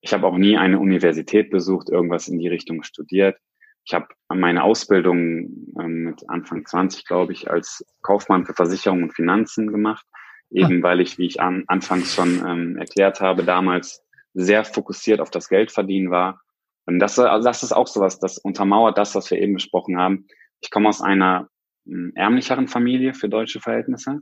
ich 0.00 0.12
habe 0.12 0.26
auch 0.26 0.36
nie 0.36 0.56
eine 0.56 0.78
Universität 0.78 1.50
besucht, 1.50 1.88
irgendwas 1.88 2.28
in 2.28 2.38
die 2.38 2.48
Richtung 2.48 2.82
studiert. 2.82 3.38
Ich 3.84 3.94
habe 3.94 4.06
meine 4.28 4.62
Ausbildung 4.62 5.74
ähm, 5.78 6.04
mit 6.04 6.28
Anfang 6.28 6.64
20, 6.64 7.04
glaube 7.04 7.32
ich, 7.32 7.50
als 7.50 7.84
Kaufmann 8.02 8.46
für 8.46 8.54
Versicherung 8.54 9.02
und 9.02 9.14
Finanzen 9.14 9.72
gemacht. 9.72 10.06
Eben 10.50 10.80
ah. 10.80 10.82
weil 10.88 11.00
ich, 11.00 11.18
wie 11.18 11.26
ich 11.26 11.40
an, 11.40 11.64
anfangs 11.66 12.14
schon 12.14 12.46
ähm, 12.46 12.76
erklärt 12.76 13.20
habe, 13.20 13.44
damals 13.44 14.02
sehr 14.34 14.64
fokussiert 14.64 15.20
auf 15.20 15.30
das 15.30 15.48
Geldverdienen 15.48 16.10
war. 16.10 16.40
Und 16.86 16.98
das, 16.98 17.18
also 17.18 17.46
das 17.46 17.62
ist 17.62 17.72
auch 17.72 17.86
sowas, 17.86 18.18
das 18.18 18.38
untermauert 18.38 18.98
das, 18.98 19.14
was 19.14 19.30
wir 19.30 19.38
eben 19.38 19.54
besprochen 19.54 19.98
haben. 19.98 20.26
Ich 20.60 20.70
komme 20.70 20.88
aus 20.88 21.00
einer 21.00 21.48
ähm, 21.86 22.12
ärmlicheren 22.14 22.68
Familie 22.68 23.14
für 23.14 23.28
deutsche 23.28 23.60
Verhältnisse. 23.60 24.20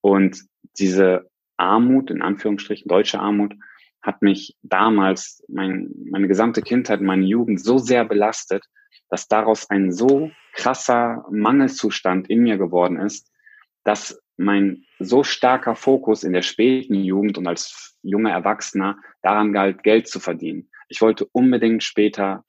Und 0.00 0.40
diese 0.78 1.28
Armut, 1.56 2.10
in 2.10 2.22
Anführungsstrichen 2.22 2.88
deutsche 2.88 3.20
Armut, 3.20 3.54
hat 4.02 4.22
mich 4.22 4.56
damals, 4.62 5.44
mein, 5.48 5.90
meine 6.10 6.26
gesamte 6.26 6.62
Kindheit, 6.62 7.02
meine 7.02 7.26
Jugend 7.26 7.60
so 7.60 7.76
sehr 7.78 8.04
belastet, 8.04 8.64
dass 9.08 9.28
daraus 9.28 9.68
ein 9.70 9.92
so 9.92 10.30
krasser 10.52 11.24
Mangelzustand 11.30 12.28
in 12.28 12.42
mir 12.42 12.58
geworden 12.58 12.98
ist, 12.98 13.30
dass 13.84 14.20
mein 14.36 14.84
so 14.98 15.22
starker 15.22 15.76
Fokus 15.76 16.24
in 16.24 16.32
der 16.32 16.42
späten 16.42 16.94
Jugend 16.94 17.38
und 17.38 17.46
als 17.46 17.98
junger 18.02 18.30
Erwachsener 18.30 18.96
daran 19.22 19.52
galt, 19.52 19.82
Geld 19.82 20.08
zu 20.08 20.20
verdienen. 20.20 20.70
Ich 20.88 21.00
wollte 21.02 21.26
unbedingt 21.26 21.82
später 21.82 22.44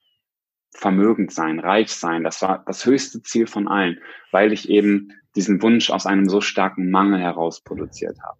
vermögend 0.74 1.32
sein, 1.32 1.60
reich 1.60 1.90
sein. 1.90 2.24
Das 2.24 2.40
war 2.42 2.64
das 2.66 2.86
höchste 2.86 3.22
Ziel 3.22 3.46
von 3.46 3.68
allen, 3.68 4.00
weil 4.30 4.52
ich 4.52 4.68
eben 4.68 5.12
diesen 5.36 5.62
Wunsch 5.62 5.90
aus 5.90 6.06
einem 6.06 6.28
so 6.28 6.40
starken 6.40 6.90
Mangel 6.90 7.20
heraus 7.20 7.60
produziert 7.60 8.16
habe. 8.22 8.38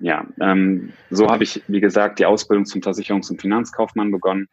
Ja, 0.00 0.26
ähm, 0.40 0.92
so 1.10 1.28
habe 1.28 1.44
ich, 1.44 1.62
wie 1.68 1.80
gesagt, 1.80 2.18
die 2.18 2.26
Ausbildung 2.26 2.64
zum 2.64 2.80
Versicherungs- 2.80 3.30
und 3.30 3.40
Finanzkaufmann 3.40 4.10
begonnen, 4.10 4.48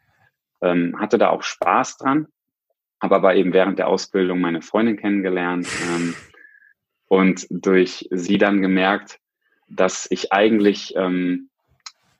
ähm, 0.62 0.94
hatte 1.00 1.18
da 1.18 1.30
auch 1.30 1.42
Spaß 1.42 1.96
dran, 1.96 2.28
habe 3.00 3.16
aber 3.16 3.34
eben 3.34 3.52
während 3.52 3.78
der 3.78 3.88
Ausbildung 3.88 4.40
meine 4.40 4.62
Freundin 4.62 4.96
kennengelernt 4.96 5.66
ähm, 5.88 6.14
und 7.06 7.46
durch 7.50 8.08
sie 8.10 8.38
dann 8.38 8.62
gemerkt, 8.62 9.18
dass 9.68 10.06
ich 10.10 10.32
eigentlich 10.32 10.94
ähm, 10.96 11.48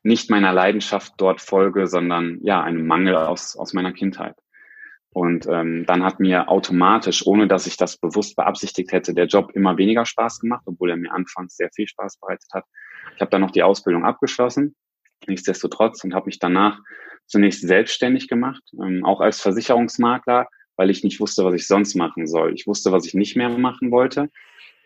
nicht 0.02 0.30
meiner 0.30 0.52
Leidenschaft 0.52 1.14
dort 1.18 1.40
folge, 1.40 1.86
sondern 1.86 2.38
ja, 2.42 2.62
einem 2.62 2.86
Mangel 2.86 3.16
aus, 3.16 3.56
aus 3.56 3.72
meiner 3.72 3.92
Kindheit. 3.92 4.36
Und 5.12 5.46
ähm, 5.46 5.84
dann 5.86 6.04
hat 6.04 6.20
mir 6.20 6.48
automatisch, 6.48 7.26
ohne 7.26 7.48
dass 7.48 7.66
ich 7.66 7.76
das 7.76 7.96
bewusst 7.96 8.36
beabsichtigt 8.36 8.92
hätte, 8.92 9.12
der 9.12 9.26
Job 9.26 9.50
immer 9.54 9.76
weniger 9.76 10.06
Spaß 10.06 10.40
gemacht, 10.40 10.62
obwohl 10.66 10.90
er 10.90 10.96
mir 10.96 11.12
anfangs 11.12 11.56
sehr 11.56 11.70
viel 11.74 11.88
Spaß 11.88 12.18
bereitet 12.20 12.48
hat. 12.54 12.64
Ich 13.16 13.20
habe 13.20 13.30
dann 13.30 13.40
noch 13.40 13.50
die 13.50 13.64
Ausbildung 13.64 14.04
abgeschlossen, 14.04 14.76
nichtsdestotrotz, 15.26 16.04
und 16.04 16.14
habe 16.14 16.26
mich 16.26 16.38
danach 16.38 16.78
zunächst 17.26 17.66
selbstständig 17.66 18.28
gemacht, 18.28 18.62
ähm, 18.80 19.04
auch 19.04 19.20
als 19.20 19.40
Versicherungsmakler, 19.40 20.46
weil 20.80 20.88
ich 20.88 21.04
nicht 21.04 21.20
wusste, 21.20 21.44
was 21.44 21.52
ich 21.52 21.66
sonst 21.66 21.94
machen 21.94 22.26
soll. 22.26 22.54
Ich 22.54 22.66
wusste, 22.66 22.90
was 22.90 23.04
ich 23.04 23.12
nicht 23.12 23.36
mehr 23.36 23.50
machen 23.50 23.90
wollte. 23.90 24.30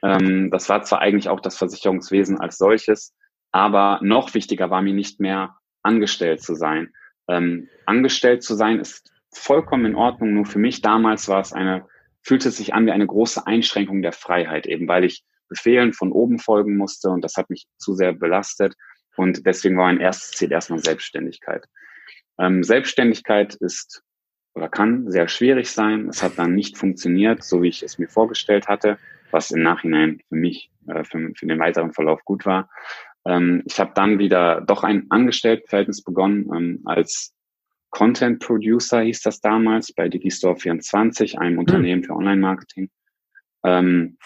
Ähm, 0.03 0.51
das 0.51 0.69
war 0.69 0.83
zwar 0.83 1.01
eigentlich 1.01 1.29
auch 1.29 1.39
das 1.39 1.57
Versicherungswesen 1.57 2.41
als 2.41 2.59
solches, 2.59 3.15
aber 3.53 4.01
noch 4.03 4.35
wichtiger 4.35 4.71
war 4.71 4.83
mir 4.83 4.93
nicht 4.93 5.21
mehr 5.21 5.57
angestellt 5.85 6.43
zu 6.43 6.57
sein. 6.57 6.93
Ähm, 7.29 7.69
angestellt 7.87 8.43
zu 8.43 8.57
sein 8.57 8.81
ist 8.81 9.13
vollkommen 9.31 9.87
in 9.87 9.95
Ordnung, 9.95 10.35
nur 10.35 10.47
für 10.47 10.59
mich 10.59 10.83
damals 10.83 11.29
war 11.29 11.41
es 11.41 11.53
eine, 11.53 11.87
fühlte 12.23 12.49
es 12.49 12.57
sich 12.57 12.75
an 12.75 12.87
wie 12.87 12.91
eine 12.91 13.07
große 13.07 13.47
Einschränkung 13.47 14.03
der 14.03 14.13
Freiheit, 14.13 14.67
eben 14.67 14.89
weil 14.89 15.05
ich 15.05 15.23
Befehlen 15.49 15.93
von 15.93 16.11
oben 16.11 16.41
folgen 16.41 16.77
musste 16.77 17.11
und 17.11 17.23
das 17.23 17.37
hat 17.37 17.51
mich 17.51 17.69
zu 17.79 17.95
sehr 17.95 18.15
belastet 18.15 18.75
und 19.15 19.47
deswegen 19.47 19.77
war 19.77 19.85
mein 19.85 20.01
erstes 20.01 20.33
Ziel 20.33 20.51
erstmal 20.51 20.81
Selbstständigkeit. 20.81 21.67
Ähm, 22.41 22.65
Selbstständigkeit 22.65 23.55
ist 23.55 24.03
oder 24.55 24.69
kann 24.69 25.11
sehr 25.11 25.29
schwierig 25.29 25.71
sein. 25.71 26.09
Es 26.09 26.23
hat 26.23 26.39
dann 26.39 26.55
nicht 26.55 26.79
funktioniert, 26.79 27.43
so 27.43 27.63
wie 27.63 27.69
ich 27.69 27.83
es 27.83 27.99
mir 27.99 28.09
vorgestellt 28.09 28.69
hatte, 28.69 28.99
was 29.31 29.51
im 29.51 29.63
Nachhinein 29.63 30.21
für 30.29 30.37
mich, 30.37 30.71
äh, 30.87 31.05
für, 31.05 31.33
für 31.35 31.47
den 31.47 31.59
weiteren 31.59 31.93
Verlauf 31.93 32.25
gut 32.25 32.47
war. 32.47 32.71
Ähm, 33.27 33.63
ich 33.67 33.81
habe 33.81 33.93
dann 33.95 34.19
wieder 34.19 34.61
doch 34.61 34.85
ein 34.85 35.07
Angestelltenverhältnis 35.11 36.03
begonnen 36.03 36.49
ähm, 36.55 36.81
als 36.85 37.35
Content 37.91 38.41
Producer 38.41 39.03
hieß 39.03 39.23
das 39.23 39.41
damals 39.41 39.93
bei 39.93 40.09
Digistore 40.09 40.57
24, 40.57 41.39
einem 41.39 41.53
hm. 41.53 41.59
Unternehmen 41.61 42.03
für 42.03 42.15
Online-Marketing. 42.15 42.91
Ähm, 43.65 44.19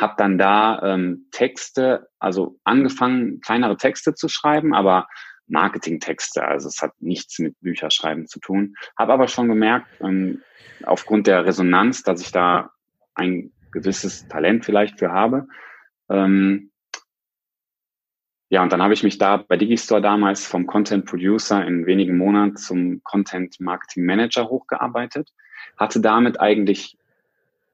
habe 0.00 0.14
dann 0.16 0.38
da 0.38 0.80
ähm, 0.82 1.26
Texte, 1.30 2.08
also 2.18 2.58
angefangen, 2.64 3.42
kleinere 3.42 3.76
Texte 3.76 4.14
zu 4.14 4.28
schreiben, 4.28 4.74
aber 4.74 5.06
Marketingtexte, 5.50 6.44
also 6.44 6.68
es 6.68 6.82
hat 6.82 6.92
nichts 7.00 7.38
mit 7.38 7.54
Bücherschreiben 7.60 8.26
zu 8.26 8.40
tun. 8.40 8.74
Habe 8.96 9.12
aber 9.12 9.28
schon 9.28 9.48
gemerkt, 9.48 9.86
ähm, 10.00 10.42
aufgrund 10.84 11.26
der 11.26 11.44
Resonanz, 11.44 12.02
dass 12.02 12.20
ich 12.20 12.32
da 12.32 12.70
ein 13.14 13.52
gewisses 13.72 14.26
Talent 14.28 14.64
vielleicht 14.64 14.98
für 14.98 15.12
habe. 15.12 15.46
Ähm, 16.08 16.70
ja, 18.48 18.62
und 18.64 18.72
dann 18.72 18.82
habe 18.82 18.94
ich 18.94 19.04
mich 19.04 19.18
da 19.18 19.36
bei 19.36 19.56
Digistore 19.56 20.02
damals 20.02 20.44
vom 20.44 20.66
Content 20.66 21.06
Producer 21.06 21.64
in 21.64 21.86
wenigen 21.86 22.18
Monaten 22.18 22.56
zum 22.56 23.00
Content 23.04 23.60
Marketing 23.60 24.04
Manager 24.04 24.48
hochgearbeitet, 24.48 25.30
hatte 25.76 26.00
damit 26.00 26.40
eigentlich 26.40 26.98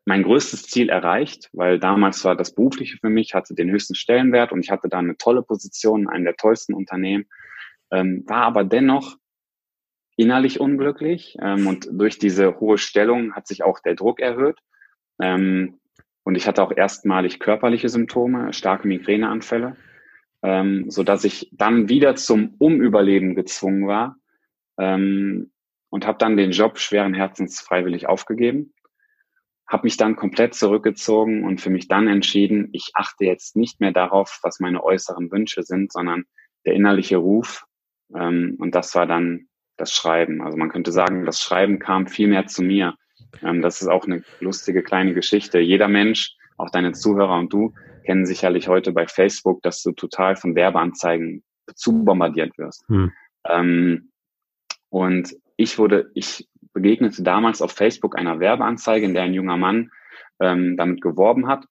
mein 0.04 0.22
größtes 0.22 0.64
Ziel 0.64 0.90
erreicht, 0.90 1.48
weil 1.52 1.80
damals 1.80 2.24
war 2.24 2.36
das 2.36 2.54
Berufliche 2.54 2.98
für 2.98 3.08
mich, 3.08 3.34
hatte 3.34 3.54
den 3.54 3.70
höchsten 3.70 3.94
Stellenwert 3.94 4.52
und 4.52 4.60
ich 4.60 4.70
hatte 4.70 4.88
da 4.88 4.98
eine 4.98 5.16
tolle 5.16 5.42
Position 5.42 6.02
in 6.02 6.08
einem 6.08 6.24
der 6.24 6.36
tollsten 6.36 6.74
Unternehmen, 6.74 7.26
ähm, 7.90 8.24
war 8.26 8.42
aber 8.42 8.64
dennoch 8.64 9.16
innerlich 10.16 10.60
unglücklich 10.60 11.36
ähm, 11.40 11.66
und 11.66 11.88
durch 11.92 12.18
diese 12.18 12.58
hohe 12.58 12.78
Stellung 12.78 13.34
hat 13.34 13.46
sich 13.46 13.62
auch 13.62 13.80
der 13.80 13.94
Druck 13.94 14.20
erhöht 14.20 14.58
ähm, 15.20 15.78
und 16.24 16.34
ich 16.34 16.46
hatte 16.46 16.62
auch 16.62 16.72
erstmalig 16.72 17.38
körperliche 17.38 17.88
Symptome, 17.88 18.52
starke 18.52 18.88
Migräneanfälle, 18.88 19.76
ähm, 20.42 20.90
so 20.90 21.02
dass 21.02 21.24
ich 21.24 21.50
dann 21.52 21.88
wieder 21.88 22.16
zum 22.16 22.54
Umüberleben 22.58 23.34
gezwungen 23.34 23.86
war 23.86 24.16
ähm, 24.78 25.52
und 25.90 26.06
habe 26.06 26.18
dann 26.18 26.36
den 26.36 26.50
Job 26.50 26.78
schweren 26.78 27.14
Herzens 27.14 27.60
freiwillig 27.60 28.08
aufgegeben 28.08 28.72
habe 29.66 29.86
mich 29.86 29.96
dann 29.96 30.16
komplett 30.16 30.54
zurückgezogen 30.54 31.44
und 31.44 31.60
für 31.60 31.70
mich 31.70 31.88
dann 31.88 32.06
entschieden, 32.06 32.68
ich 32.72 32.90
achte 32.94 33.24
jetzt 33.24 33.56
nicht 33.56 33.80
mehr 33.80 33.92
darauf, 33.92 34.38
was 34.42 34.60
meine 34.60 34.82
äußeren 34.82 35.30
Wünsche 35.32 35.62
sind, 35.62 35.92
sondern 35.92 36.24
der 36.64 36.74
innerliche 36.74 37.16
Ruf. 37.16 37.64
Ähm, 38.14 38.56
und 38.58 38.74
das 38.74 38.94
war 38.94 39.06
dann 39.06 39.48
das 39.76 39.92
Schreiben. 39.92 40.42
Also 40.42 40.56
man 40.56 40.70
könnte 40.70 40.92
sagen, 40.92 41.24
das 41.24 41.40
Schreiben 41.40 41.78
kam 41.78 42.06
viel 42.06 42.28
mehr 42.28 42.46
zu 42.46 42.62
mir. 42.62 42.94
Ähm, 43.42 43.62
das 43.62 43.82
ist 43.82 43.88
auch 43.88 44.04
eine 44.04 44.22
lustige 44.40 44.82
kleine 44.82 45.14
Geschichte. 45.14 45.58
Jeder 45.58 45.88
Mensch, 45.88 46.34
auch 46.56 46.70
deine 46.70 46.92
Zuhörer 46.92 47.38
und 47.38 47.52
du, 47.52 47.74
kennen 48.04 48.26
sicherlich 48.26 48.68
heute 48.68 48.92
bei 48.92 49.06
Facebook, 49.06 49.62
dass 49.62 49.82
du 49.82 49.92
total 49.92 50.36
von 50.36 50.54
Werbeanzeigen 50.54 51.42
zu 51.74 52.04
bombardiert 52.04 52.56
wirst. 52.56 52.84
Hm. 52.88 53.12
Ähm, 53.48 54.12
und 54.88 55.34
ich 55.56 55.78
wurde, 55.78 56.10
ich 56.14 56.48
begegnete 56.72 57.22
damals 57.22 57.60
auf 57.62 57.72
Facebook 57.72 58.16
einer 58.16 58.38
Werbeanzeige, 58.40 59.04
in 59.04 59.14
der 59.14 59.24
ein 59.24 59.34
junger 59.34 59.56
Mann 59.56 59.90
ähm, 60.40 60.76
damit 60.76 61.00
geworben 61.00 61.48
hat, 61.48 61.64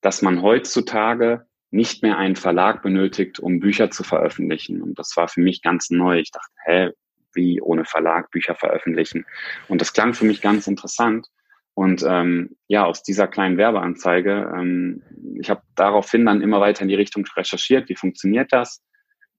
dass 0.00 0.22
man 0.22 0.42
heutzutage 0.42 1.46
nicht 1.76 2.02
mehr 2.02 2.18
einen 2.18 2.36
Verlag 2.36 2.82
benötigt, 2.82 3.38
um 3.38 3.60
Bücher 3.60 3.90
zu 3.90 4.02
veröffentlichen. 4.02 4.82
Und 4.82 4.98
das 4.98 5.16
war 5.16 5.28
für 5.28 5.40
mich 5.40 5.62
ganz 5.62 5.90
neu. 5.90 6.18
Ich 6.18 6.32
dachte, 6.32 6.52
hä, 6.64 6.90
wie 7.34 7.60
ohne 7.60 7.84
Verlag 7.84 8.30
Bücher 8.30 8.54
veröffentlichen? 8.54 9.26
Und 9.68 9.80
das 9.80 9.92
klang 9.92 10.14
für 10.14 10.24
mich 10.24 10.40
ganz 10.40 10.66
interessant. 10.66 11.28
Und 11.74 12.02
ähm, 12.08 12.56
ja, 12.66 12.86
aus 12.86 13.02
dieser 13.02 13.28
kleinen 13.28 13.58
Werbeanzeige, 13.58 14.50
ähm, 14.56 15.02
ich 15.38 15.50
habe 15.50 15.62
daraufhin 15.74 16.24
dann 16.24 16.40
immer 16.40 16.60
weiter 16.60 16.82
in 16.82 16.88
die 16.88 16.94
Richtung 16.94 17.24
recherchiert, 17.36 17.88
wie 17.88 17.96
funktioniert 17.96 18.52
das? 18.52 18.82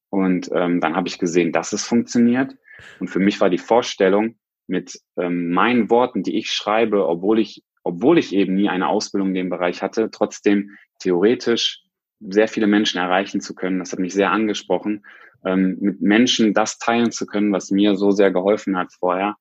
Und 0.10 0.50
ähm, 0.54 0.80
dann 0.80 0.96
habe 0.96 1.08
ich 1.08 1.18
gesehen, 1.18 1.52
dass 1.52 1.74
es 1.74 1.84
funktioniert. 1.84 2.54
Und 3.00 3.08
für 3.08 3.20
mich 3.20 3.42
war 3.42 3.50
die 3.50 3.58
Vorstellung, 3.58 4.38
mit 4.68 5.00
ähm, 5.18 5.52
meinen 5.52 5.90
Worten, 5.90 6.24
die 6.24 6.38
ich 6.38 6.52
schreibe, 6.52 7.08
obwohl 7.08 7.40
ich, 7.40 7.64
obwohl 7.84 8.18
ich 8.18 8.34
eben 8.34 8.56
nie 8.56 8.70
eine 8.70 8.88
Ausbildung 8.90 9.30
in 9.30 9.36
dem 9.36 9.50
Bereich 9.50 9.82
hatte, 9.82 10.12
trotzdem 10.12 10.78
theoretisch 11.00 11.84
sehr 12.20 12.48
viele 12.48 12.68
Menschen 12.68 13.00
erreichen 13.00 13.42
zu 13.42 13.54
können. 13.56 13.80
Das 13.80 13.92
hat 13.92 14.00
mich 14.00 14.14
sehr 14.14 14.32
angesprochen, 14.32 15.06
ähm, 15.46 15.78
mit 15.80 16.02
Menschen 16.02 16.54
das 16.54 16.80
teilen 16.80 17.12
zu 17.12 17.26
können, 17.26 17.52
was 17.52 17.72
mir 17.72 17.96
so 17.96 18.12
sehr 18.12 18.32
geholfen 18.32 18.78
hat 18.78 18.92
vorher. 18.94 19.36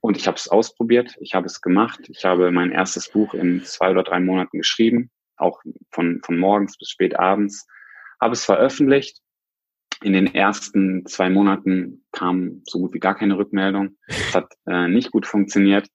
Und 0.00 0.16
ich 0.16 0.26
habe 0.26 0.36
es 0.36 0.48
ausprobiert, 0.48 1.16
ich 1.20 1.34
habe 1.34 1.46
es 1.46 1.60
gemacht. 1.60 2.00
Ich 2.08 2.24
habe 2.24 2.50
mein 2.50 2.72
erstes 2.72 3.08
Buch 3.08 3.34
in 3.34 3.62
zwei 3.64 3.90
oder 3.90 4.02
drei 4.02 4.18
Monaten 4.20 4.58
geschrieben, 4.58 5.10
auch 5.36 5.60
von, 5.90 6.20
von 6.24 6.38
morgens 6.38 6.76
bis 6.76 6.90
spät 6.90 7.18
abends, 7.18 7.66
habe 8.20 8.32
es 8.32 8.44
veröffentlicht 8.44 9.22
in 10.02 10.12
den 10.12 10.34
ersten 10.34 11.06
zwei 11.06 11.30
Monaten 11.30 12.04
kam 12.12 12.62
so 12.64 12.80
gut 12.80 12.94
wie 12.94 12.98
gar 12.98 13.14
keine 13.14 13.38
Rückmeldung. 13.38 13.96
Das 14.08 14.34
hat 14.34 14.52
äh, 14.66 14.88
nicht 14.88 15.10
gut 15.10 15.26
funktioniert. 15.26 15.88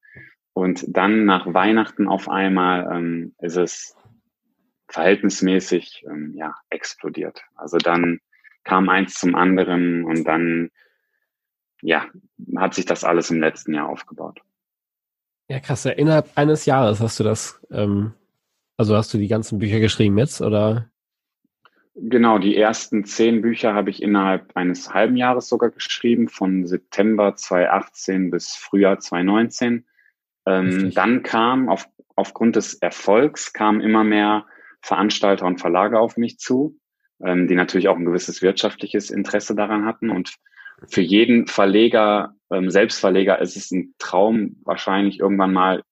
Und 0.53 0.85
dann 0.87 1.25
nach 1.25 1.53
Weihnachten 1.53 2.07
auf 2.07 2.29
einmal 2.29 2.89
ähm, 2.91 3.35
ist 3.39 3.57
es 3.57 3.95
verhältnismäßig 4.87 6.05
ähm, 6.07 6.33
ja, 6.35 6.55
explodiert. 6.69 7.43
Also 7.55 7.77
dann 7.77 8.19
kam 8.63 8.89
eins 8.89 9.15
zum 9.15 9.35
anderen 9.35 10.03
und 10.05 10.23
dann 10.25 10.71
ja, 11.81 12.05
hat 12.57 12.73
sich 12.73 12.85
das 12.85 13.03
alles 13.03 13.29
im 13.29 13.39
letzten 13.39 13.73
Jahr 13.73 13.89
aufgebaut. 13.89 14.41
Ja, 15.49 15.59
krass. 15.59 15.85
Innerhalb 15.85 16.29
eines 16.35 16.65
Jahres 16.65 16.99
hast 16.99 17.19
du 17.19 17.23
das, 17.23 17.61
ähm, 17.71 18.13
also 18.75 18.95
hast 18.95 19.13
du 19.13 19.17
die 19.17 19.27
ganzen 19.27 19.59
Bücher 19.59 19.79
geschrieben 19.79 20.17
jetzt 20.17 20.41
oder? 20.41 20.89
Genau, 21.95 22.37
die 22.37 22.55
ersten 22.55 23.05
zehn 23.05 23.41
Bücher 23.41 23.73
habe 23.73 23.89
ich 23.89 24.03
innerhalb 24.03 24.55
eines 24.55 24.93
halben 24.93 25.17
Jahres 25.17 25.49
sogar 25.49 25.71
geschrieben, 25.71 26.27
von 26.27 26.67
September 26.67 27.35
2018 27.35 28.29
bis 28.29 28.53
Frühjahr 28.55 28.99
2019. 28.99 29.85
Ähm, 30.45 30.91
dann 30.93 31.23
kam 31.23 31.69
auf, 31.69 31.89
aufgrund 32.15 32.55
des 32.55 32.75
Erfolgs 32.75 33.51
kamen 33.51 33.81
immer 33.81 34.03
mehr 34.03 34.45
Veranstalter 34.87 35.45
und 35.45 35.59
Verlage 35.59 35.99
auf 35.99 36.15
mich 36.17 36.39
zu, 36.39 36.79
ähm, 37.23 37.47
die 37.47 37.55
natürlich 37.55 37.89
auch 37.89 37.97
ein 37.97 38.05
gewisses 38.05 38.41
wirtschaftliches 38.41 39.09
Interesse 39.09 39.53
daran 39.53 39.85
hatten. 39.85 40.09
Und 40.09 40.35
für 40.87 41.01
jeden 41.01 41.47
Verleger, 41.47 42.35
ähm, 42.49 42.69
Selbstverleger, 42.69 43.39
ist 43.41 43.57
es 43.57 43.71
ein 43.71 43.93
Traum, 43.99 44.57
wahrscheinlich 44.63 45.19
irgendwann 45.19 45.51
mal 45.51 45.83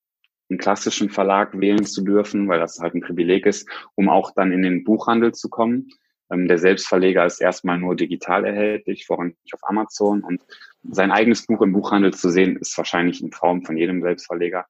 einen 0.49 0.59
klassischen 0.59 1.09
Verlag 1.09 1.59
wählen 1.59 1.85
zu 1.85 2.03
dürfen, 2.03 2.47
weil 2.47 2.59
das 2.59 2.79
halt 2.79 2.93
ein 2.93 3.01
Privileg 3.01 3.45
ist, 3.45 3.67
um 3.95 4.09
auch 4.09 4.31
dann 4.33 4.51
in 4.51 4.61
den 4.61 4.83
Buchhandel 4.83 5.33
zu 5.33 5.49
kommen. 5.49 5.89
Ähm, 6.31 6.47
der 6.47 6.57
Selbstverleger 6.57 7.25
ist 7.25 7.41
erstmal 7.41 7.77
nur 7.77 7.95
digital 7.95 8.45
erhältlich, 8.45 9.05
vorrangig 9.05 9.35
auf 9.53 9.61
Amazon. 9.63 10.23
Und 10.23 10.41
sein 10.83 11.11
eigenes 11.11 11.45
Buch 11.45 11.61
im 11.61 11.73
Buchhandel 11.73 12.13
zu 12.13 12.29
sehen, 12.29 12.55
ist 12.55 12.77
wahrscheinlich 12.77 13.19
ein 13.21 13.31
Traum 13.31 13.63
von 13.63 13.75
jedem 13.75 14.01
Selbstverleger. 14.01 14.65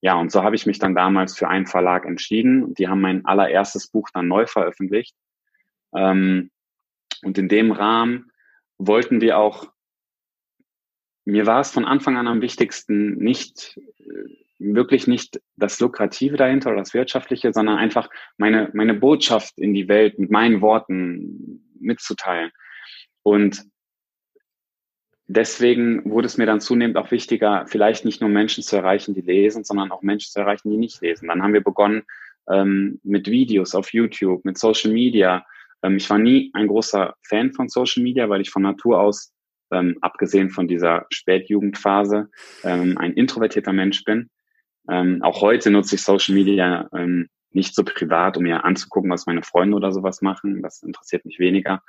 Ja, 0.00 0.14
und 0.14 0.30
so 0.30 0.44
habe 0.44 0.54
ich 0.54 0.66
mich 0.66 0.78
dann 0.78 0.94
damals 0.94 1.36
für 1.36 1.48
einen 1.48 1.66
Verlag 1.66 2.04
entschieden. 2.04 2.74
Die 2.74 2.88
haben 2.88 3.00
mein 3.00 3.24
allererstes 3.24 3.88
Buch 3.88 4.08
dann 4.12 4.28
neu 4.28 4.46
veröffentlicht. 4.46 5.14
Ähm, 5.94 6.50
und 7.22 7.36
in 7.36 7.48
dem 7.48 7.72
Rahmen 7.72 8.30
wollten 8.78 9.20
wir 9.20 9.38
auch, 9.38 9.72
mir 11.24 11.46
war 11.46 11.60
es 11.60 11.72
von 11.72 11.84
Anfang 11.84 12.16
an 12.16 12.28
am 12.28 12.40
wichtigsten, 12.40 13.16
nicht 13.18 13.78
äh, 13.98 14.28
wirklich 14.58 15.06
nicht 15.06 15.40
das 15.56 15.78
Lukrative 15.80 16.36
dahinter 16.36 16.70
oder 16.70 16.80
das 16.80 16.94
Wirtschaftliche, 16.94 17.52
sondern 17.52 17.78
einfach 17.78 18.08
meine, 18.36 18.70
meine 18.74 18.94
Botschaft 18.94 19.58
in 19.58 19.74
die 19.74 19.88
Welt 19.88 20.18
mit 20.18 20.30
meinen 20.30 20.60
Worten 20.60 21.64
mitzuteilen. 21.80 22.50
Und 23.22 23.64
deswegen 25.28 26.10
wurde 26.10 26.26
es 26.26 26.38
mir 26.38 26.46
dann 26.46 26.60
zunehmend 26.60 26.96
auch 26.96 27.10
wichtiger, 27.10 27.66
vielleicht 27.68 28.04
nicht 28.04 28.20
nur 28.20 28.30
Menschen 28.30 28.64
zu 28.64 28.76
erreichen, 28.76 29.14
die 29.14 29.20
lesen, 29.20 29.62
sondern 29.62 29.92
auch 29.92 30.02
Menschen 30.02 30.32
zu 30.32 30.40
erreichen, 30.40 30.70
die 30.70 30.78
nicht 30.78 31.00
lesen. 31.00 31.28
Dann 31.28 31.42
haben 31.42 31.52
wir 31.52 31.62
begonnen 31.62 32.02
ähm, 32.50 32.98
mit 33.04 33.28
Videos 33.30 33.74
auf 33.74 33.92
YouTube, 33.92 34.44
mit 34.44 34.58
Social 34.58 34.90
Media. 34.90 35.44
Ähm, 35.82 35.96
ich 35.96 36.08
war 36.10 36.18
nie 36.18 36.50
ein 36.54 36.66
großer 36.66 37.14
Fan 37.22 37.52
von 37.52 37.68
Social 37.68 38.02
Media, 38.02 38.28
weil 38.28 38.40
ich 38.40 38.50
von 38.50 38.62
Natur 38.62 39.00
aus, 39.00 39.32
ähm, 39.70 39.98
abgesehen 40.00 40.50
von 40.50 40.66
dieser 40.66 41.06
Spätjugendphase, 41.10 42.30
ähm, 42.64 42.96
ein 42.96 43.12
introvertierter 43.12 43.74
Mensch 43.74 44.04
bin. 44.04 44.30
Ähm, 44.90 45.22
auch 45.22 45.42
heute 45.42 45.70
nutze 45.70 45.96
ich 45.96 46.02
Social 46.02 46.34
Media 46.34 46.88
ähm, 46.94 47.28
nicht 47.50 47.74
so 47.74 47.84
privat, 47.84 48.38
um 48.38 48.44
mir 48.44 48.64
anzugucken, 48.64 49.10
was 49.10 49.26
meine 49.26 49.42
Freunde 49.42 49.76
oder 49.76 49.92
sowas 49.92 50.22
machen. 50.22 50.62
Das 50.62 50.82
interessiert 50.82 51.26
mich 51.26 51.38
weniger. 51.38 51.82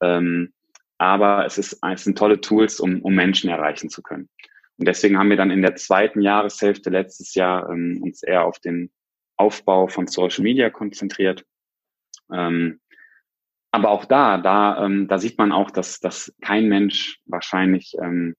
Ähm, 0.00 0.52
aber 1.00 1.46
es, 1.46 1.56
ist, 1.56 1.78
es 1.82 2.04
sind 2.04 2.18
tolle 2.18 2.40
Tools, 2.40 2.78
um, 2.78 3.00
um 3.00 3.14
Menschen 3.14 3.48
erreichen 3.48 3.88
zu 3.88 4.02
können. 4.02 4.28
Und 4.76 4.86
deswegen 4.86 5.18
haben 5.18 5.30
wir 5.30 5.38
dann 5.38 5.50
in 5.50 5.62
der 5.62 5.76
zweiten 5.76 6.20
Jahreshälfte 6.20 6.90
letztes 6.90 7.34
Jahr 7.34 7.70
ähm, 7.70 8.00
uns 8.02 8.22
eher 8.22 8.44
auf 8.44 8.58
den 8.58 8.90
Aufbau 9.36 9.86
von 9.88 10.06
Social 10.06 10.42
Media 10.42 10.68
konzentriert. 10.68 11.44
Ähm, 12.30 12.80
aber 13.70 13.90
auch 13.90 14.04
da, 14.04 14.36
da, 14.36 14.84
ähm, 14.84 15.08
da 15.08 15.18
sieht 15.18 15.38
man 15.38 15.52
auch, 15.52 15.70
dass, 15.70 16.00
dass 16.00 16.34
kein 16.42 16.68
Mensch 16.68 17.20
wahrscheinlich 17.24 17.94
ähm, 17.98 18.34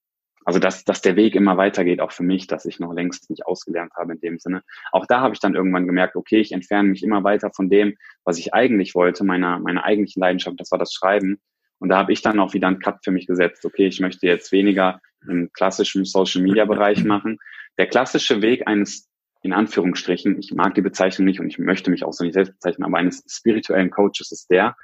also 0.46 0.60
dass, 0.60 0.84
dass 0.84 1.02
der 1.02 1.16
Weg 1.16 1.36
immer 1.36 1.58
weitergeht, 1.58 2.02
auch 2.02 2.12
für 2.12 2.24
mich, 2.24 2.48
dass 2.48 2.66
ich 2.66 2.80
noch 2.80 2.94
längst 2.94 3.30
nicht 3.30 3.46
ausgelernt 3.46 3.94
habe 3.96 4.14
in 4.14 4.20
dem 4.22 4.40
Sinne. 4.40 4.64
Auch 4.92 5.06
da 5.06 5.22
habe 5.22 5.34
ich 5.34 5.40
dann 5.40 5.56
irgendwann 5.56 5.86
gemerkt, 5.86 6.16
okay, 6.16 6.40
ich 6.40 6.52
entferne 6.52 6.90
mich 6.90 7.04
immer 7.04 7.24
weiter 7.24 7.52
von 7.54 7.70
dem, 7.70 7.96
was 8.24 8.40
ich 8.40 8.54
eigentlich 8.54 8.96
wollte, 8.96 9.24
meiner, 9.24 9.60
meiner 9.60 9.84
eigentlichen 9.84 10.20
Leidenschaft, 10.20 10.60
das 10.60 10.72
war 10.72 10.80
das 10.80 10.94
Schreiben. 10.94 11.40
Und 11.82 11.90
da 11.90 11.98
habe 11.98 12.14
ich 12.14 12.22
dann 12.22 12.40
auch 12.40 12.54
wieder 12.54 12.68
einen 12.68 12.80
Cut 12.80 13.04
für 13.04 13.12
mich 13.12 13.26
gesetzt. 13.26 13.66
Okay, 13.66 13.88
ich 13.88 14.00
möchte 14.00 14.28
jetzt 14.28 14.52
weniger 14.52 15.02
im 15.28 15.52
klassischen 15.52 16.06
Social 16.06 16.42
Media 16.42 16.66
Bereich 16.66 17.04
machen. 17.04 17.40
Der 17.78 17.88
klassische 17.88 18.42
Weg 18.42 18.68
eines 18.68 19.10
in 19.44 19.54
Anführungsstrichen, 19.54 20.38
ich 20.38 20.54
mag 20.54 20.76
die 20.76 20.84
Bezeichnung 20.84 21.26
nicht 21.26 21.40
und 21.40 21.48
ich 21.48 21.58
möchte 21.58 21.90
mich 21.90 22.04
auch 22.04 22.14
so 22.14 22.24
nicht 22.24 22.36
selbst 22.36 22.54
bezeichnen, 22.54 22.86
aber 22.86 23.00
eines 23.00 23.24
spirituellen 23.28 23.90
Coaches 23.90 24.32
ist 24.32 24.52
der, 24.52 24.76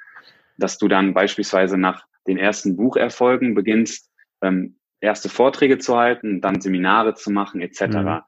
dass 0.56 0.78
du 0.78 0.88
dann 0.88 1.14
beispielsweise 1.14 1.78
nach 1.78 2.04
den 2.26 2.38
ersten 2.38 2.76
Bucherfolgen 2.76 3.54
beginnst, 3.54 4.10
ähm, 4.42 4.76
erste 5.00 5.28
Vorträge 5.28 5.78
zu 5.78 5.96
halten, 5.96 6.40
dann 6.40 6.60
Seminare 6.60 7.14
zu 7.14 7.30
machen, 7.30 7.60
etc. 7.60 7.82
Mhm. 7.82 8.20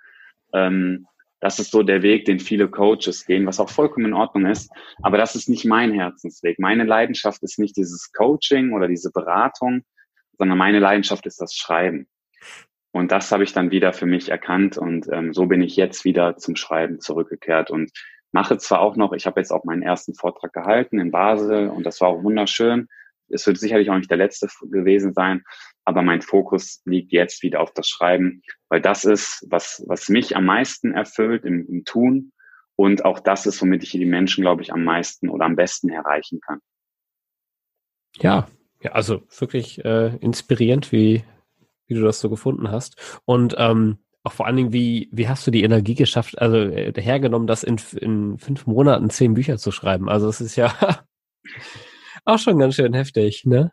Ähm, 0.52 1.06
das 1.40 1.58
ist 1.58 1.70
so 1.70 1.82
der 1.82 2.02
Weg, 2.02 2.26
den 2.26 2.38
viele 2.38 2.68
Coaches 2.68 3.24
gehen, 3.24 3.46
was 3.46 3.60
auch 3.60 3.70
vollkommen 3.70 4.06
in 4.06 4.14
Ordnung 4.14 4.46
ist. 4.46 4.70
Aber 5.02 5.16
das 5.16 5.34
ist 5.34 5.48
nicht 5.48 5.64
mein 5.64 5.92
Herzensweg. 5.92 6.58
Meine 6.58 6.84
Leidenschaft 6.84 7.42
ist 7.42 7.58
nicht 7.58 7.76
dieses 7.76 8.12
Coaching 8.12 8.72
oder 8.72 8.88
diese 8.88 9.10
Beratung, 9.10 9.82
sondern 10.38 10.58
meine 10.58 10.78
Leidenschaft 10.78 11.26
ist 11.26 11.40
das 11.40 11.54
Schreiben. 11.54 12.06
Und 12.92 13.12
das 13.12 13.30
habe 13.32 13.44
ich 13.44 13.52
dann 13.52 13.70
wieder 13.70 13.92
für 13.92 14.06
mich 14.06 14.30
erkannt 14.30 14.76
und 14.76 15.06
ähm, 15.12 15.32
so 15.32 15.46
bin 15.46 15.62
ich 15.62 15.76
jetzt 15.76 16.04
wieder 16.04 16.36
zum 16.36 16.56
Schreiben 16.56 17.00
zurückgekehrt 17.00 17.70
und 17.70 17.92
mache 18.32 18.58
zwar 18.58 18.80
auch 18.80 18.96
noch, 18.96 19.12
ich 19.12 19.26
habe 19.26 19.40
jetzt 19.40 19.52
auch 19.52 19.64
meinen 19.64 19.82
ersten 19.82 20.14
Vortrag 20.14 20.52
gehalten 20.52 20.98
in 20.98 21.10
Basel 21.10 21.68
und 21.68 21.84
das 21.84 22.00
war 22.00 22.08
auch 22.08 22.22
wunderschön. 22.22 22.88
Es 23.28 23.46
wird 23.46 23.58
sicherlich 23.58 23.90
auch 23.90 23.96
nicht 23.96 24.10
der 24.10 24.18
letzte 24.18 24.48
gewesen 24.62 25.12
sein, 25.14 25.44
aber 25.90 26.02
mein 26.02 26.22
Fokus 26.22 26.80
liegt 26.84 27.12
jetzt 27.12 27.42
wieder 27.42 27.60
auf 27.60 27.72
das 27.74 27.88
Schreiben, 27.88 28.42
weil 28.68 28.80
das 28.80 29.04
ist, 29.04 29.44
was, 29.50 29.84
was 29.86 30.08
mich 30.08 30.36
am 30.36 30.46
meisten 30.46 30.92
erfüllt 30.92 31.44
im, 31.44 31.66
im 31.68 31.84
Tun 31.84 32.32
und 32.76 33.04
auch 33.04 33.20
das 33.20 33.44
ist, 33.44 33.60
womit 33.60 33.82
ich 33.82 33.90
die 33.90 34.06
Menschen, 34.06 34.40
glaube 34.42 34.62
ich, 34.62 34.72
am 34.72 34.84
meisten 34.84 35.28
oder 35.28 35.44
am 35.44 35.56
besten 35.56 35.90
erreichen 35.90 36.40
kann. 36.40 36.60
Ja, 38.16 38.48
ja, 38.82 38.92
also 38.92 39.22
wirklich 39.38 39.84
äh, 39.84 40.16
inspirierend, 40.16 40.92
wie, 40.92 41.24
wie 41.86 41.94
du 41.94 42.02
das 42.02 42.20
so 42.20 42.30
gefunden 42.30 42.70
hast. 42.70 43.20
Und 43.26 43.54
ähm, 43.58 43.98
auch 44.22 44.32
vor 44.32 44.46
allen 44.46 44.56
Dingen, 44.56 44.72
wie, 44.72 45.08
wie 45.12 45.28
hast 45.28 45.46
du 45.46 45.50
die 45.50 45.62
Energie 45.62 45.94
geschafft, 45.94 46.38
also 46.40 46.56
äh, 46.56 46.92
hergenommen, 46.96 47.46
das 47.46 47.64
in, 47.64 47.80
in 47.96 48.38
fünf 48.38 48.66
Monaten 48.66 49.10
zehn 49.10 49.34
Bücher 49.34 49.58
zu 49.58 49.72
schreiben? 49.72 50.08
Also 50.08 50.28
es 50.28 50.40
ist 50.40 50.56
ja 50.56 50.72
auch 52.24 52.38
schon 52.38 52.58
ganz 52.58 52.76
schön 52.76 52.94
heftig, 52.94 53.44
ne? 53.44 53.72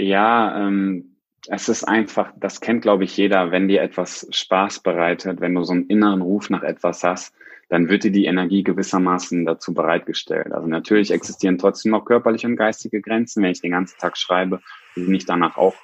Ja, 0.00 0.56
ähm, 0.56 1.16
es 1.48 1.68
ist 1.68 1.82
einfach, 1.82 2.32
das 2.36 2.60
kennt, 2.60 2.82
glaube 2.82 3.02
ich, 3.02 3.16
jeder, 3.16 3.50
wenn 3.50 3.66
dir 3.66 3.82
etwas 3.82 4.28
Spaß 4.30 4.80
bereitet, 4.80 5.40
wenn 5.40 5.54
du 5.54 5.64
so 5.64 5.72
einen 5.72 5.86
inneren 5.86 6.22
Ruf 6.22 6.50
nach 6.50 6.62
etwas 6.62 7.02
hast, 7.02 7.34
dann 7.68 7.88
wird 7.88 8.04
dir 8.04 8.12
die 8.12 8.26
Energie 8.26 8.62
gewissermaßen 8.62 9.44
dazu 9.44 9.74
bereitgestellt. 9.74 10.52
Also 10.52 10.68
natürlich 10.68 11.10
existieren 11.10 11.58
trotzdem 11.58 11.90
noch 11.90 12.04
körperliche 12.04 12.46
und 12.46 12.54
geistige 12.54 13.02
Grenzen. 13.02 13.42
Wenn 13.42 13.50
ich 13.50 13.60
den 13.60 13.72
ganzen 13.72 13.98
Tag 13.98 14.16
schreibe, 14.16 14.60
bin 14.94 15.12
ich 15.12 15.26
danach 15.26 15.56
auch 15.56 15.74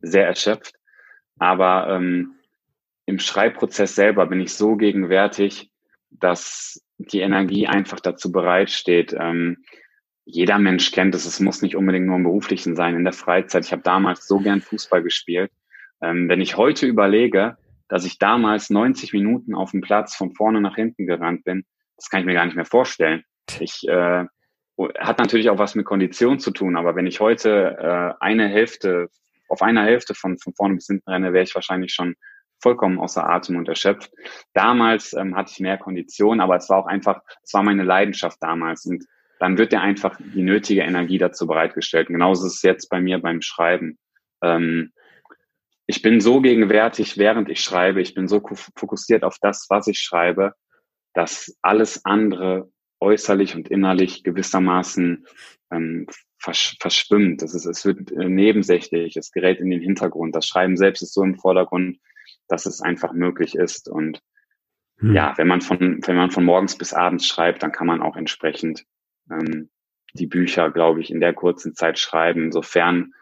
sehr 0.00 0.26
erschöpft. 0.26 0.74
Aber 1.38 1.90
ähm, 1.90 2.32
im 3.06 3.20
Schreibprozess 3.20 3.94
selber 3.94 4.26
bin 4.26 4.40
ich 4.40 4.52
so 4.52 4.74
gegenwärtig, 4.74 5.70
dass 6.10 6.84
die 6.98 7.20
Energie 7.20 7.68
einfach 7.68 8.00
dazu 8.00 8.32
bereitsteht. 8.32 9.14
Ähm, 9.16 9.58
jeder 10.30 10.58
Mensch 10.58 10.92
kennt 10.92 11.14
es, 11.14 11.26
es 11.26 11.40
muss 11.40 11.62
nicht 11.62 11.76
unbedingt 11.76 12.06
nur 12.06 12.16
im 12.16 12.24
Beruflichen 12.24 12.76
sein, 12.76 12.94
in 12.94 13.04
der 13.04 13.12
Freizeit. 13.12 13.64
Ich 13.64 13.72
habe 13.72 13.82
damals 13.82 14.26
so 14.26 14.38
gern 14.38 14.60
Fußball 14.60 15.02
gespielt. 15.02 15.50
Ähm, 16.02 16.28
wenn 16.28 16.40
ich 16.40 16.56
heute 16.56 16.86
überlege, 16.86 17.56
dass 17.88 18.04
ich 18.04 18.18
damals 18.18 18.70
90 18.70 19.12
Minuten 19.12 19.54
auf 19.54 19.72
dem 19.72 19.80
Platz 19.80 20.14
von 20.14 20.32
vorne 20.32 20.60
nach 20.60 20.76
hinten 20.76 21.06
gerannt 21.06 21.44
bin, 21.44 21.64
das 21.96 22.08
kann 22.08 22.20
ich 22.20 22.26
mir 22.26 22.34
gar 22.34 22.46
nicht 22.46 22.56
mehr 22.56 22.64
vorstellen. 22.64 23.24
Ich 23.58 23.86
äh, 23.88 24.24
hat 24.98 25.18
natürlich 25.18 25.50
auch 25.50 25.58
was 25.58 25.74
mit 25.74 25.84
Kondition 25.84 26.38
zu 26.38 26.52
tun, 26.52 26.76
aber 26.76 26.94
wenn 26.94 27.06
ich 27.06 27.20
heute 27.20 27.76
äh, 27.78 28.24
eine 28.24 28.48
Hälfte, 28.48 29.08
auf 29.48 29.62
einer 29.62 29.84
Hälfte 29.84 30.14
von, 30.14 30.38
von 30.38 30.54
vorne 30.54 30.76
bis 30.76 30.86
hinten 30.86 31.10
renne, 31.10 31.32
wäre 31.32 31.44
ich 31.44 31.54
wahrscheinlich 31.54 31.92
schon 31.92 32.14
vollkommen 32.60 32.98
außer 32.98 33.28
Atem 33.28 33.56
und 33.56 33.68
erschöpft. 33.68 34.12
Damals 34.54 35.12
ähm, 35.12 35.34
hatte 35.34 35.50
ich 35.52 35.60
mehr 35.60 35.78
Kondition, 35.78 36.40
aber 36.40 36.56
es 36.56 36.68
war 36.68 36.78
auch 36.78 36.86
einfach, 36.86 37.20
es 37.42 37.52
war 37.52 37.62
meine 37.62 37.82
Leidenschaft 37.82 38.38
damals 38.40 38.86
und 38.86 39.04
dann 39.40 39.56
wird 39.56 39.72
dir 39.72 39.80
einfach 39.80 40.20
die 40.34 40.42
nötige 40.42 40.82
Energie 40.82 41.18
dazu 41.18 41.46
bereitgestellt. 41.46 42.08
Und 42.08 42.14
genauso 42.14 42.46
ist 42.46 42.56
es 42.56 42.62
jetzt 42.62 42.90
bei 42.90 43.00
mir 43.00 43.18
beim 43.18 43.40
Schreiben. 43.40 43.98
Ähm, 44.42 44.92
ich 45.86 46.02
bin 46.02 46.20
so 46.20 46.40
gegenwärtig, 46.42 47.16
während 47.16 47.48
ich 47.48 47.60
schreibe, 47.62 48.02
ich 48.02 48.14
bin 48.14 48.28
so 48.28 48.42
fokussiert 48.76 49.24
auf 49.24 49.38
das, 49.40 49.66
was 49.70 49.86
ich 49.88 49.98
schreibe, 49.98 50.52
dass 51.14 51.56
alles 51.62 52.04
andere 52.04 52.70
äußerlich 53.00 53.56
und 53.56 53.68
innerlich 53.68 54.22
gewissermaßen 54.22 55.26
ähm, 55.72 56.06
versch 56.38 56.76
verschwimmt. 56.78 57.40
Das 57.40 57.54
ist, 57.54 57.64
es 57.64 57.86
wird 57.86 58.12
äh, 58.12 58.28
nebensächlich, 58.28 59.16
es 59.16 59.32
gerät 59.32 59.58
in 59.58 59.70
den 59.70 59.80
Hintergrund. 59.80 60.36
Das 60.36 60.46
Schreiben 60.46 60.76
selbst 60.76 61.02
ist 61.02 61.14
so 61.14 61.22
im 61.22 61.36
Vordergrund, 61.36 61.98
dass 62.46 62.66
es 62.66 62.82
einfach 62.82 63.14
möglich 63.14 63.54
ist. 63.54 63.88
Und 63.88 64.20
hm. 64.98 65.14
ja, 65.14 65.32
wenn 65.38 65.48
man 65.48 65.62
von, 65.62 66.00
wenn 66.06 66.16
man 66.16 66.30
von 66.30 66.44
morgens 66.44 66.76
bis 66.76 66.92
abends 66.92 67.26
schreibt, 67.26 67.62
dann 67.62 67.72
kann 67.72 67.86
man 67.86 68.02
auch 68.02 68.16
entsprechend 68.16 68.84
ähm, 69.30 69.70
die 70.14 70.26
Bücher, 70.26 70.70
glaube 70.70 71.00
ich, 71.00 71.10
in 71.10 71.20
der 71.20 71.34
kurzen 71.34 71.74
Zeit 71.74 71.98
schreiben, 71.98 72.52
sofern 72.52 73.12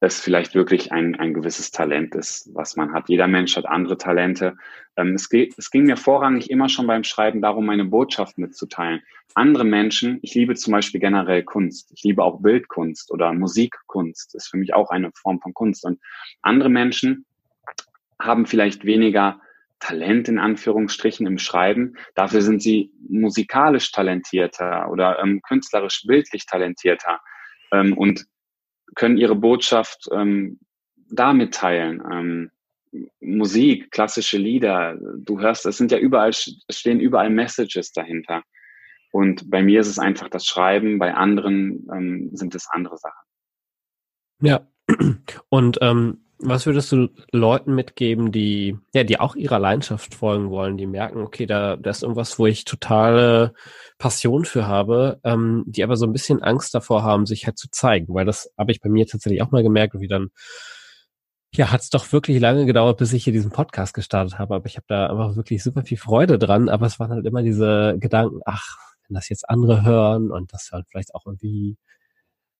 es 0.00 0.18
vielleicht 0.18 0.54
wirklich 0.54 0.92
ein, 0.92 1.14
ein 1.16 1.34
gewisses 1.34 1.70
Talent 1.72 2.14
ist, 2.14 2.48
was 2.54 2.74
man 2.74 2.92
hat. 2.94 3.10
Jeder 3.10 3.28
Mensch 3.28 3.54
hat 3.56 3.66
andere 3.66 3.98
Talente. 3.98 4.56
Ähm, 4.96 5.14
es, 5.14 5.28
geht, 5.28 5.54
es 5.58 5.70
ging 5.70 5.84
mir 5.84 5.98
vorrangig 5.98 6.50
immer 6.50 6.70
schon 6.70 6.86
beim 6.86 7.04
Schreiben 7.04 7.42
darum, 7.42 7.66
meine 7.66 7.84
Botschaft 7.84 8.38
mitzuteilen. 8.38 9.02
Andere 9.34 9.64
Menschen, 9.64 10.18
ich 10.22 10.34
liebe 10.34 10.54
zum 10.54 10.72
Beispiel 10.72 11.00
generell 11.00 11.44
Kunst. 11.44 11.92
Ich 11.94 12.02
liebe 12.02 12.24
auch 12.24 12.40
Bildkunst 12.40 13.10
oder 13.10 13.32
Musikkunst. 13.34 14.34
Ist 14.34 14.48
für 14.48 14.56
mich 14.56 14.72
auch 14.72 14.88
eine 14.88 15.10
Form 15.12 15.38
von 15.40 15.52
Kunst. 15.52 15.84
Und 15.84 16.00
andere 16.40 16.70
Menschen 16.70 17.26
haben 18.18 18.46
vielleicht 18.46 18.86
weniger 18.86 19.40
Talent 19.80 20.28
in 20.28 20.38
Anführungsstrichen 20.38 21.26
im 21.26 21.38
Schreiben. 21.38 21.96
Dafür 22.14 22.42
sind 22.42 22.62
sie 22.62 22.92
musikalisch 23.08 23.90
talentierter 23.90 24.90
oder 24.90 25.18
ähm, 25.20 25.40
künstlerisch 25.42 26.04
bildlich 26.06 26.46
talentierter 26.46 27.20
ähm, 27.72 27.96
und 27.96 28.26
können 28.94 29.16
ihre 29.16 29.36
Botschaft 29.36 30.08
ähm, 30.12 30.60
damit 31.10 31.54
teilen. 31.54 32.02
Ähm, 32.10 32.50
Musik, 33.20 33.90
klassische 33.90 34.36
Lieder, 34.36 34.98
du 35.16 35.40
hörst, 35.40 35.64
es 35.64 35.76
sind 35.76 35.92
ja 35.92 35.98
überall, 35.98 36.30
es 36.30 36.60
stehen 36.70 37.00
überall 37.00 37.30
Messages 37.30 37.92
dahinter. 37.92 38.42
Und 39.12 39.50
bei 39.50 39.62
mir 39.62 39.80
ist 39.80 39.88
es 39.88 39.98
einfach 39.98 40.28
das 40.28 40.46
Schreiben, 40.46 40.98
bei 40.98 41.14
anderen 41.14 41.88
ähm, 41.92 42.30
sind 42.32 42.54
es 42.54 42.68
andere 42.70 42.96
Sachen. 42.98 43.26
Ja, 44.40 44.66
und 45.48 45.78
ähm, 45.80 46.18
was 46.42 46.66
würdest 46.66 46.90
du 46.92 47.08
Leuten 47.32 47.74
mitgeben, 47.74 48.32
die, 48.32 48.78
ja, 48.94 49.04
die 49.04 49.20
auch 49.20 49.36
ihrer 49.36 49.58
Leidenschaft 49.58 50.14
folgen 50.14 50.50
wollen, 50.50 50.76
die 50.76 50.86
merken, 50.86 51.20
okay, 51.22 51.46
da, 51.46 51.76
da 51.76 51.90
ist 51.90 52.02
irgendwas, 52.02 52.38
wo 52.38 52.46
ich 52.46 52.64
totale 52.64 53.52
Passion 53.98 54.44
für 54.44 54.66
habe, 54.66 55.20
ähm, 55.24 55.64
die 55.66 55.84
aber 55.84 55.96
so 55.96 56.06
ein 56.06 56.12
bisschen 56.12 56.42
Angst 56.42 56.74
davor 56.74 57.02
haben, 57.02 57.26
sich 57.26 57.46
halt 57.46 57.58
zu 57.58 57.68
zeigen, 57.70 58.14
weil 58.14 58.24
das 58.24 58.50
habe 58.56 58.72
ich 58.72 58.80
bei 58.80 58.88
mir 58.88 59.06
tatsächlich 59.06 59.42
auch 59.42 59.50
mal 59.50 59.62
gemerkt 59.62 59.94
wie 59.98 60.08
dann, 60.08 60.30
ja, 61.52 61.70
hat 61.72 61.82
es 61.82 61.90
doch 61.90 62.10
wirklich 62.12 62.40
lange 62.40 62.64
gedauert, 62.64 62.98
bis 62.98 63.12
ich 63.12 63.24
hier 63.24 63.32
diesen 63.32 63.50
Podcast 63.50 63.92
gestartet 63.92 64.38
habe, 64.38 64.54
aber 64.54 64.66
ich 64.66 64.76
habe 64.76 64.86
da 64.88 65.08
einfach 65.08 65.36
wirklich 65.36 65.62
super 65.62 65.82
viel 65.82 65.98
Freude 65.98 66.38
dran, 66.38 66.68
aber 66.68 66.86
es 66.86 66.98
waren 67.00 67.10
halt 67.10 67.26
immer 67.26 67.42
diese 67.42 67.96
Gedanken, 67.98 68.40
ach, 68.46 68.76
wenn 69.08 69.14
das 69.14 69.28
jetzt 69.28 69.48
andere 69.48 69.84
hören 69.84 70.30
und 70.30 70.52
das 70.52 70.70
hören 70.72 70.84
vielleicht 70.88 71.14
auch 71.14 71.26
irgendwie 71.26 71.76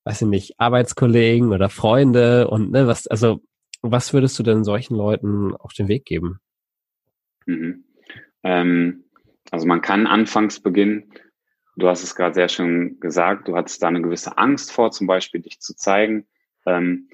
weiß 0.04 0.22
ich 0.22 0.28
nicht, 0.28 0.54
Arbeitskollegen 0.58 1.52
oder 1.52 1.68
Freunde 1.68 2.48
und 2.48 2.70
ne, 2.70 2.86
was, 2.86 3.06
also 3.06 3.42
was 3.82 4.12
würdest 4.12 4.38
du 4.38 4.42
denn 4.42 4.64
solchen 4.64 4.94
Leuten 4.94 5.54
auf 5.54 5.72
den 5.72 5.88
Weg 5.88 6.04
geben? 6.04 6.40
Mhm. 7.46 7.84
Ähm, 8.42 9.04
also 9.50 9.66
man 9.66 9.80
kann 9.80 10.06
anfangs 10.06 10.60
beginnen. 10.60 11.12
Du 11.76 11.88
hast 11.88 12.02
es 12.02 12.14
gerade 12.14 12.34
sehr 12.34 12.48
schön 12.48 13.00
gesagt. 13.00 13.48
Du 13.48 13.56
hattest 13.56 13.82
da 13.82 13.88
eine 13.88 14.02
gewisse 14.02 14.38
Angst 14.38 14.72
vor, 14.72 14.90
zum 14.90 15.06
Beispiel 15.06 15.40
dich 15.40 15.60
zu 15.60 15.74
zeigen. 15.74 16.26
Ähm, 16.66 17.08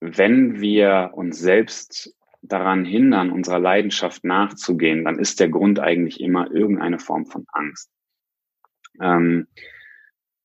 wenn 0.00 0.60
wir 0.60 1.10
uns 1.14 1.38
selbst 1.38 2.14
daran 2.42 2.84
hindern, 2.84 3.30
unserer 3.30 3.58
Leidenschaft 3.58 4.24
nachzugehen, 4.24 5.04
dann 5.04 5.18
ist 5.18 5.40
der 5.40 5.48
Grund 5.48 5.78
eigentlich 5.78 6.20
immer 6.20 6.50
irgendeine 6.50 6.98
Form 6.98 7.26
von 7.26 7.44
Angst. 7.52 7.90
Ähm, 9.00 9.46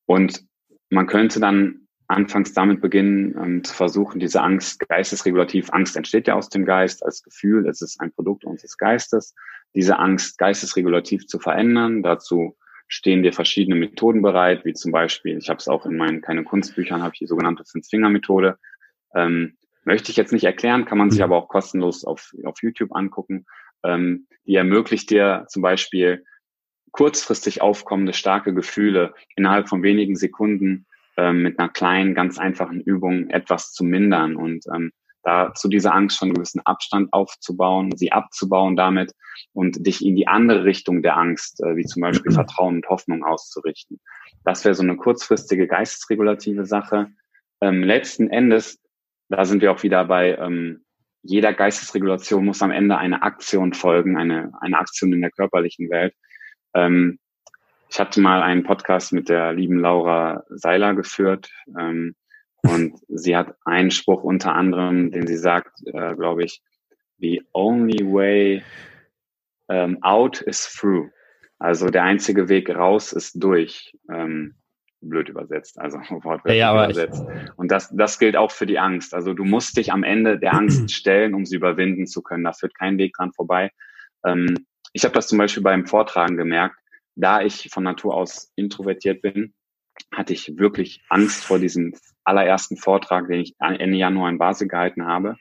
und 0.04 0.44
man 0.90 1.06
könnte 1.06 1.40
dann 1.40 1.85
anfangs 2.08 2.52
damit 2.52 2.80
beginnen, 2.80 3.34
ähm, 3.36 3.64
zu 3.64 3.74
versuchen, 3.74 4.20
diese 4.20 4.40
Angst 4.40 4.80
geistesregulativ, 4.88 5.70
Angst 5.72 5.96
entsteht 5.96 6.28
ja 6.28 6.34
aus 6.34 6.48
dem 6.48 6.64
Geist 6.64 7.04
als 7.04 7.22
Gefühl, 7.22 7.66
es 7.68 7.82
ist 7.82 8.00
ein 8.00 8.12
Produkt 8.12 8.44
unseres 8.44 8.76
Geistes, 8.78 9.34
diese 9.74 9.98
Angst 9.98 10.38
geistesregulativ 10.38 11.26
zu 11.26 11.38
verändern. 11.38 12.02
Dazu 12.02 12.56
stehen 12.88 13.22
dir 13.22 13.32
verschiedene 13.32 13.76
Methoden 13.76 14.22
bereit, 14.22 14.64
wie 14.64 14.72
zum 14.72 14.92
Beispiel, 14.92 15.36
ich 15.36 15.48
habe 15.48 15.58
es 15.58 15.68
auch 15.68 15.86
in 15.86 15.96
meinen 15.96 16.20
keine 16.20 16.44
Kunstbüchern, 16.44 17.02
habe 17.02 17.14
ich 17.14 17.18
die 17.18 17.26
sogenannte 17.26 17.64
Fünf-Finger-Methode. 17.64 18.58
Ähm, 19.14 19.56
möchte 19.84 20.10
ich 20.10 20.16
jetzt 20.16 20.32
nicht 20.32 20.44
erklären, 20.44 20.84
kann 20.84 20.98
man 20.98 21.10
sich 21.10 21.20
mhm. 21.20 21.24
aber 21.24 21.36
auch 21.36 21.48
kostenlos 21.48 22.04
auf, 22.04 22.32
auf 22.44 22.62
YouTube 22.62 22.94
angucken. 22.94 23.46
Ähm, 23.82 24.26
die 24.46 24.54
ermöglicht 24.54 25.10
dir 25.10 25.46
zum 25.48 25.62
Beispiel 25.62 26.24
kurzfristig 26.92 27.60
aufkommende 27.60 28.12
starke 28.12 28.54
Gefühle 28.54 29.14
innerhalb 29.34 29.68
von 29.68 29.82
wenigen 29.82 30.16
Sekunden 30.16 30.86
ähm, 31.16 31.42
mit 31.42 31.58
einer 31.58 31.68
kleinen, 31.68 32.14
ganz 32.14 32.38
einfachen 32.38 32.80
Übung 32.80 33.30
etwas 33.30 33.72
zu 33.72 33.84
mindern. 33.84 34.36
Und 34.36 34.64
ähm, 34.74 34.92
da 35.22 35.52
zu 35.54 35.68
dieser 35.68 35.92
Angst 35.92 36.18
schon 36.18 36.28
einen 36.28 36.34
gewissen 36.34 36.60
Abstand 36.64 37.12
aufzubauen, 37.12 37.96
sie 37.96 38.12
abzubauen 38.12 38.76
damit 38.76 39.12
und 39.52 39.84
dich 39.84 40.04
in 40.04 40.14
die 40.14 40.28
andere 40.28 40.64
Richtung 40.64 41.02
der 41.02 41.16
Angst, 41.16 41.60
äh, 41.62 41.76
wie 41.76 41.84
zum 41.84 42.02
Beispiel 42.02 42.30
Vertrauen 42.32 42.76
und 42.76 42.88
Hoffnung 42.88 43.24
auszurichten. 43.24 44.00
Das 44.44 44.64
wäre 44.64 44.74
so 44.74 44.84
eine 44.84 44.96
kurzfristige 44.96 45.66
geistesregulative 45.66 46.64
Sache. 46.64 47.08
Ähm, 47.60 47.82
letzten 47.82 48.30
Endes, 48.30 48.80
da 49.28 49.44
sind 49.44 49.62
wir 49.62 49.72
auch 49.72 49.82
wieder 49.82 50.04
bei, 50.04 50.36
ähm, 50.36 50.84
jeder 51.22 51.52
Geistesregulation 51.52 52.44
muss 52.44 52.62
am 52.62 52.70
Ende 52.70 52.96
eine 52.96 53.22
Aktion 53.22 53.72
folgen, 53.72 54.16
eine, 54.16 54.52
eine 54.60 54.78
Aktion 54.78 55.12
in 55.12 55.22
der 55.22 55.32
körperlichen 55.32 55.90
Welt. 55.90 56.14
Ähm, 56.72 57.18
ich 57.88 58.00
hatte 58.00 58.20
mal 58.20 58.42
einen 58.42 58.64
Podcast 58.64 59.12
mit 59.12 59.28
der 59.28 59.52
lieben 59.52 59.78
Laura 59.78 60.44
Seiler 60.48 60.94
geführt. 60.94 61.50
Ähm, 61.78 62.14
und 62.62 62.98
sie 63.08 63.36
hat 63.36 63.54
einen 63.64 63.90
Spruch 63.90 64.22
unter 64.22 64.54
anderem, 64.54 65.10
den 65.10 65.26
sie 65.26 65.36
sagt, 65.36 65.80
äh, 65.86 66.14
glaube 66.14 66.44
ich, 66.44 66.62
the 67.18 67.42
only 67.52 68.04
way 68.04 68.62
um, 69.68 70.02
out 70.02 70.40
is 70.42 70.64
through. 70.64 71.10
Also 71.58 71.88
der 71.88 72.04
einzige 72.04 72.48
Weg 72.48 72.68
raus 72.70 73.12
ist 73.12 73.42
durch. 73.42 73.96
Ähm, 74.12 74.54
blöd 75.00 75.28
übersetzt, 75.28 75.78
also 75.78 75.98
wortwörtlich 76.10 76.58
ja, 76.58 76.72
übersetzt. 76.72 77.24
Und 77.56 77.70
das, 77.70 77.90
das 77.94 78.18
gilt 78.18 78.36
auch 78.36 78.50
für 78.50 78.66
die 78.66 78.78
Angst. 78.78 79.14
Also 79.14 79.34
du 79.34 79.44
musst 79.44 79.76
dich 79.76 79.92
am 79.92 80.02
Ende 80.02 80.38
der 80.38 80.54
Angst 80.54 80.90
stellen, 80.92 81.34
um 81.34 81.44
sie 81.44 81.56
überwinden 81.56 82.06
zu 82.06 82.22
können. 82.22 82.44
Da 82.44 82.52
führt 82.52 82.74
kein 82.74 82.98
Weg 82.98 83.14
dran 83.14 83.32
vorbei. 83.32 83.70
Ähm, 84.24 84.66
ich 84.92 85.04
habe 85.04 85.14
das 85.14 85.28
zum 85.28 85.38
Beispiel 85.38 85.62
beim 85.62 85.86
Vortragen 85.86 86.36
gemerkt, 86.36 86.76
da 87.16 87.42
ich 87.42 87.68
von 87.72 87.82
Natur 87.82 88.14
aus 88.14 88.52
introvertiert 88.54 89.22
bin, 89.22 89.54
hatte 90.12 90.34
ich 90.34 90.58
wirklich 90.58 91.02
Angst 91.08 91.44
vor 91.44 91.58
diesem 91.58 91.94
allerersten 92.24 92.76
Vortrag, 92.76 93.28
den 93.28 93.40
ich 93.40 93.54
Ende 93.58 93.96
Januar 93.96 94.28
in 94.28 94.38
Basel 94.38 94.68
gehalten 94.68 95.06
habe. 95.06 95.36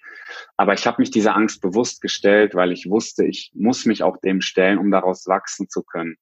Aber 0.56 0.74
ich 0.74 0.88
habe 0.88 1.02
mich 1.02 1.12
dieser 1.12 1.36
Angst 1.36 1.62
bewusst 1.62 2.02
gestellt, 2.02 2.56
weil 2.56 2.72
ich 2.72 2.90
wusste, 2.90 3.26
ich 3.26 3.52
muss 3.54 3.86
mich 3.86 4.02
auch 4.04 4.18
dem 4.18 4.42
stellen, 4.42 4.78
um 4.78 4.92
daraus 4.92 5.28
wachsen 5.28 5.68
zu 5.70 5.84
können, 5.84 6.16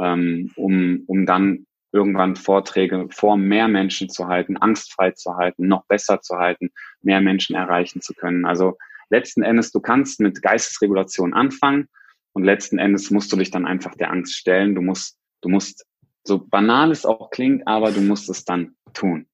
ähm, 0.00 0.52
um, 0.56 1.02
um 1.06 1.26
dann 1.26 1.66
irgendwann 1.92 2.36
Vorträge 2.36 3.06
vor 3.10 3.36
mehr 3.36 3.68
Menschen 3.68 4.08
zu 4.08 4.28
halten, 4.28 4.56
angstfrei 4.56 5.12
zu 5.12 5.36
halten, 5.36 5.68
noch 5.68 5.86
besser 5.86 6.20
zu 6.20 6.36
halten, 6.36 6.70
mehr 7.02 7.20
Menschen 7.20 7.56
erreichen 7.56 8.00
zu 8.00 8.14
können. 8.14 8.44
Also 8.44 8.76
letzten 9.10 9.42
Endes, 9.42 9.72
du 9.72 9.80
kannst 9.80 10.20
mit 10.20 10.42
Geistesregulation 10.42 11.34
anfangen 11.34 11.88
und 12.34 12.44
letzten 12.44 12.78
Endes 12.78 13.10
musst 13.10 13.32
du 13.32 13.36
dich 13.36 13.50
dann 13.50 13.64
einfach 13.64 13.94
der 13.94 14.10
Angst 14.10 14.36
stellen. 14.36 14.74
Du 14.74 14.82
musst, 14.82 15.16
du 15.40 15.48
musst 15.48 15.86
so 16.24 16.38
banal 16.38 16.90
es 16.90 17.06
auch 17.06 17.30
klingt, 17.30 17.66
aber 17.66 17.92
du 17.92 18.00
musst 18.00 18.28
es 18.28 18.44
dann 18.44 18.74
tun. 18.92 19.26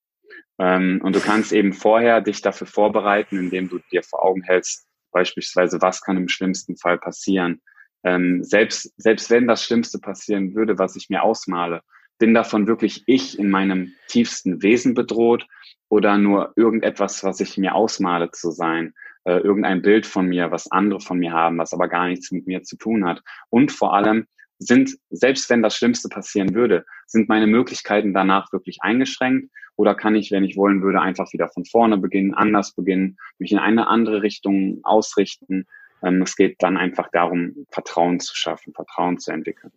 Ähm, 0.59 1.01
und 1.03 1.17
du 1.17 1.21
kannst 1.21 1.53
eben 1.53 1.73
vorher 1.73 2.21
dich 2.21 2.43
dafür 2.43 2.67
vorbereiten, 2.67 3.39
indem 3.39 3.69
du 3.69 3.81
dir 3.91 4.03
vor 4.03 4.23
Augen 4.23 4.43
hältst, 4.43 4.87
beispielsweise, 5.13 5.81
was 5.81 6.03
kann 6.03 6.19
im 6.19 6.29
schlimmsten 6.29 6.77
Fall 6.77 6.99
passieren. 6.99 7.63
Ähm, 8.05 8.45
selbst, 8.45 8.93
selbst 8.97 9.31
wenn 9.31 9.49
das 9.49 9.65
Schlimmste 9.65 9.99
passieren 9.99 10.55
würde, 10.55 10.79
was 10.79 10.95
ich 10.97 11.09
mir 11.09 11.23
ausmale, 11.23 11.83
bin 12.19 12.35
davon 12.35 12.67
wirklich 12.67 13.03
ich 13.07 13.39
in 13.39 13.49
meinem 13.49 13.95
tiefsten 14.09 14.63
Wesen 14.63 14.93
bedroht 14.93 15.47
oder 15.89 16.19
nur 16.19 16.53
irgendetwas, 16.55 17.25
was 17.25 17.41
ich 17.41 17.57
mir 17.57 17.75
ausmale 17.75 18.31
zu 18.31 18.51
sein, 18.51 18.95
äh, 19.25 19.39
irgendein 19.39 19.83
Bild 19.83 20.07
von 20.07 20.27
mir, 20.27 20.51
was 20.51 20.71
andere 20.71 21.01
von 21.01 21.19
mir 21.19 21.33
haben, 21.33 21.59
was 21.59 21.73
aber 21.73 21.89
gar 21.89 22.09
nichts 22.09 22.31
mit 22.31 22.47
mir 22.47 22.63
zu 22.63 22.77
tun 22.77 23.05
hat. 23.05 23.23
Und 23.49 23.73
vor 23.73 23.95
allem, 23.95 24.27
sind, 24.61 24.99
selbst 25.09 25.49
wenn 25.51 25.63
das 25.63 25.75
Schlimmste 25.75 26.09
passieren 26.09 26.55
würde, 26.55 26.85
sind 27.07 27.29
meine 27.29 27.47
Möglichkeiten 27.47 28.13
danach 28.13 28.53
wirklich 28.53 28.79
eingeschränkt 28.83 29.51
oder 29.75 29.95
kann 29.95 30.15
ich, 30.15 30.31
wenn 30.31 30.45
ich 30.45 30.57
wollen 30.57 30.83
würde, 30.83 31.01
einfach 31.01 31.33
wieder 31.33 31.49
von 31.49 31.65
vorne 31.65 31.97
beginnen, 31.97 32.35
anders 32.35 32.75
beginnen, 32.75 33.17
mich 33.39 33.53
in 33.53 33.59
eine 33.59 33.89
andere 33.89 34.23
Richtung 34.23 34.81
ausrichten. 34.83 35.65
Ähm, 36.03 36.23
es 36.23 36.37
geht 36.37 36.57
dann 36.63 36.77
einfach 36.77 37.09
darum, 37.11 37.67
Vertrauen 37.71 38.21
zu 38.21 38.37
schaffen, 38.37 38.75
Vertrauen 38.75 39.19
zu 39.19 39.33
entwickeln. 39.33 39.73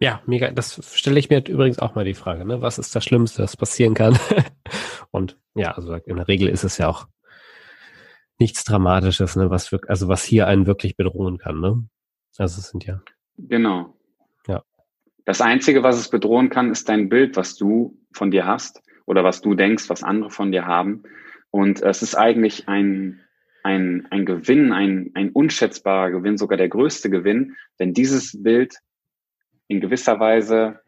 Ja, 0.00 0.22
mega. 0.26 0.50
Das 0.50 0.80
stelle 0.96 1.18
ich 1.18 1.30
mir 1.30 1.46
übrigens 1.46 1.78
auch 1.78 1.94
mal 1.94 2.04
die 2.04 2.14
Frage, 2.14 2.44
ne? 2.44 2.60
Was 2.62 2.78
ist 2.78 2.96
das 2.96 3.04
Schlimmste, 3.04 3.42
was 3.42 3.56
passieren 3.56 3.94
kann? 3.94 4.18
Und 5.10 5.38
ja, 5.54 5.72
also 5.72 5.94
in 5.94 6.16
der 6.16 6.26
Regel 6.26 6.48
ist 6.48 6.64
es 6.64 6.78
ja 6.78 6.88
auch 6.88 7.06
nichts 8.38 8.64
Dramatisches, 8.64 9.36
ne? 9.36 9.50
Was 9.50 9.72
wirklich, 9.72 9.90
also 9.90 10.08
was 10.08 10.24
hier 10.24 10.46
einen 10.46 10.66
wirklich 10.66 10.96
bedrohen 10.96 11.38
kann, 11.38 11.60
ne? 11.60 11.88
Also 12.36 12.60
es 12.60 12.70
sind 12.70 12.84
ja 12.84 13.00
Genau. 13.36 13.96
Ja. 14.46 14.62
Das 15.24 15.40
Einzige, 15.40 15.82
was 15.82 15.98
es 15.98 16.08
bedrohen 16.08 16.50
kann, 16.50 16.70
ist 16.70 16.88
dein 16.88 17.08
Bild, 17.08 17.36
was 17.36 17.56
du 17.56 17.98
von 18.12 18.30
dir 18.30 18.46
hast 18.46 18.82
oder 19.06 19.24
was 19.24 19.40
du 19.40 19.54
denkst, 19.54 19.88
was 19.88 20.02
andere 20.02 20.30
von 20.30 20.52
dir 20.52 20.66
haben. 20.66 21.02
Und 21.50 21.82
es 21.82 22.02
ist 22.02 22.14
eigentlich 22.14 22.68
ein, 22.68 23.20
ein, 23.62 24.06
ein 24.10 24.26
Gewinn, 24.26 24.72
ein, 24.72 25.10
ein 25.14 25.30
unschätzbarer 25.30 26.10
Gewinn, 26.10 26.36
sogar 26.36 26.58
der 26.58 26.68
größte 26.68 27.10
Gewinn, 27.10 27.56
wenn 27.78 27.92
dieses 27.92 28.42
Bild 28.42 28.78
in 29.68 29.80
gewisser 29.80 30.20
Weise 30.20 30.80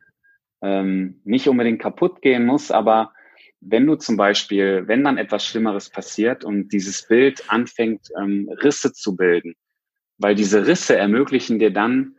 ähm, 0.62 1.20
nicht 1.24 1.48
unbedingt 1.48 1.80
kaputt 1.80 2.20
gehen 2.22 2.44
muss, 2.44 2.70
aber 2.70 3.12
wenn 3.60 3.86
du 3.86 3.96
zum 3.96 4.16
Beispiel, 4.16 4.84
wenn 4.86 5.04
dann 5.04 5.18
etwas 5.18 5.44
Schlimmeres 5.44 5.90
passiert 5.90 6.44
und 6.44 6.68
dieses 6.68 7.06
Bild 7.06 7.44
anfängt, 7.48 8.08
ähm, 8.20 8.48
Risse 8.62 8.92
zu 8.92 9.16
bilden, 9.16 9.54
weil 10.18 10.34
diese 10.34 10.66
Risse 10.66 10.96
ermöglichen 10.96 11.58
dir 11.58 11.72
dann 11.72 12.14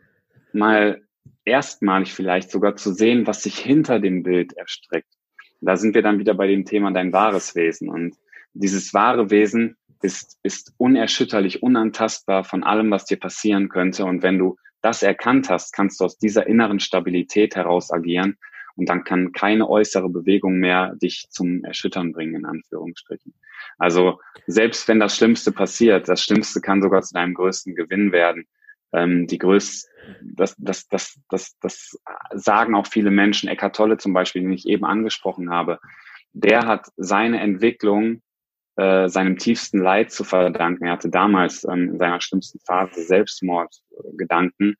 mal 0.52 1.02
erstmalig 1.44 2.12
vielleicht 2.12 2.50
sogar 2.50 2.76
zu 2.76 2.92
sehen, 2.92 3.26
was 3.26 3.42
sich 3.42 3.58
hinter 3.58 4.00
dem 4.00 4.22
Bild 4.22 4.52
erstreckt. 4.54 5.12
Da 5.60 5.76
sind 5.76 5.94
wir 5.94 6.02
dann 6.02 6.18
wieder 6.18 6.34
bei 6.34 6.46
dem 6.46 6.64
Thema 6.64 6.92
dein 6.92 7.12
wahres 7.12 7.54
Wesen. 7.56 7.88
Und 7.88 8.16
dieses 8.54 8.94
wahre 8.94 9.30
Wesen 9.30 9.76
ist, 10.02 10.38
ist 10.42 10.72
unerschütterlich, 10.76 11.62
unantastbar 11.62 12.44
von 12.44 12.62
allem, 12.62 12.90
was 12.90 13.06
dir 13.06 13.18
passieren 13.18 13.68
könnte. 13.68 14.04
Und 14.04 14.22
wenn 14.22 14.38
du 14.38 14.56
das 14.82 15.02
erkannt 15.02 15.50
hast, 15.50 15.72
kannst 15.72 16.00
du 16.00 16.04
aus 16.04 16.18
dieser 16.18 16.46
inneren 16.46 16.78
Stabilität 16.78 17.56
heraus 17.56 17.90
agieren. 17.90 18.36
Und 18.78 18.88
dann 18.88 19.04
kann 19.04 19.32
keine 19.32 19.68
äußere 19.68 20.08
Bewegung 20.08 20.58
mehr 20.58 20.94
dich 20.96 21.26
zum 21.30 21.64
Erschüttern 21.64 22.12
bringen, 22.12 22.36
in 22.36 22.44
Anführungsstrichen. 22.46 23.34
Also 23.76 24.20
selbst 24.46 24.88
wenn 24.88 25.00
das 25.00 25.16
Schlimmste 25.16 25.52
passiert, 25.52 26.08
das 26.08 26.22
Schlimmste 26.22 26.60
kann 26.60 26.80
sogar 26.80 27.02
zu 27.02 27.12
deinem 27.12 27.34
größten 27.34 27.74
Gewinn 27.74 28.12
werden. 28.12 28.46
Ähm, 28.92 29.26
die 29.26 29.38
größte 29.38 29.88
das, 30.22 30.54
das, 30.58 30.88
das, 30.88 31.20
das, 31.28 31.58
das 31.60 31.98
sagen 32.32 32.74
auch 32.74 32.86
viele 32.86 33.10
Menschen. 33.10 33.48
Eckart 33.48 33.76
Tolle 33.76 33.98
zum 33.98 34.12
Beispiel, 34.12 34.42
den 34.42 34.52
ich 34.52 34.66
eben 34.66 34.84
angesprochen 34.84 35.50
habe, 35.50 35.78
der 36.32 36.66
hat 36.66 36.88
seine 36.96 37.40
Entwicklung 37.40 38.22
äh, 38.76 39.08
seinem 39.08 39.38
tiefsten 39.38 39.78
Leid 39.78 40.12
zu 40.12 40.24
verdanken. 40.24 40.86
Er 40.86 40.92
hatte 40.92 41.10
damals 41.10 41.64
ähm, 41.64 41.90
in 41.92 41.98
seiner 41.98 42.20
schlimmsten 42.20 42.60
Phase 42.60 43.02
Selbstmordgedanken 43.02 44.76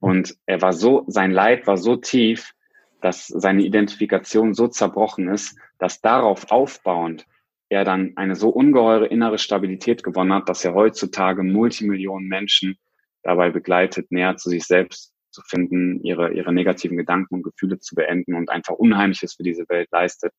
und 0.00 0.36
er 0.46 0.60
war 0.62 0.72
so, 0.72 1.04
sein 1.06 1.30
Leid 1.30 1.66
war 1.66 1.76
so 1.76 1.96
tief, 1.96 2.52
dass 3.00 3.26
seine 3.26 3.62
Identifikation 3.62 4.54
so 4.54 4.68
zerbrochen 4.68 5.28
ist, 5.28 5.58
dass 5.78 6.00
darauf 6.00 6.50
aufbauend 6.50 7.26
er 7.68 7.84
dann 7.84 8.12
eine 8.16 8.36
so 8.36 8.48
ungeheure 8.48 9.06
innere 9.06 9.38
Stabilität 9.38 10.02
gewonnen 10.02 10.32
hat, 10.32 10.48
dass 10.48 10.64
er 10.64 10.74
heutzutage 10.74 11.42
Multimillionen 11.42 12.28
Menschen 12.28 12.78
dabei 13.22 13.50
begleitet, 13.50 14.12
näher 14.12 14.36
zu 14.36 14.50
sich 14.50 14.64
selbst 14.64 15.12
zu 15.30 15.42
finden, 15.42 16.02
ihre, 16.02 16.32
ihre 16.32 16.52
negativen 16.52 16.96
Gedanken 16.96 17.34
und 17.34 17.42
Gefühle 17.42 17.78
zu 17.78 17.94
beenden 17.94 18.34
und 18.34 18.50
einfach 18.50 18.74
Unheimliches 18.74 19.34
für 19.34 19.42
diese 19.42 19.68
Welt 19.68 19.88
leistet. 19.90 20.32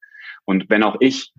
Und 0.46 0.70
wenn 0.70 0.84
auch 0.84 0.98
ich, 1.00 1.34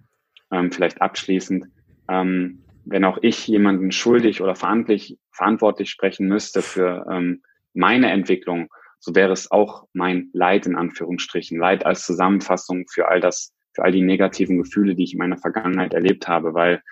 ähm, 0.53 0.71
vielleicht 0.71 1.01
abschließend, 1.01 1.67
ähm, 2.09 2.65
wenn 2.85 3.05
auch 3.05 3.19
ich 3.23 3.47
jemanden 3.47 3.91
schuldig 3.93 4.41
oder 4.41 4.55
verantwortlich, 4.55 5.91
sprechen 5.91 6.29
müsste 6.29 6.63
für 6.63 7.07
ähm, 7.11 7.43
meine 7.75 8.11
Entwicklung, 8.11 8.69
so 9.01 9.15
wäre 9.15 9.33
es 9.33 9.51
auch 9.51 9.87
mein 9.93 10.31
Leid 10.33 10.67
in 10.67 10.77
Anführungsstrichen. 10.77 11.59
Leid 11.59 11.87
als 11.87 12.05
Zusammenfassung 12.05 12.87
für 12.93 13.09
all 13.09 13.21
das, 13.21 13.53
für 13.75 13.85
all 13.85 13.93
die 13.93 14.03
negativen 14.03 14.59
Gefühle, 14.59 14.95
die 14.95 15.05
ich 15.05 15.13
in 15.13 15.19
meiner 15.19 15.39
Vergangenheit 15.39 15.95
erlebt 15.95 16.29
habe, 16.29 16.55
weil 16.55 16.83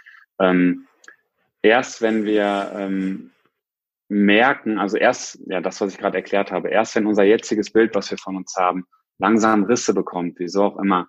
ähm, 0.41 0.87
erst 1.63 2.03
wenn 2.03 2.25
wir 2.25 2.73
ähm, 2.75 3.31
merken, 4.09 4.79
also 4.79 4.97
erst, 4.97 5.41
ja, 5.47 5.61
das, 5.61 5.81
was 5.81 5.93
ich 5.93 5.99
gerade 5.99 6.17
erklärt 6.17 6.53
habe, 6.53 6.69
erst 6.69 6.95
wenn 6.95 7.07
unser 7.07 7.25
jetziges 7.25 7.73
Bild, 7.73 7.95
was 7.95 8.11
wir 8.11 8.19
von 8.19 8.37
uns 8.37 8.55
haben, 8.57 8.87
langsam 9.19 9.65
Risse 9.65 9.95
bekommt, 9.95 10.39
wieso 10.39 10.65
auch 10.65 10.79
immer, 10.79 11.09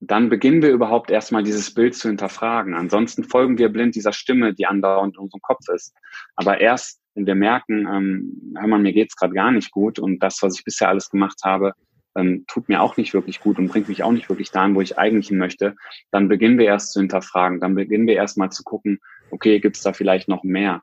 dann 0.00 0.28
beginnen 0.28 0.62
wir 0.62 0.70
überhaupt 0.70 1.10
erstmal 1.10 1.42
dieses 1.42 1.74
Bild 1.74 1.94
zu 1.94 2.08
hinterfragen. 2.08 2.74
Ansonsten 2.74 3.24
folgen 3.24 3.58
wir 3.58 3.68
blind 3.68 3.94
dieser 3.96 4.12
Stimme, 4.12 4.54
die 4.54 4.66
andauernd 4.66 5.16
in 5.16 5.22
unserem 5.22 5.40
Kopf 5.40 5.68
ist. 5.74 5.94
Aber 6.36 6.60
erst, 6.60 7.00
wenn 7.18 7.26
wir 7.26 7.34
merken, 7.34 7.86
ähm, 7.92 8.54
hör 8.56 8.68
mal, 8.68 8.78
mir 8.78 8.92
geht's 8.92 9.16
gerade 9.16 9.34
gar 9.34 9.50
nicht 9.50 9.72
gut 9.72 9.98
und 9.98 10.20
das, 10.20 10.40
was 10.40 10.56
ich 10.56 10.64
bisher 10.64 10.88
alles 10.88 11.10
gemacht 11.10 11.40
habe, 11.42 11.72
ähm, 12.16 12.44
tut 12.46 12.68
mir 12.68 12.80
auch 12.80 12.96
nicht 12.96 13.12
wirklich 13.12 13.40
gut 13.40 13.58
und 13.58 13.68
bringt 13.68 13.88
mich 13.88 14.04
auch 14.04 14.12
nicht 14.12 14.28
wirklich 14.28 14.52
dahin, 14.52 14.76
wo 14.76 14.80
ich 14.80 14.98
eigentlich 14.98 15.28
hin 15.28 15.38
möchte, 15.38 15.74
dann 16.12 16.28
beginnen 16.28 16.58
wir 16.58 16.66
erst 16.66 16.92
zu 16.92 17.00
hinterfragen. 17.00 17.60
Dann 17.60 17.74
beginnen 17.74 18.06
wir 18.06 18.14
erst 18.14 18.38
mal 18.38 18.50
zu 18.50 18.62
gucken, 18.62 19.00
okay, 19.32 19.58
gibt's 19.58 19.82
da 19.82 19.92
vielleicht 19.92 20.28
noch 20.28 20.44
mehr? 20.44 20.82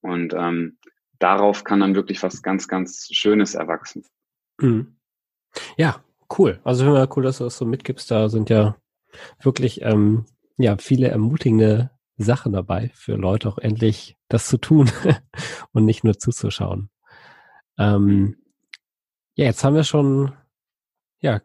Und 0.00 0.32
ähm, 0.34 0.78
darauf 1.18 1.64
kann 1.64 1.80
dann 1.80 1.94
wirklich 1.94 2.22
was 2.22 2.42
ganz, 2.42 2.66
ganz 2.66 3.08
Schönes 3.12 3.54
erwachsen. 3.54 4.04
Mhm. 4.60 4.96
Ja, 5.76 6.02
cool. 6.38 6.60
Also 6.64 6.86
immer 6.86 7.08
cool, 7.14 7.24
dass 7.24 7.38
du 7.38 7.44
das 7.44 7.58
so 7.58 7.66
mitgibst. 7.66 8.10
Da 8.10 8.30
sind 8.30 8.48
ja 8.48 8.76
wirklich 9.42 9.82
ähm, 9.82 10.24
ja 10.56 10.78
viele 10.78 11.08
ermutigende 11.08 11.90
Sachen 12.24 12.52
dabei, 12.52 12.90
für 12.94 13.16
Leute 13.16 13.48
auch 13.48 13.58
endlich 13.58 14.16
das 14.28 14.46
zu 14.46 14.58
tun 14.58 14.90
und 15.72 15.84
nicht 15.84 16.04
nur 16.04 16.18
zuzuschauen. 16.18 16.90
Ähm, 17.78 18.36
ja, 19.34 19.46
jetzt 19.46 19.62
haben 19.64 19.76
wir 19.76 19.84
schon, 19.84 20.32
ja, 21.20 21.40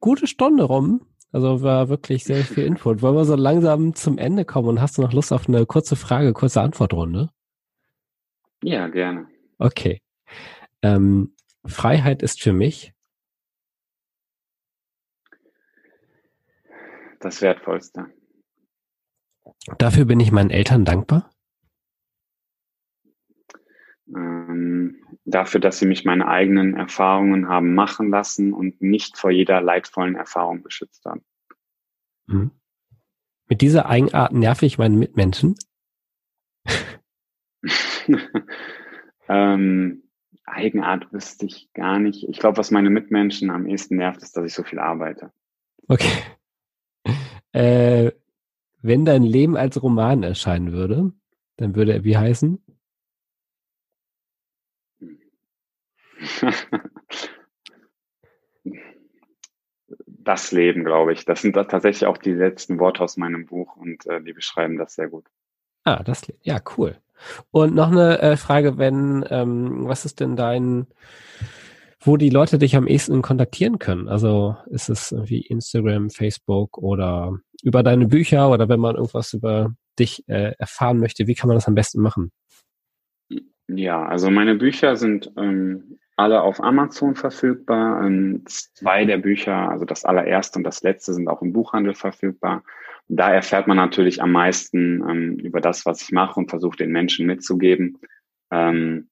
gute 0.00 0.26
Stunde 0.26 0.64
rum. 0.64 1.06
Also 1.32 1.62
war 1.62 1.88
wirklich 1.88 2.24
sehr 2.24 2.44
viel 2.44 2.64
Input. 2.66 3.02
Wollen 3.02 3.16
wir 3.16 3.24
so 3.24 3.36
langsam 3.36 3.94
zum 3.94 4.16
Ende 4.16 4.44
kommen 4.44 4.68
und 4.68 4.80
hast 4.80 4.96
du 4.96 5.02
noch 5.02 5.12
Lust 5.12 5.32
auf 5.32 5.48
eine 5.48 5.66
kurze 5.66 5.96
Frage, 5.96 6.32
kurze 6.32 6.60
Antwortrunde? 6.62 7.30
Ja, 8.62 8.88
gerne. 8.88 9.28
Okay. 9.58 10.00
Ähm, 10.82 11.34
Freiheit 11.66 12.22
ist 12.22 12.40
für 12.40 12.52
mich 12.52 12.94
das 17.20 17.42
Wertvollste. 17.42 18.06
Dafür 19.78 20.04
bin 20.04 20.20
ich 20.20 20.32
meinen 20.32 20.50
Eltern 20.50 20.84
dankbar. 20.84 21.30
Ähm, 24.14 25.02
dafür, 25.24 25.60
dass 25.60 25.78
sie 25.78 25.86
mich 25.86 26.04
meine 26.04 26.28
eigenen 26.28 26.74
Erfahrungen 26.74 27.48
haben 27.48 27.74
machen 27.74 28.10
lassen 28.10 28.52
und 28.52 28.80
nicht 28.80 29.18
vor 29.18 29.30
jeder 29.30 29.60
leidvollen 29.60 30.14
Erfahrung 30.14 30.62
beschützt 30.62 31.04
haben. 31.04 31.24
Mhm. 32.26 32.52
Mit 33.48 33.60
dieser 33.60 33.86
Eigenart 33.86 34.32
nerve 34.32 34.66
ich 34.66 34.78
meine 34.78 34.96
Mitmenschen. 34.96 35.56
ähm, 39.28 40.02
Eigenart 40.44 41.12
wüsste 41.12 41.46
ich 41.46 41.72
gar 41.74 41.98
nicht. 41.98 42.28
Ich 42.28 42.38
glaube, 42.38 42.58
was 42.58 42.70
meine 42.70 42.90
Mitmenschen 42.90 43.50
am 43.50 43.66
ehesten 43.66 43.96
nervt, 43.96 44.22
ist, 44.22 44.36
dass 44.36 44.44
ich 44.44 44.54
so 44.54 44.62
viel 44.62 44.78
arbeite. 44.78 45.32
Okay. 45.88 46.12
Äh, 47.52 48.12
wenn 48.86 49.04
dein 49.04 49.22
Leben 49.22 49.56
als 49.56 49.82
Roman 49.82 50.22
erscheinen 50.22 50.72
würde, 50.72 51.12
dann 51.56 51.74
würde 51.74 51.92
er 51.94 52.04
wie 52.04 52.16
heißen? 52.16 52.62
das 60.26 60.52
Leben, 60.52 60.84
glaube 60.84 61.12
ich. 61.12 61.24
Das 61.24 61.42
sind 61.42 61.54
tatsächlich 61.54 62.06
auch 62.06 62.18
die 62.18 62.32
letzten 62.32 62.78
Worte 62.78 63.02
aus 63.02 63.16
meinem 63.16 63.46
Buch 63.46 63.76
und 63.76 64.06
äh, 64.06 64.22
die 64.22 64.32
beschreiben 64.32 64.76
das 64.76 64.94
sehr 64.94 65.08
gut. 65.08 65.26
Ah, 65.84 66.02
das, 66.02 66.22
ja, 66.42 66.60
cool. 66.76 66.96
Und 67.50 67.74
noch 67.74 67.90
eine 67.90 68.18
äh, 68.20 68.36
Frage, 68.36 68.76
wenn, 68.76 69.24
ähm, 69.30 69.86
was 69.86 70.04
ist 70.04 70.20
denn 70.20 70.36
dein, 70.36 70.86
wo 72.00 72.16
die 72.16 72.30
Leute 72.30 72.58
dich 72.58 72.76
am 72.76 72.86
ehesten 72.86 73.22
kontaktieren 73.22 73.78
können? 73.78 74.08
Also 74.08 74.56
ist 74.66 74.88
es 74.90 75.12
irgendwie 75.12 75.40
Instagram, 75.40 76.10
Facebook 76.10 76.76
oder 76.76 77.38
über 77.62 77.82
deine 77.82 78.06
Bücher 78.06 78.50
oder 78.50 78.68
wenn 78.68 78.80
man 78.80 78.96
irgendwas 78.96 79.32
über 79.32 79.74
dich 79.98 80.24
äh, 80.28 80.52
erfahren 80.58 80.98
möchte, 80.98 81.26
wie 81.26 81.34
kann 81.34 81.48
man 81.48 81.56
das 81.56 81.68
am 81.68 81.74
besten 81.74 82.00
machen? 82.00 82.30
Ja, 83.68 84.04
also 84.04 84.30
meine 84.30 84.54
Bücher 84.54 84.96
sind 84.96 85.32
ähm, 85.36 85.98
alle 86.16 86.42
auf 86.42 86.62
Amazon 86.62 87.14
verfügbar. 87.14 88.04
Ähm, 88.04 88.44
zwei 88.46 89.04
der 89.04 89.18
Bücher, 89.18 89.70
also 89.70 89.84
das 89.84 90.04
allererste 90.04 90.58
und 90.58 90.64
das 90.64 90.82
letzte, 90.82 91.12
sind 91.12 91.28
auch 91.28 91.42
im 91.42 91.52
Buchhandel 91.52 91.94
verfügbar. 91.94 92.62
Da 93.08 93.32
erfährt 93.32 93.66
man 93.68 93.76
natürlich 93.76 94.22
am 94.22 94.32
meisten 94.32 95.02
ähm, 95.08 95.38
über 95.38 95.60
das, 95.60 95.84
was 95.86 96.02
ich 96.02 96.12
mache 96.12 96.40
und 96.40 96.50
versuche 96.50 96.76
den 96.76 96.90
Menschen 96.90 97.26
mitzugeben. 97.26 97.98
Ähm, 98.50 99.08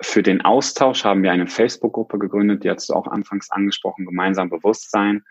für 0.00 0.22
den 0.22 0.40
Austausch 0.44 1.04
haben 1.04 1.22
wir 1.22 1.32
eine 1.32 1.46
Facebook-Gruppe 1.46 2.18
gegründet, 2.18 2.64
die 2.64 2.70
hast 2.70 2.88
du 2.88 2.94
auch 2.94 3.06
anfangs 3.06 3.50
angesprochen, 3.50 4.06
gemeinsam 4.06 4.50
Bewusstsein. 4.50 5.22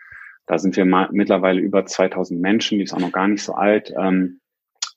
Da 0.46 0.58
sind 0.58 0.76
wir 0.76 0.84
mal, 0.84 1.08
mittlerweile 1.12 1.60
über 1.60 1.86
2000 1.86 2.40
Menschen, 2.40 2.78
die 2.78 2.84
ist 2.84 2.92
auch 2.92 3.00
noch 3.00 3.12
gar 3.12 3.28
nicht 3.28 3.42
so 3.42 3.54
alt. 3.54 3.92
Ähm, 3.98 4.40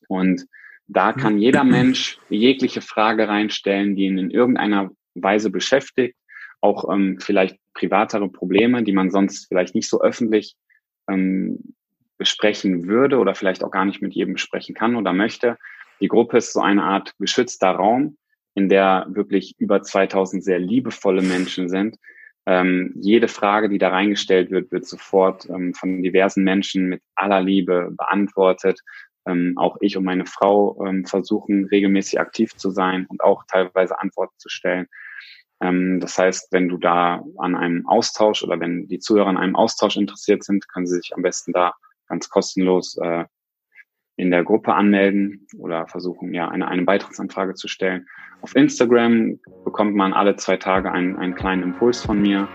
und 0.07 0.45
da 0.87 1.13
kann 1.13 1.37
jeder 1.37 1.63
Mensch 1.63 2.17
jegliche 2.29 2.81
Frage 2.81 3.27
reinstellen, 3.27 3.95
die 3.95 4.05
ihn 4.05 4.17
in 4.17 4.31
irgendeiner 4.31 4.91
Weise 5.15 5.49
beschäftigt, 5.49 6.15
auch 6.61 6.91
ähm, 6.91 7.17
vielleicht 7.19 7.57
privatere 7.73 8.29
Probleme, 8.29 8.83
die 8.83 8.93
man 8.93 9.11
sonst 9.11 9.47
vielleicht 9.47 9.75
nicht 9.75 9.89
so 9.89 10.01
öffentlich 10.01 10.55
ähm, 11.09 11.75
besprechen 12.17 12.87
würde 12.87 13.19
oder 13.19 13.35
vielleicht 13.35 13.63
auch 13.63 13.71
gar 13.71 13.85
nicht 13.85 14.01
mit 14.01 14.13
jedem 14.13 14.33
besprechen 14.33 14.75
kann 14.75 14.95
oder 14.95 15.13
möchte. 15.13 15.57
Die 15.99 16.07
Gruppe 16.07 16.37
ist 16.37 16.53
so 16.53 16.61
eine 16.61 16.83
Art 16.83 17.13
geschützter 17.19 17.71
Raum, 17.71 18.17
in 18.55 18.69
der 18.69 19.05
wirklich 19.09 19.55
über 19.59 19.81
2000 19.81 20.43
sehr 20.43 20.59
liebevolle 20.59 21.21
Menschen 21.21 21.69
sind. 21.69 21.97
Ähm, 22.47 22.93
jede 22.95 23.27
Frage, 23.27 23.67
die 23.67 23.77
da 23.77 23.89
reingestellt 23.89 24.51
wird, 24.51 24.71
wird 24.71 24.85
sofort 24.85 25.49
ähm, 25.49 25.73
von 25.73 26.01
diversen 26.01 26.45
Menschen 26.45 26.87
mit 26.87 27.01
aller 27.13 27.41
Liebe 27.41 27.91
beantwortet. 27.91 28.79
Ähm, 29.27 29.55
auch 29.57 29.75
ich 29.81 29.97
und 29.97 30.05
meine 30.05 30.25
Frau 30.25 30.81
ähm, 30.85 31.05
versuchen 31.05 31.65
regelmäßig 31.65 32.21
aktiv 32.21 32.55
zu 32.55 32.71
sein 32.71 33.05
und 33.09 33.21
auch 33.21 33.43
teilweise 33.49 33.99
Antworten 33.99 34.35
zu 34.37 34.47
stellen. 34.47 34.87
Ähm, 35.61 35.99
das 35.99 36.17
heißt, 36.17 36.53
wenn 36.53 36.69
du 36.69 36.77
da 36.77 37.21
an 37.37 37.53
einem 37.53 37.85
Austausch 37.85 38.43
oder 38.43 38.57
wenn 38.61 38.87
die 38.87 38.99
Zuhörer 38.99 39.27
an 39.27 39.37
einem 39.37 39.57
Austausch 39.57 39.97
interessiert 39.97 40.45
sind, 40.45 40.69
können 40.69 40.87
sie 40.87 40.99
sich 40.99 41.13
am 41.13 41.23
besten 41.23 41.51
da 41.51 41.73
ganz 42.07 42.29
kostenlos 42.29 42.97
äh, 43.03 43.25
in 44.17 44.31
der 44.31 44.43
Gruppe 44.43 44.73
anmelden 44.73 45.47
oder 45.59 45.87
versuchen, 45.87 46.33
ja, 46.33 46.49
eine, 46.49 46.67
eine 46.67 46.81
Beitrittsanfrage 46.81 47.53
zu 47.53 47.67
stellen. 47.67 48.07
Auf 48.41 48.55
Instagram 48.55 49.39
bekommt 49.63 49.95
man 49.95 50.13
alle 50.13 50.35
zwei 50.35 50.57
Tage 50.57 50.91
einen, 50.91 51.15
einen 51.17 51.35
kleinen 51.35 51.63
Impuls 51.63 52.01
von 52.01 52.21
mir. 52.21 52.47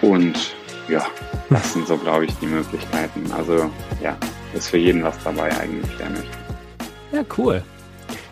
Und 0.00 0.54
ja, 0.88 1.04
das 1.50 1.72
sind 1.72 1.86
so, 1.86 1.96
glaube 1.96 2.26
ich, 2.26 2.34
die 2.38 2.46
Möglichkeiten. 2.46 3.30
Also 3.32 3.70
ja, 4.02 4.16
ist 4.54 4.70
für 4.70 4.78
jeden 4.78 5.02
was 5.02 5.22
dabei 5.24 5.50
eigentlich, 5.58 5.96
der 5.96 6.10
möchte. 6.10 6.38
Ja, 7.12 7.24
cool. 7.36 7.62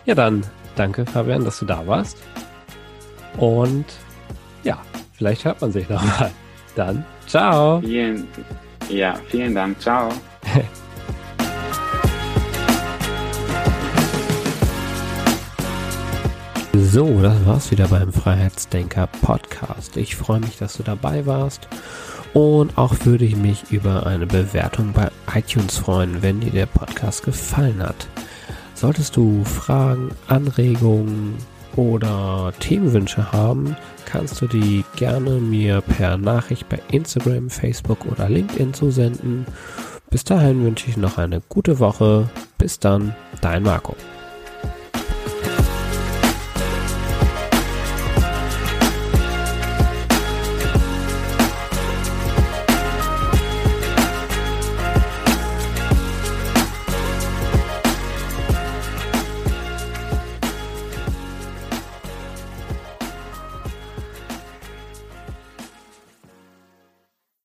Ja, 0.05 0.15
dann 0.15 0.43
danke, 0.75 1.05
Fabian, 1.05 1.43
dass 1.43 1.59
du 1.59 1.65
da 1.65 1.85
warst. 1.85 2.17
Und 3.37 3.85
ja, 4.63 4.81
vielleicht 5.13 5.43
hört 5.43 5.61
man 5.61 5.71
sich 5.71 5.89
nochmal. 5.89 6.31
Dann, 6.75 7.05
ciao. 7.27 7.81
Vielen, 7.81 8.27
ja, 8.89 9.13
vielen 9.27 9.53
Dank. 9.53 9.79
Ciao. 9.79 10.09
So, 16.75 17.21
das 17.21 17.45
war's 17.45 17.69
wieder 17.69 17.87
beim 17.87 18.11
Freiheitsdenker 18.11 19.07
Podcast. 19.21 19.95
Ich 19.95 20.15
freue 20.15 20.39
mich, 20.39 20.57
dass 20.57 20.75
du 20.75 20.81
dabei 20.81 21.27
warst. 21.27 21.67
Und 22.33 22.79
auch 22.79 22.95
würde 23.03 23.25
ich 23.25 23.35
mich 23.35 23.71
über 23.71 24.07
eine 24.07 24.25
Bewertung 24.25 24.91
bei 24.91 25.11
iTunes 25.35 25.77
freuen, 25.77 26.23
wenn 26.23 26.39
dir 26.39 26.49
der 26.49 26.65
Podcast 26.65 27.23
gefallen 27.23 27.81
hat. 27.83 28.07
Solltest 28.73 29.15
du 29.15 29.43
Fragen, 29.43 30.09
Anregungen 30.27 31.35
oder 31.75 32.51
Themenwünsche 32.59 33.31
haben, 33.31 33.75
kannst 34.05 34.41
du 34.41 34.47
die 34.47 34.83
gerne 34.95 35.39
mir 35.39 35.81
per 35.81 36.17
Nachricht 36.17 36.67
bei 36.69 36.79
Instagram, 36.91 37.51
Facebook 37.51 38.05
oder 38.07 38.29
LinkedIn 38.29 38.73
zusenden. 38.73 39.45
Bis 40.09 40.23
dahin 40.23 40.63
wünsche 40.63 40.89
ich 40.89 40.97
noch 40.97 41.19
eine 41.19 41.39
gute 41.49 41.77
Woche. 41.77 42.29
Bis 42.57 42.79
dann, 42.79 43.15
dein 43.41 43.61
Marco. 43.61 43.95